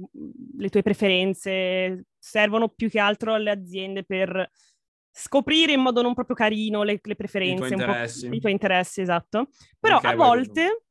le 0.58 0.70
tue 0.70 0.84
preferenze, 0.84 2.06
servono 2.16 2.70
più 2.70 2.92
che 2.92 3.00
altro 3.00 3.34
alle 3.34 3.50
aziende 3.50 4.04
per 4.04 4.48
scoprire 5.10 5.74
in 5.74 5.82
modo 5.82 6.04
non 6.04 6.14
proprio 6.14 6.36
carino 6.36 6.84
le, 6.84 7.00
le 7.02 7.16
preferenze, 7.16 7.66
I 7.66 7.70
tuoi, 7.70 7.72
interessi. 7.72 8.30
i 8.32 8.40
tuoi 8.40 8.52
interessi, 8.52 9.02
esatto. 9.02 9.48
Però 9.80 9.98
okay, 9.98 10.14
a 10.14 10.16
volte 10.16 10.84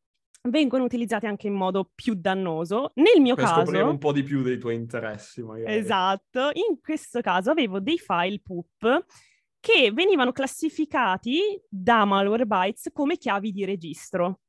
vengono 0.49 0.82
utilizzati 0.82 1.26
anche 1.26 1.47
in 1.47 1.55
modo 1.55 1.93
più 1.95 2.14
dannoso. 2.14 2.91
Nel 2.97 3.20
mio 3.20 3.36
per 3.36 3.45
caso... 3.45 3.61
scoprire 3.61 3.84
un 3.84 3.99
po' 3.99 4.11
di 4.11 4.24
più 4.24 4.43
dei 4.43 4.59
tuoi 4.59 4.74
interessi, 4.74 5.45
magari. 5.45 5.72
Esatto. 5.72 6.51
In 6.55 6.80
questo 6.82 7.20
caso 7.20 7.53
avevo 7.53 7.78
dei 7.78 7.99
file 7.99 8.41
PUP 8.41 9.05
che 9.61 9.93
venivano 9.93 10.32
classificati 10.32 11.41
da 11.68 12.05
Malwarebytes 12.05 12.91
come 12.93 13.16
chiavi 13.16 13.53
di 13.53 13.64
registro. 13.64 14.41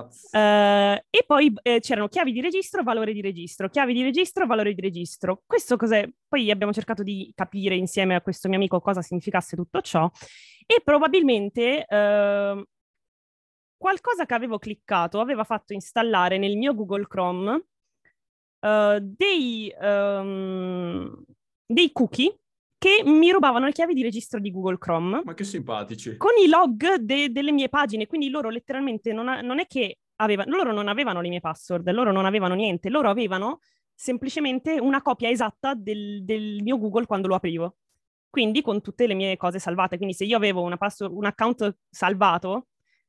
Uh, 0.00 1.00
e 1.08 1.24
poi 1.26 1.52
eh, 1.62 1.80
c'erano 1.80 2.08
chiavi 2.08 2.32
di 2.32 2.40
registro, 2.40 2.82
valore 2.82 3.12
di 3.12 3.20
registro, 3.22 3.68
chiavi 3.68 3.94
di 3.94 4.02
registro, 4.02 4.46
valore 4.46 4.74
di 4.74 4.80
registro. 4.80 5.42
Questo 5.46 5.76
cos'è? 5.76 6.08
Poi 6.28 6.50
abbiamo 6.50 6.72
cercato 6.72 7.02
di 7.02 7.32
capire 7.34 7.76
insieme 7.76 8.14
a 8.14 8.20
questo 8.20 8.48
mio 8.48 8.58
amico 8.58 8.80
cosa 8.80 9.00
significasse 9.00 9.56
tutto 9.56 9.80
ciò 9.80 10.10
e 10.66 10.82
probabilmente 10.84 11.86
uh, 11.88 12.62
qualcosa 13.76 14.26
che 14.26 14.34
avevo 14.34 14.58
cliccato 14.58 15.20
aveva 15.20 15.44
fatto 15.44 15.72
installare 15.72 16.38
nel 16.38 16.56
mio 16.56 16.74
Google 16.74 17.06
Chrome 17.06 17.64
uh, 18.60 18.98
dei, 19.00 19.72
um, 19.80 21.24
dei 21.64 21.92
cookie 21.92 22.38
che 22.78 23.02
mi 23.04 23.30
rubavano 23.30 23.66
le 23.66 23.72
chiavi 23.72 23.94
di 23.94 24.02
registro 24.02 24.38
di 24.38 24.50
Google 24.50 24.78
Chrome. 24.78 25.22
Ma 25.24 25.34
che 25.34 25.44
simpatici. 25.44 26.16
Con 26.16 26.32
i 26.42 26.48
log 26.48 26.96
de- 26.96 27.30
delle 27.30 27.52
mie 27.52 27.68
pagine, 27.68 28.06
quindi 28.06 28.28
loro 28.28 28.50
letteralmente 28.50 29.12
non, 29.12 29.28
ha- 29.28 29.40
non 29.40 29.58
è 29.58 29.66
che 29.66 29.98
avevano, 30.16 30.56
loro 30.56 30.72
non 30.72 30.88
avevano 30.88 31.20
le 31.20 31.28
mie 31.28 31.40
password, 31.40 31.90
loro 31.90 32.12
non 32.12 32.26
avevano 32.26 32.54
niente, 32.54 32.88
loro 32.88 33.08
avevano 33.08 33.60
semplicemente 33.94 34.78
una 34.78 35.00
copia 35.00 35.30
esatta 35.30 35.74
del, 35.74 36.22
del 36.22 36.60
mio 36.62 36.78
Google 36.78 37.06
quando 37.06 37.28
lo 37.28 37.34
aprivo. 37.34 37.76
Quindi 38.28 38.60
con 38.60 38.82
tutte 38.82 39.06
le 39.06 39.14
mie 39.14 39.36
cose 39.38 39.58
salvate. 39.58 39.96
Quindi 39.96 40.14
se 40.14 40.24
io 40.24 40.36
avevo 40.36 40.60
una 40.62 40.76
password, 40.76 41.14
un 41.14 41.24
account 41.24 41.76
salvato... 41.88 42.66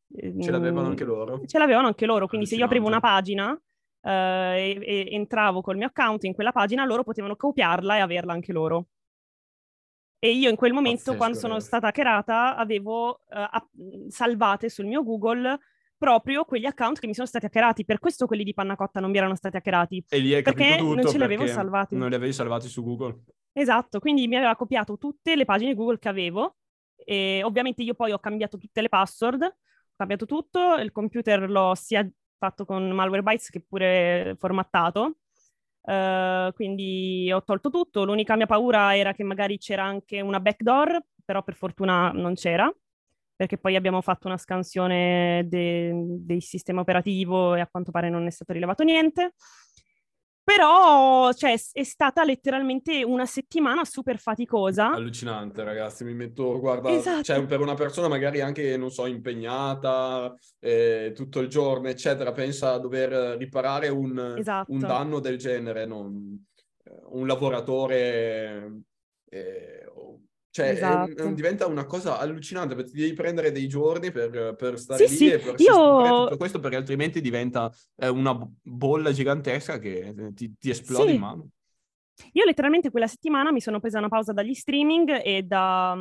Ce 0.09 0.51
l'avevano 0.51 0.87
anche 0.87 1.03
loro. 1.03 1.41
Ce 1.45 1.57
l'avevano 1.57 1.87
anche 1.87 2.05
loro, 2.05 2.27
quindi 2.27 2.45
se 2.45 2.55
io 2.55 2.63
aprivo 2.63 2.87
una 2.87 3.01
pagina 3.01 3.51
uh, 3.51 4.07
e, 4.07 4.79
e 4.81 5.07
entravo 5.11 5.59
col 5.59 5.75
mio 5.75 5.87
account 5.87 6.23
in 6.23 6.33
quella 6.33 6.53
pagina, 6.53 6.85
loro 6.85 7.03
potevano 7.03 7.35
copiarla 7.35 7.97
e 7.97 7.99
averla 7.99 8.31
anche 8.31 8.53
loro. 8.53 8.87
E 10.19 10.31
io 10.31 10.49
in 10.49 10.55
quel 10.55 10.73
momento, 10.73 10.97
Pazzesco, 10.97 11.17
quando 11.17 11.37
sono 11.37 11.59
stata 11.59 11.87
hackerata, 11.87 12.55
avevo 12.55 13.21
uh, 13.29 14.09
salvate 14.09 14.69
sul 14.69 14.85
mio 14.85 15.03
Google 15.03 15.59
proprio 15.97 16.45
quegli 16.45 16.65
account 16.65 16.99
che 16.99 17.07
mi 17.07 17.13
sono 17.13 17.27
stati 17.27 17.45
hackerati. 17.45 17.85
Per 17.85 17.99
questo 17.99 18.25
quelli 18.25 18.43
di 18.43 18.53
Pannacotta 18.53 18.99
non 18.99 19.11
mi 19.11 19.17
erano 19.17 19.35
stati 19.35 19.57
hackerati. 19.57 20.05
E 20.09 20.17
lì 20.17 20.33
hai 20.33 20.41
perché 20.41 20.81
non 20.81 21.05
ce 21.05 21.17
li 21.17 21.23
avevo 21.23 21.45
salvati. 21.45 21.95
Non 21.95 22.09
li 22.09 22.15
avevi 22.15 22.33
salvati 22.33 22.67
su 22.67 22.83
Google. 22.83 23.23
Esatto, 23.51 23.99
quindi 23.99 24.27
mi 24.27 24.35
aveva 24.35 24.55
copiato 24.55 24.97
tutte 24.97 25.35
le 25.35 25.45
pagine 25.45 25.73
Google 25.73 25.99
che 25.99 26.09
avevo. 26.09 26.57
E 26.95 27.41
ovviamente 27.43 27.83
io 27.83 27.93
poi 27.93 28.11
ho 28.11 28.19
cambiato 28.19 28.57
tutte 28.57 28.81
le 28.81 28.89
password, 28.89 29.41
ho 29.41 29.95
cambiato 29.95 30.25
tutto, 30.25 30.75
il 30.75 30.91
computer 30.91 31.49
l'ho 31.49 31.73
sia 31.75 32.07
fatto 32.37 32.65
con 32.65 32.89
Malwarebytes 32.89 33.49
che 33.49 33.63
pure 33.67 34.35
formattato 34.37 35.17
Uh, 35.87 36.51
quindi 36.53 37.31
ho 37.31 37.43
tolto 37.43 37.69
tutto. 37.69 38.03
L'unica 38.03 38.35
mia 38.35 38.45
paura 38.45 38.95
era 38.97 39.13
che 39.13 39.23
magari 39.23 39.57
c'era 39.57 39.85
anche 39.85 40.19
una 40.19 40.41
backdoor, 40.41 41.01
però 41.23 41.43
per 41.43 41.55
fortuna 41.55 42.11
non 42.11 42.33
c'era, 42.33 42.69
perché 43.35 43.57
poi 43.57 43.77
abbiamo 43.77 44.01
fatto 44.01 44.27
una 44.27 44.37
scansione 44.37 45.45
de- 45.47 45.93
del 45.95 46.41
sistema 46.41 46.81
operativo 46.81 47.55
e 47.55 47.61
a 47.61 47.67
quanto 47.67 47.91
pare 47.91 48.09
non 48.09 48.27
è 48.27 48.29
stato 48.31 48.51
rilevato 48.51 48.83
niente. 48.83 49.33
Però, 50.47 51.33
cioè, 51.33 51.59
è 51.73 51.83
stata 51.83 52.23
letteralmente 52.23 53.03
una 53.03 53.25
settimana 53.25 53.83
super 53.83 54.17
faticosa. 54.17 54.93
Allucinante, 54.93 55.61
ragazzi. 55.61 56.05
Mi 56.05 56.13
metto, 56.13 56.57
guarda, 56.61 56.89
esatto. 56.89 57.23
cioè, 57.23 57.45
per 57.45 57.59
una 57.59 57.73
persona 57.73 58.07
magari 58.07 58.39
anche, 58.39 58.77
non 58.77 58.89
so, 58.89 59.07
impegnata 59.07 60.33
eh, 60.59 61.11
tutto 61.13 61.41
il 61.41 61.49
giorno, 61.49 61.89
eccetera, 61.89 62.31
pensa 62.31 62.71
a 62.71 62.77
dover 62.79 63.35
riparare 63.37 63.89
un, 63.89 64.35
esatto. 64.37 64.71
un 64.71 64.79
danno 64.79 65.19
del 65.19 65.37
genere, 65.37 65.85
non, 65.85 66.45
eh, 66.85 66.91
un 67.09 67.27
lavoratore 67.27 68.83
eh, 69.29 69.85
cioè, 70.49 70.69
esatto. 70.69 71.23
è, 71.23 71.33
diventa 71.33 71.67
una 71.67 71.85
cosa 71.85 72.17
allucinante 72.17 72.75
perché 72.75 72.91
ti 72.91 72.99
devi 72.99 73.13
prendere 73.13 73.51
dei 73.51 73.67
giorni 73.67 74.11
per, 74.11 74.55
per 74.57 74.79
stare 74.79 75.07
sì, 75.07 75.11
lì 75.11 75.17
sì. 75.17 75.31
e 75.31 75.39
per 75.39 75.55
Io... 75.59 76.23
tutto 76.23 76.37
questo 76.37 76.59
perché 76.59 76.77
altrimenti 76.77 77.21
diventa 77.21 77.71
eh, 77.95 78.07
una 78.07 78.37
bolla 78.61 79.11
gigantesca 79.11 79.77
che 79.79 80.13
eh, 80.17 80.33
ti, 80.33 80.53
ti 80.57 80.69
esplode 80.69 81.09
sì. 81.09 81.15
in 81.15 81.19
mano. 81.19 81.49
Io 82.33 82.45
letteralmente 82.45 82.89
quella 82.89 83.07
settimana 83.07 83.51
mi 83.51 83.61
sono 83.61 83.79
presa 83.79 83.99
una 83.99 84.09
pausa 84.09 84.33
dagli 84.33 84.53
streaming 84.53 85.21
e, 85.23 85.43
da, 85.43 85.95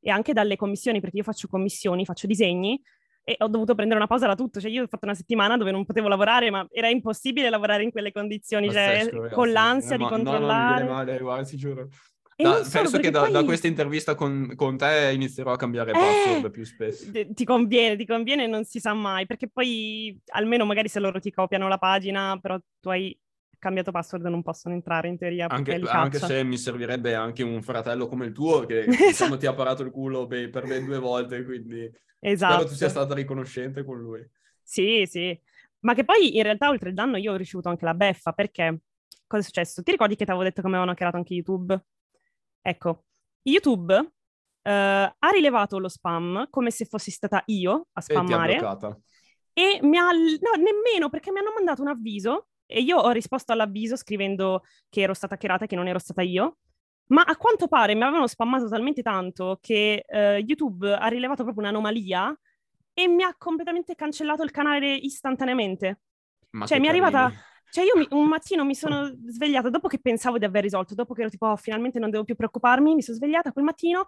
e 0.00 0.10
anche 0.10 0.32
dalle 0.32 0.56
commissioni, 0.56 1.00
perché 1.00 1.18
io 1.18 1.22
faccio 1.22 1.48
commissioni, 1.48 2.04
faccio 2.04 2.26
disegni, 2.26 2.80
e 3.22 3.36
ho 3.38 3.48
dovuto 3.48 3.74
prendere 3.74 3.98
una 3.98 4.08
pausa 4.08 4.26
da 4.26 4.34
tutto. 4.34 4.60
Cioè, 4.60 4.70
io 4.70 4.84
ho 4.84 4.86
fatto 4.86 5.04
una 5.04 5.14
settimana 5.14 5.56
dove 5.56 5.70
non 5.70 5.84
potevo 5.84 6.08
lavorare, 6.08 6.50
ma 6.50 6.66
era 6.70 6.88
impossibile 6.88 7.50
lavorare 7.50 7.82
in 7.82 7.90
quelle 7.90 8.12
condizioni, 8.12 8.70
cioè, 8.70 8.86
Pazzesco, 8.86 9.16
ragazzi. 9.16 9.34
con 9.34 9.52
l'ansia 9.52 9.94
eh, 9.94 9.98
di 9.98 10.04
ma, 10.04 10.08
controllare. 10.08 10.82
No, 10.82 10.88
no, 10.88 10.94
male, 10.94 11.18
guarda, 11.18 11.44
ti 11.44 11.56
giuro. 11.56 11.88
Da, 12.42 12.66
penso 12.70 12.98
che 12.98 13.10
da, 13.10 13.22
poi... 13.22 13.32
da, 13.32 13.44
questa 13.44 13.66
intervista 13.66 14.14
con, 14.14 14.52
con, 14.56 14.76
te 14.76 15.10
inizierò 15.14 15.52
a 15.52 15.56
cambiare 15.56 15.92
password 15.92 16.44
eh, 16.44 16.50
più 16.50 16.64
spesso. 16.64 17.10
Ti 17.10 17.44
conviene, 17.44 17.96
ti 17.96 18.06
conviene, 18.06 18.46
non 18.46 18.64
si 18.64 18.80
sa 18.80 18.94
mai, 18.94 19.26
perché 19.26 19.48
poi 19.48 20.18
almeno 20.32 20.64
magari 20.64 20.88
se 20.88 21.00
loro 21.00 21.20
ti 21.20 21.30
copiano 21.30 21.68
la 21.68 21.78
pagina, 21.78 22.38
però 22.40 22.58
tu 22.80 22.88
hai 22.88 23.18
cambiato 23.60 23.92
password 23.92 24.24
non 24.24 24.42
possono 24.42 24.74
entrare 24.74 25.06
in 25.06 25.16
teoria. 25.16 25.46
Anche, 25.48 25.80
anche 25.86 26.18
se 26.18 26.42
mi 26.42 26.56
servirebbe 26.56 27.14
anche 27.14 27.44
un 27.44 27.62
fratello 27.62 28.08
come 28.08 28.26
il 28.26 28.32
tuo 28.32 28.66
che 28.66 28.86
diciamo, 28.88 29.36
ti 29.36 29.46
ha 29.46 29.54
parato 29.54 29.84
il 29.84 29.90
culo 29.90 30.26
per 30.26 30.66
ben 30.66 30.84
due 30.84 30.98
volte, 30.98 31.44
quindi 31.44 31.88
esatto. 32.18 32.54
spero 32.54 32.68
tu 32.68 32.74
sia 32.74 32.88
stata 32.88 33.14
riconoscente 33.14 33.84
con 33.84 34.00
lui. 34.00 34.28
Sì, 34.62 35.04
sì. 35.06 35.38
Ma 35.80 35.94
che 35.94 36.04
poi 36.04 36.36
in 36.36 36.42
realtà 36.42 36.68
oltre 36.68 36.88
il 36.88 36.94
danno 36.94 37.16
io 37.16 37.32
ho 37.32 37.36
ricevuto 37.36 37.68
anche 37.68 37.84
la 37.84 37.94
beffa, 37.94 38.32
perché 38.32 38.80
cosa 39.26 39.42
è 39.42 39.44
successo? 39.44 39.82
Ti 39.82 39.90
ricordi 39.92 40.16
che 40.16 40.24
ti 40.24 40.30
avevo 40.30 40.44
detto 40.44 40.60
che 40.60 40.66
mi 40.66 40.74
avevano 40.74 40.92
hackerato 40.92 41.16
anche 41.16 41.34
YouTube? 41.34 41.84
Ecco, 42.62 43.04
YouTube 43.42 44.12
eh, 44.62 44.70
ha 44.70 45.28
rilevato 45.32 45.78
lo 45.78 45.88
spam 45.88 46.48
come 46.50 46.70
se 46.70 46.84
fossi 46.84 47.10
stata 47.10 47.42
io 47.46 47.88
a 47.92 48.00
spammare. 48.00 48.54
E. 48.54 48.58
E 49.52 49.80
mi 49.82 49.96
ha... 49.96 50.10
No, 50.10 50.62
nemmeno, 50.62 51.08
perché 51.08 51.32
mi 51.32 51.38
hanno 51.38 51.52
mandato 51.54 51.82
un 51.82 51.88
avviso 51.88 52.48
e 52.66 52.80
io 52.80 52.98
ho 52.98 53.10
risposto 53.10 53.52
all'avviso 53.52 53.96
scrivendo 53.96 54.62
che 54.88 55.02
ero 55.02 55.14
stata 55.14 55.34
hackerata 55.34 55.64
e 55.64 55.66
che 55.66 55.76
non 55.76 55.88
ero 55.88 55.98
stata 55.98 56.22
io. 56.22 56.58
Ma 57.10 57.22
a 57.22 57.36
quanto 57.36 57.66
pare 57.66 57.94
mi 57.94 58.02
avevano 58.02 58.28
spammato 58.28 58.68
talmente 58.68 59.02
tanto 59.02 59.58
che 59.60 60.04
eh, 60.06 60.44
YouTube 60.46 60.92
ha 60.92 61.08
rilevato 61.08 61.42
proprio 61.42 61.64
un'anomalia 61.64 62.38
e 62.94 63.08
mi 63.08 63.24
ha 63.24 63.34
completamente 63.36 63.96
cancellato 63.96 64.44
il 64.44 64.52
canale 64.52 64.94
istantaneamente. 64.94 66.00
Ma 66.50 66.66
cioè, 66.66 66.78
mi 66.78 66.86
è 66.86 66.90
arrivata. 66.90 67.32
Cioè, 67.70 67.84
io 67.84 67.92
mi- 67.96 68.06
un 68.10 68.26
mattino 68.26 68.64
mi 68.64 68.74
sono 68.74 69.10
svegliata 69.26 69.70
dopo 69.70 69.86
che 69.88 69.98
pensavo 70.00 70.38
di 70.38 70.44
aver 70.44 70.62
risolto, 70.62 70.94
dopo 70.94 71.14
che 71.14 71.20
ero 71.20 71.30
tipo, 71.30 71.46
"Oh, 71.46 71.56
finalmente 71.56 71.98
non 71.98 72.10
devo 72.10 72.24
più 72.24 72.34
preoccuparmi, 72.34 72.94
mi 72.94 73.02
sono 73.02 73.16
svegliata 73.16 73.52
quel 73.52 73.64
mattino, 73.64 74.06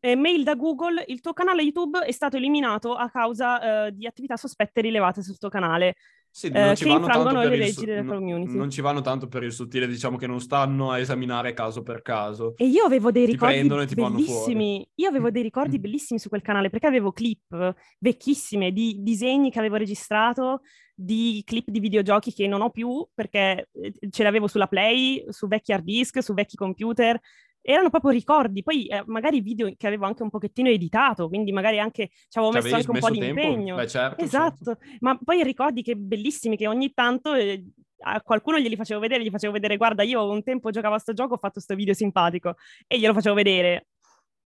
eh, 0.00 0.14
mail 0.16 0.42
da 0.44 0.54
Google, 0.54 1.04
il 1.08 1.20
tuo 1.20 1.32
canale 1.32 1.62
YouTube 1.62 2.00
è 2.00 2.12
stato 2.12 2.36
eliminato 2.36 2.94
a 2.94 3.08
causa 3.10 3.86
eh, 3.86 3.92
di 3.92 4.06
attività 4.06 4.36
sospette 4.36 4.80
rilevate 4.82 5.22
sul 5.22 5.38
tuo 5.38 5.48
canale. 5.48 5.94
Sì, 6.30 6.48
eh, 6.48 6.74
che 6.74 6.88
infrangono 6.90 7.40
le 7.42 7.56
leggi 7.56 7.72
su- 7.72 7.84
della 7.86 8.04
community. 8.04 8.56
Non 8.56 8.70
ci 8.70 8.80
vanno 8.82 9.00
tanto 9.00 9.26
per 9.28 9.42
il 9.42 9.50
sottile, 9.52 9.88
diciamo 9.88 10.16
che 10.18 10.26
non 10.26 10.40
stanno 10.40 10.90
a 10.92 10.98
esaminare 10.98 11.54
caso 11.54 11.82
per 11.82 12.02
caso. 12.02 12.52
E 12.58 12.66
io 12.66 12.84
avevo 12.84 13.10
dei 13.10 13.24
ricordi 13.24 13.66
bellissimi. 13.94 14.88
Io 14.96 15.08
avevo 15.08 15.30
dei 15.30 15.42
ricordi 15.42 15.78
bellissimi 15.80 16.18
su 16.20 16.28
quel 16.28 16.42
canale 16.42 16.68
perché 16.70 16.86
avevo 16.86 17.12
clip 17.12 17.74
vecchissime 17.98 18.72
di 18.72 18.98
disegni 19.02 19.50
che 19.50 19.58
avevo 19.58 19.76
registrato, 19.76 20.60
di 21.00 21.42
clip 21.46 21.68
di 21.70 21.78
videogiochi 21.78 22.32
che 22.32 22.48
non 22.48 22.60
ho 22.60 22.70
più 22.70 23.06
perché 23.14 23.68
eh, 23.72 23.92
ce 24.10 24.22
l'avevo 24.24 24.48
sulla 24.48 24.66
Play, 24.66 25.24
su 25.28 25.46
vecchi 25.46 25.72
hard 25.72 25.84
disk, 25.84 26.20
su 26.20 26.34
vecchi 26.34 26.56
computer. 26.56 27.18
Erano 27.60 27.90
proprio 27.90 28.10
ricordi, 28.10 28.62
poi 28.62 28.86
eh, 28.86 29.04
magari 29.06 29.40
video 29.40 29.72
che 29.76 29.86
avevo 29.86 30.06
anche 30.06 30.24
un 30.24 30.30
pochettino 30.30 30.68
editato, 30.68 31.28
quindi 31.28 31.52
magari 31.52 31.78
anche 31.78 32.08
ci 32.28 32.38
avevo 32.38 32.52
messo 32.52 32.74
anche 32.74 32.90
un 32.90 32.98
po' 32.98 33.10
di 33.10 33.18
tempo? 33.18 33.40
impegno. 33.40 33.76
Beh, 33.76 33.86
certo, 33.86 34.22
Esatto, 34.22 34.78
ma 35.00 35.16
poi 35.22 35.44
ricordi 35.44 35.82
che 35.82 35.94
bellissimi 35.94 36.56
che 36.56 36.66
ogni 36.66 36.92
tanto 36.92 37.34
eh, 37.34 37.64
a 38.00 38.20
qualcuno 38.20 38.58
glieli 38.58 38.74
facevo 38.74 38.98
vedere, 38.98 39.22
gli 39.22 39.30
facevo 39.30 39.52
vedere, 39.52 39.76
guarda, 39.76 40.02
io 40.02 40.28
un 40.28 40.42
tempo 40.42 40.70
giocavo 40.70 40.96
a 40.96 40.98
sto 40.98 41.12
gioco, 41.12 41.34
ho 41.34 41.38
fatto 41.38 41.60
sto 41.60 41.76
video 41.76 41.94
simpatico 41.94 42.56
e 42.88 42.98
glielo 42.98 43.14
facevo 43.14 43.34
vedere. 43.34 43.86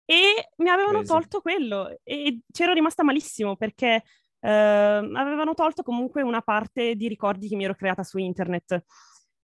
E 0.07 0.49
mi 0.57 0.71
avevano 0.71 0.99
Crazy. 0.99 1.13
tolto 1.13 1.41
quello 1.43 1.99
e 2.03 2.41
c'ero 2.51 2.73
rimasta 2.73 3.03
malissimo 3.03 3.57
perché 3.57 4.03
eh, 4.41 4.49
avevano 4.51 5.55
tolto 5.55 5.83
comunque 5.83 6.23
una 6.23 6.43
parte 6.43 6.95
di 6.95 7.09
ricordi 7.09 7.49
che 7.49 7.57
mi 7.57 7.65
ero 7.65 7.75
creata 7.75 8.03
su 8.03 8.19
internet. 8.19 8.85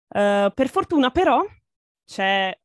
Eh, 0.10 0.52
per 0.54 0.70
fortuna 0.70 1.10
però 1.10 1.44
c'è 2.06 2.56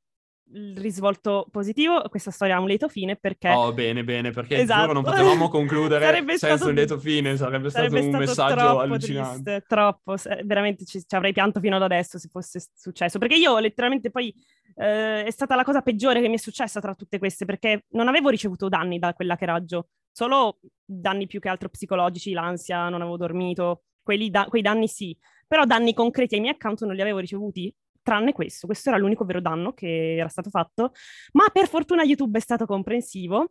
il 0.53 0.77
risvolto 0.77 1.47
positivo, 1.51 2.03
questa 2.09 2.31
storia 2.31 2.57
ha 2.57 2.61
un 2.61 2.67
lieto 2.67 2.89
fine 2.89 3.17
perché... 3.17 3.51
Oh, 3.51 3.73
bene, 3.73 4.03
bene, 4.03 4.33
perché 4.33 4.59
Esatto. 4.59 4.81
giuro 4.81 4.93
non 4.95 5.05
potevamo 5.05 5.49
concludere 5.49 6.05
Sarebbe 6.05 6.37
senza 6.39 6.57
stato- 6.57 6.71
un 6.71 6.75
lieto 6.75 6.99
fine, 6.99 7.37
sarebbe, 7.37 7.71
Sarebbe 7.71 8.03
stato 8.03 8.17
un 8.17 8.27
stato 8.27 8.45
messaggio 8.45 8.67
troppo 8.67 8.81
allucinante. 8.81 9.43
triste, 9.43 9.65
troppo, 9.69 10.15
veramente 10.45 10.85
ci, 10.85 11.05
ci 11.07 11.15
avrei 11.15 11.33
pianto 11.33 11.61
fino 11.61 11.77
ad 11.77 11.83
adesso 11.83 12.19
se 12.19 12.29
fosse 12.29 12.61
successo, 12.75 13.19
perché 13.19 13.37
io 13.37 13.59
letteralmente 13.59 14.11
poi 14.11 14.35
eh, 14.75 15.25
è 15.25 15.31
stata 15.31 15.55
la 15.55 15.63
cosa 15.65 15.83
peggiore 15.83 16.21
che 16.21 16.29
mi 16.29 16.35
è 16.35 16.39
successa 16.39 16.81
tra 16.81 16.95
tutte 16.95 17.19
queste, 17.19 17.45
perché 17.45 17.85
non 17.91 18.09
avevo 18.09 18.29
ricevuto 18.29 18.69
danni 18.69 18.99
da 18.99 19.13
quell'hackeraggio, 19.15 19.89
solo 20.13 20.61
danni 20.85 21.27
più 21.27 21.41
che 21.41 21.49
altro 21.49 21.69
psicologici, 21.69 22.33
l'ansia, 22.33 22.89
non 22.89 23.01
avevo 23.01 23.17
dormito, 23.17 23.85
da- 24.31 24.47
quei 24.47 24.63
danni 24.63 24.89
sì, 24.89 25.17
però 25.47 25.65
danni 25.65 25.95
concreti 25.95 26.35
ai 26.35 26.41
miei 26.41 26.55
account 26.55 26.83
non 26.85 26.95
li 26.95 27.01
avevo 27.01 27.19
ricevuti, 27.19 27.73
tranne 28.03 28.33
questo, 28.33 28.67
questo 28.67 28.89
era 28.89 28.99
l'unico 28.99 29.25
vero 29.25 29.41
danno 29.41 29.73
che 29.73 30.17
era 30.17 30.29
stato 30.29 30.51
fatto, 30.51 30.93
ma 31.33 31.49
per 31.53 31.69
fortuna 31.69 32.03
YouTube 32.03 32.39
è 32.39 32.43
stato 32.43 32.67
comprensivo, 32.67 33.51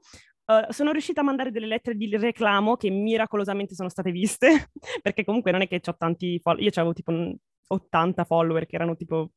Uh, 0.49 0.65
sono 0.71 0.91
riuscita 0.91 1.21
a 1.21 1.23
mandare 1.23 1.51
delle 1.51 1.67
lettere 1.67 1.95
di 1.95 2.09
reclamo 2.17 2.75
che 2.75 2.89
miracolosamente 2.89 3.75
sono 3.75 3.87
state 3.87 4.09
viste, 4.09 4.71
perché 4.99 5.23
comunque 5.23 5.51
non 5.51 5.61
è 5.61 5.67
che 5.67 5.79
ho 5.85 5.95
tanti 5.95 6.39
follower, 6.39 6.63
io 6.63 6.71
avevo 6.73 6.93
tipo 6.93 7.11
un 7.11 7.37
80 7.67 8.23
follower 8.23 8.65
che 8.65 8.75
erano 8.75 8.95
tipo 8.95 9.33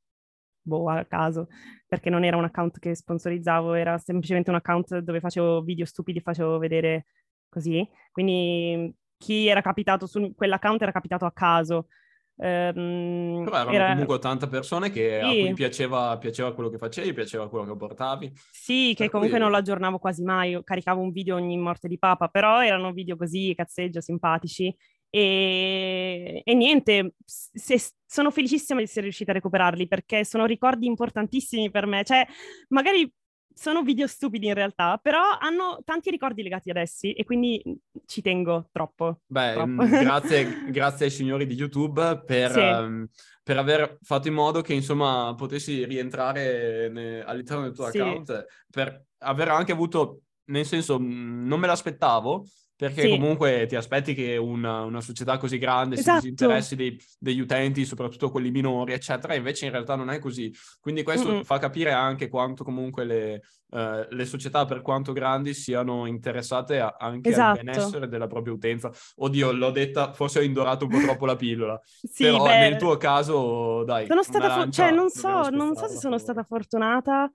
boh 0.62 0.88
a 0.88 1.04
caso, 1.04 1.48
perché 1.86 2.08
non 2.10 2.24
era 2.24 2.36
un 2.36 2.44
account 2.44 2.78
che 2.78 2.94
sponsorizzavo, 2.94 3.74
era 3.74 3.98
semplicemente 3.98 4.50
un 4.50 4.56
account 4.56 4.98
dove 4.98 5.20
facevo 5.20 5.62
video 5.62 5.84
stupidi, 5.84 6.20
facevo 6.20 6.58
vedere 6.58 7.06
così, 7.48 7.86
quindi 8.10 8.94
chi 9.16 9.46
era 9.48 9.60
capitato 9.60 10.06
su 10.06 10.32
quell'account 10.34 10.80
era 10.82 10.92
capitato 10.92 11.24
a 11.26 11.32
caso. 11.32 11.88
Ehm, 12.36 13.42
Però 13.44 13.56
erano 13.56 13.72
era- 13.72 13.88
comunque 13.90 14.14
80 14.16 14.46
persone 14.48 14.90
che, 14.90 15.20
a 15.20 15.30
Sì. 15.30 15.40
cui 15.40 15.52
piaceva, 15.54 16.16
piaceva 16.18 16.54
quello 16.54 16.70
che 16.70 16.78
facevi, 16.78 17.12
piaceva 17.12 17.48
quello 17.48 17.66
che 17.66 17.76
portavi. 17.76 18.32
Sì, 18.50 18.88
che 18.96 19.04
Per 19.04 19.10
comunque 19.10 19.36
cui- 19.36 19.44
non 19.44 19.50
lo 19.52 19.58
aggiornavo 19.58 19.98
quasi 19.98 20.22
mai, 20.24 20.50
io 20.50 20.62
caricavo 20.62 21.00
un 21.00 21.10
video 21.12 21.36
ogni 21.36 21.56
morte 21.58 21.88
di 21.88 21.98
papa, 21.98 22.28
però 22.28 22.62
erano 22.64 22.92
video 22.92 23.16
così, 23.16 23.52
cazzeggio, 23.54 24.00
simpatici. 24.00 24.74
E, 25.14 26.40
e 26.42 26.54
niente, 26.54 27.16
se- 27.26 27.92
sono 28.06 28.30
felicissima 28.30 28.78
di 28.78 28.86
essere 28.86 29.02
riuscita 29.02 29.30
a 29.30 29.34
recuperarli 29.34 29.86
perché 29.86 30.24
sono 30.24 30.46
ricordi 30.46 30.86
importantissimi 30.86 31.70
per 31.70 31.84
me. 31.84 32.02
Cioè, 32.02 32.26
magari 32.68 33.12
sono 33.54 33.82
video 33.82 34.06
stupidi 34.06 34.46
in 34.46 34.54
realtà, 34.54 34.96
però 34.96 35.20
hanno 35.38 35.82
tanti 35.84 36.08
ricordi 36.10 36.42
legati 36.42 36.70
ad 36.70 36.78
essi 36.78 37.12
e 37.12 37.24
quindi 37.24 37.62
ci 38.06 38.22
tengo 38.22 38.70
troppo. 38.72 39.20
Beh, 39.26 39.52
Troppo. 39.54 39.82
mh, 39.82 39.90
grazie, 40.00 40.46
grazie 40.70 41.04
ai 41.04 41.10
signori 41.10 41.44
di 41.44 41.54
YouTube 41.54 42.22
per, 42.24 42.50
Sì. 42.50 42.58
ehm, 42.60 43.06
per 43.42 43.58
aver 43.58 43.98
fatto 44.00 44.28
in 44.28 44.34
modo 44.34 44.62
che 44.62 44.72
insomma 44.72 45.34
potessi 45.36 45.84
rientrare 45.84 46.88
ne- 46.88 47.22
all'interno 47.22 47.64
del 47.64 47.74
tuo 47.74 47.90
Sì. 47.90 47.98
account, 47.98 48.46
per 48.70 49.04
aver 49.18 49.48
anche 49.48 49.72
avuto, 49.72 50.22
nel 50.44 50.64
senso, 50.64 50.98
mh, 50.98 51.46
non 51.46 51.60
me 51.60 51.66
l'aspettavo, 51.66 52.46
perché 52.82 53.02
Sì. 53.02 53.10
comunque 53.10 53.66
ti 53.68 53.76
aspetti 53.76 54.12
che 54.12 54.36
una, 54.36 54.80
una 54.82 55.00
società 55.00 55.36
così 55.38 55.56
grande 55.56 55.94
Esatto. 55.94 56.18
si 56.20 56.30
disinteressi 56.30 56.74
dei- 56.74 57.00
degli 57.16 57.38
utenti, 57.38 57.84
soprattutto 57.84 58.28
quelli 58.28 58.50
minori, 58.50 58.92
eccetera, 58.92 59.34
invece 59.36 59.66
in 59.66 59.70
realtà 59.70 59.94
non 59.94 60.10
è 60.10 60.18
così. 60.18 60.52
Quindi 60.80 61.04
questo 61.04 61.28
Mm-mm. 61.30 61.42
fa 61.44 61.58
capire 61.58 61.92
anche 61.92 62.28
quanto 62.28 62.64
comunque 62.64 63.04
le, 63.04 63.42
eh, 63.70 64.06
le 64.10 64.24
società, 64.24 64.64
per 64.64 64.82
quanto 64.82 65.12
grandi, 65.12 65.54
siano 65.54 66.06
interessate 66.06 66.80
a- 66.80 66.96
anche 66.98 67.30
Esatto. 67.30 67.60
al 67.60 67.64
benessere 67.64 68.08
della 68.08 68.26
propria 68.26 68.52
utenza. 68.52 68.90
Oddio, 69.16 69.52
l'ho 69.52 69.70
detta, 69.70 70.12
forse 70.12 70.40
ho 70.40 70.42
indorato 70.42 70.86
un 70.86 70.90
po' 70.90 70.98
troppo 71.02 71.24
la 71.26 71.36
pillola. 71.36 71.80
Sì, 72.12 72.24
Però 72.24 72.42
beh, 72.42 72.58
nel 72.58 72.76
tuo 72.78 72.96
caso, 72.96 73.84
dai, 73.84 74.06
Sono 74.08 74.24
stata, 74.24 74.48
lancia 74.48 74.88
cioè, 74.88 74.92
non 74.92 75.08
so, 75.08 75.48
non 75.50 75.76
so 75.76 75.86
se 75.86 75.98
sono 75.98 76.18
stata 76.18 76.42
fortunata. 76.42 77.30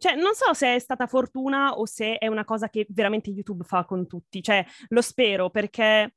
Cioè, 0.00 0.14
non 0.14 0.32
so 0.34 0.54
se 0.54 0.76
è 0.76 0.78
stata 0.78 1.06
fortuna 1.06 1.74
o 1.74 1.84
se 1.84 2.16
è 2.16 2.26
una 2.26 2.46
cosa 2.46 2.70
che 2.70 2.86
veramente 2.88 3.28
YouTube 3.28 3.64
fa 3.64 3.84
con 3.84 4.06
tutti. 4.06 4.42
Cioè, 4.42 4.64
lo 4.88 5.02
spero 5.02 5.50
perché 5.50 6.14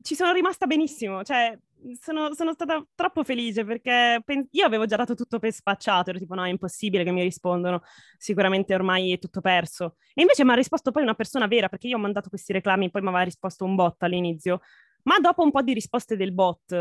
ci 0.00 0.14
sono 0.14 0.30
rimasta 0.32 0.66
benissimo. 0.66 1.24
Cioè, 1.24 1.58
sono, 2.00 2.32
sono 2.34 2.52
stata 2.52 2.86
troppo 2.94 3.24
felice 3.24 3.64
perché 3.64 4.22
pen- 4.24 4.46
io 4.52 4.64
avevo 4.64 4.86
già 4.86 4.94
dato 4.94 5.14
tutto 5.14 5.40
per 5.40 5.50
spacciato. 5.50 6.10
Ero 6.10 6.20
tipo, 6.20 6.36
no, 6.36 6.44
è 6.44 6.50
impossibile 6.50 7.02
che 7.02 7.10
mi 7.10 7.22
rispondono. 7.22 7.82
Sicuramente 8.16 8.74
ormai 8.76 9.12
è 9.12 9.18
tutto 9.18 9.40
perso. 9.40 9.96
E 10.14 10.20
invece 10.20 10.44
mi 10.44 10.52
ha 10.52 10.54
risposto 10.54 10.92
poi 10.92 11.02
una 11.02 11.14
persona 11.14 11.48
vera 11.48 11.68
perché 11.68 11.88
io 11.88 11.96
ho 11.96 12.00
mandato 12.00 12.28
questi 12.28 12.52
reclami, 12.52 12.92
poi 12.92 13.02
mi 13.02 13.08
aveva 13.08 13.24
risposto 13.24 13.64
un 13.64 13.74
bot 13.74 14.00
all'inizio. 14.04 14.60
Ma 15.02 15.18
dopo 15.18 15.42
un 15.42 15.50
po' 15.50 15.62
di 15.62 15.72
risposte 15.72 16.14
del 16.16 16.32
bot, 16.32 16.72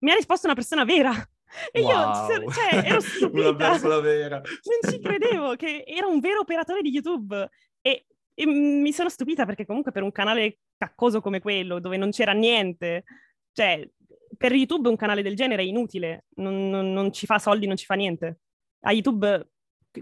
mi 0.00 0.10
ha 0.10 0.14
risposto 0.14 0.44
una 0.44 0.54
persona 0.54 0.84
vera. 0.84 1.12
E 1.72 1.80
io, 1.80 1.86
Wow. 1.88 2.50
cioè, 2.50 2.82
ero 2.84 3.00
stupita. 3.00 3.52
Non 3.68 4.92
ci 4.92 5.00
credevo 5.00 5.54
che 5.56 5.84
era 5.86 6.06
un 6.06 6.20
vero 6.20 6.40
operatore 6.40 6.82
di 6.82 6.90
YouTube. 6.90 7.48
E, 7.80 8.06
e 8.34 8.46
mi 8.46 8.92
sono 8.92 9.08
stupita 9.08 9.44
perché 9.46 9.64
comunque 9.66 9.92
per 9.92 10.02
un 10.02 10.12
canale 10.12 10.58
caccoso 10.76 11.20
come 11.20 11.40
quello, 11.40 11.80
dove 11.80 11.96
non 11.96 12.10
c'era 12.10 12.32
niente, 12.32 13.04
cioè, 13.52 13.88
per 14.36 14.52
YouTube 14.52 14.88
un 14.88 14.96
canale 14.96 15.22
del 15.22 15.34
genere 15.34 15.62
è 15.62 15.64
inutile, 15.66 16.26
non, 16.36 16.68
non- 16.68 16.92
non 16.92 17.12
ci 17.12 17.26
fa 17.26 17.38
soldi, 17.38 17.66
non 17.66 17.76
ci 17.76 17.84
fa 17.86 17.94
niente. 17.94 18.40
A 18.82 18.92
YouTube, 18.92 19.48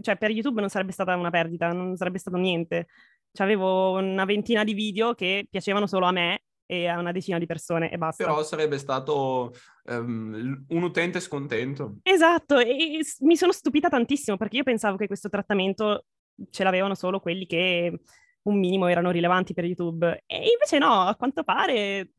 cioè 0.03 0.16
per 0.18 0.30
YouTube 0.30 0.61
non 0.61 0.68
sarebbe 0.68 0.92
stata 0.92 1.16
una 1.16 1.30
perdita, 1.30 1.72
non 1.72 1.97
sarebbe 1.97 2.18
stato 2.18 2.36
niente. 2.36 2.88
C'avevo 3.32 3.92
una 3.92 4.24
ventina 4.24 4.64
di 4.64 4.74
video 4.74 5.14
che 5.14 5.47
piacevano 5.49 5.86
solo 5.86 6.07
a 6.07 6.11
me 6.12 6.42
e 6.66 6.88
a 6.88 6.98
una 6.98 7.12
decina 7.12 7.38
di 7.38 7.46
persone 7.46 7.90
e 7.90 7.96
basta. 7.96 8.24
Però 8.24 8.42
sarebbe 8.42 8.78
stato 8.78 9.54
ehm, 9.84 10.64
un 10.68 10.82
utente 10.82 11.20
scontento. 11.20 11.98
Esatto, 12.02 12.58
e 12.58 12.98
e 12.98 13.00
mi 13.20 13.36
sono 13.36 13.52
stupita 13.52 13.88
tantissimo 13.88 14.36
perché 14.36 14.56
io 14.56 14.62
pensavo 14.62 14.96
che 14.96 15.06
questo 15.06 15.28
trattamento 15.28 16.04
ce 16.50 16.64
l'avevano 16.64 16.94
solo 16.94 17.20
quelli 17.20 17.46
che 17.46 18.00
un 18.42 18.58
minimo 18.58 18.86
erano 18.86 19.10
rilevanti 19.10 19.54
per 19.54 19.64
YouTube. 19.64 20.24
E 20.26 20.36
invece 20.36 20.78
no, 20.78 21.02
a 21.02 21.16
quanto 21.16 21.44
pare 21.44 22.10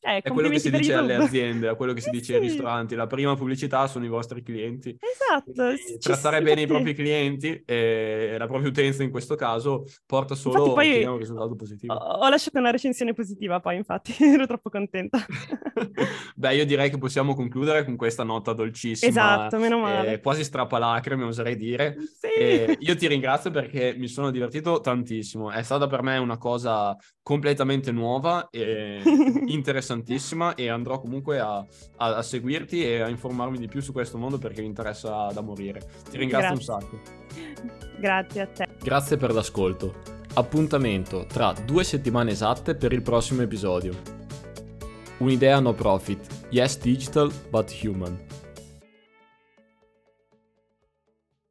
Eh, 0.00 0.18
è 0.22 0.30
quello 0.30 0.48
che 0.48 0.58
si 0.60 0.70
dice 0.70 0.94
alle 0.94 1.16
aziende, 1.16 1.68
è 1.68 1.76
quello 1.76 1.92
che 1.92 2.00
si 2.02 2.08
Eh 2.08 2.12
dice 2.12 2.34
ai 2.36 2.42
sì. 2.42 2.48
ristoranti. 2.48 2.94
La 2.94 3.06
prima 3.06 3.34
pubblicità 3.34 3.86
sono 3.86 4.04
i 4.04 4.08
vostri 4.08 4.42
clienti. 4.42 4.96
Esatto. 4.98 5.76
Ci 5.76 5.98
trattare 5.98 6.40
bene 6.40 6.62
i 6.62 6.66
propri 6.66 6.94
clienti 6.94 7.62
e 7.66 8.36
la 8.38 8.46
propria 8.46 8.68
utenza 8.68 9.02
in 9.02 9.10
questo 9.10 9.34
caso 9.34 9.84
porta 10.06 10.34
solo 10.34 10.58
Infatti 10.58 10.74
poi- 10.74 10.88
ottiene 10.90 11.10
un 11.10 11.18
risultato 11.18 11.54
positivo. 11.56 11.94
Ho, 11.94 12.18
ho 12.24 12.28
lasciato 12.28 12.58
una 12.58 12.70
recensione 12.70 13.12
positiva 13.12 13.60
poi, 13.60 13.76
infatti, 13.76 14.14
ero 14.22 14.46
troppo 14.46 14.70
contenta. 14.70 15.18
Beh, 16.34 16.54
io 16.54 16.64
direi 16.64 16.90
che 16.90 16.98
possiamo 16.98 17.34
concludere 17.34 17.84
con 17.84 17.96
questa 17.96 18.22
nota 18.22 18.52
dolcissima. 18.52 19.10
Esatto, 19.10 19.58
meno 19.58 19.78
male. 19.78 20.14
eh, 20.14 20.20
quasi 20.20 20.44
strappalacrime, 20.44 21.24
oserei 21.24 21.56
dire. 21.56 21.96
Sì. 21.98 22.26
E 22.38 22.76
io 22.78 22.96
ti 22.96 23.06
ringrazio 23.08 23.50
perché 23.50 23.94
mi 23.96 24.06
sono 24.08 24.30
divertito 24.30 24.80
tantissimo. 24.80 25.50
È 25.50 25.62
stata 25.62 25.86
per 25.86 26.02
me 26.02 26.18
una 26.18 26.38
cosa 26.38 26.96
completamente 27.22 27.92
nuova 27.92 28.48
e 28.50 29.02
interessantissima 29.92 30.54
e 30.54 30.68
andrò 30.68 31.00
comunque 31.00 31.38
a, 31.38 31.56
a- 31.96 32.16
a 32.16 32.22
seguirti 32.22 32.84
e 32.84 33.00
a 33.00 33.08
informarmi 33.08 33.58
di 33.58 33.68
più 33.68 33.80
su 33.80 33.92
questo 33.92 34.18
mondo 34.18 34.38
perché 34.38 34.60
mi 34.60 34.66
interessa 34.66 35.28
da 35.32 35.40
morire. 35.40 35.80
Ti 36.10 36.16
ringrazio 36.18 36.54
Grazie. 36.54 36.74
un 36.74 36.80
sacco. 36.80 37.00
Grazie 37.98 38.40
a 38.42 38.46
te. 38.46 38.66
Grazie 38.82 39.16
per 39.16 39.32
l'ascolto. 39.32 39.94
Appuntamento 40.34 41.24
tra 41.26 41.52
due 41.52 41.84
settimane 41.84 42.32
esatte 42.32 42.74
per 42.74 42.92
il 42.92 43.02
prossimo 43.02 43.42
episodio. 43.42 43.92
Un'idea 45.18 45.58
no 45.60 45.72
profit. 45.72 46.46
Yes 46.50 46.78
digital 46.78 47.32
but 47.50 47.72
human. 47.82 48.26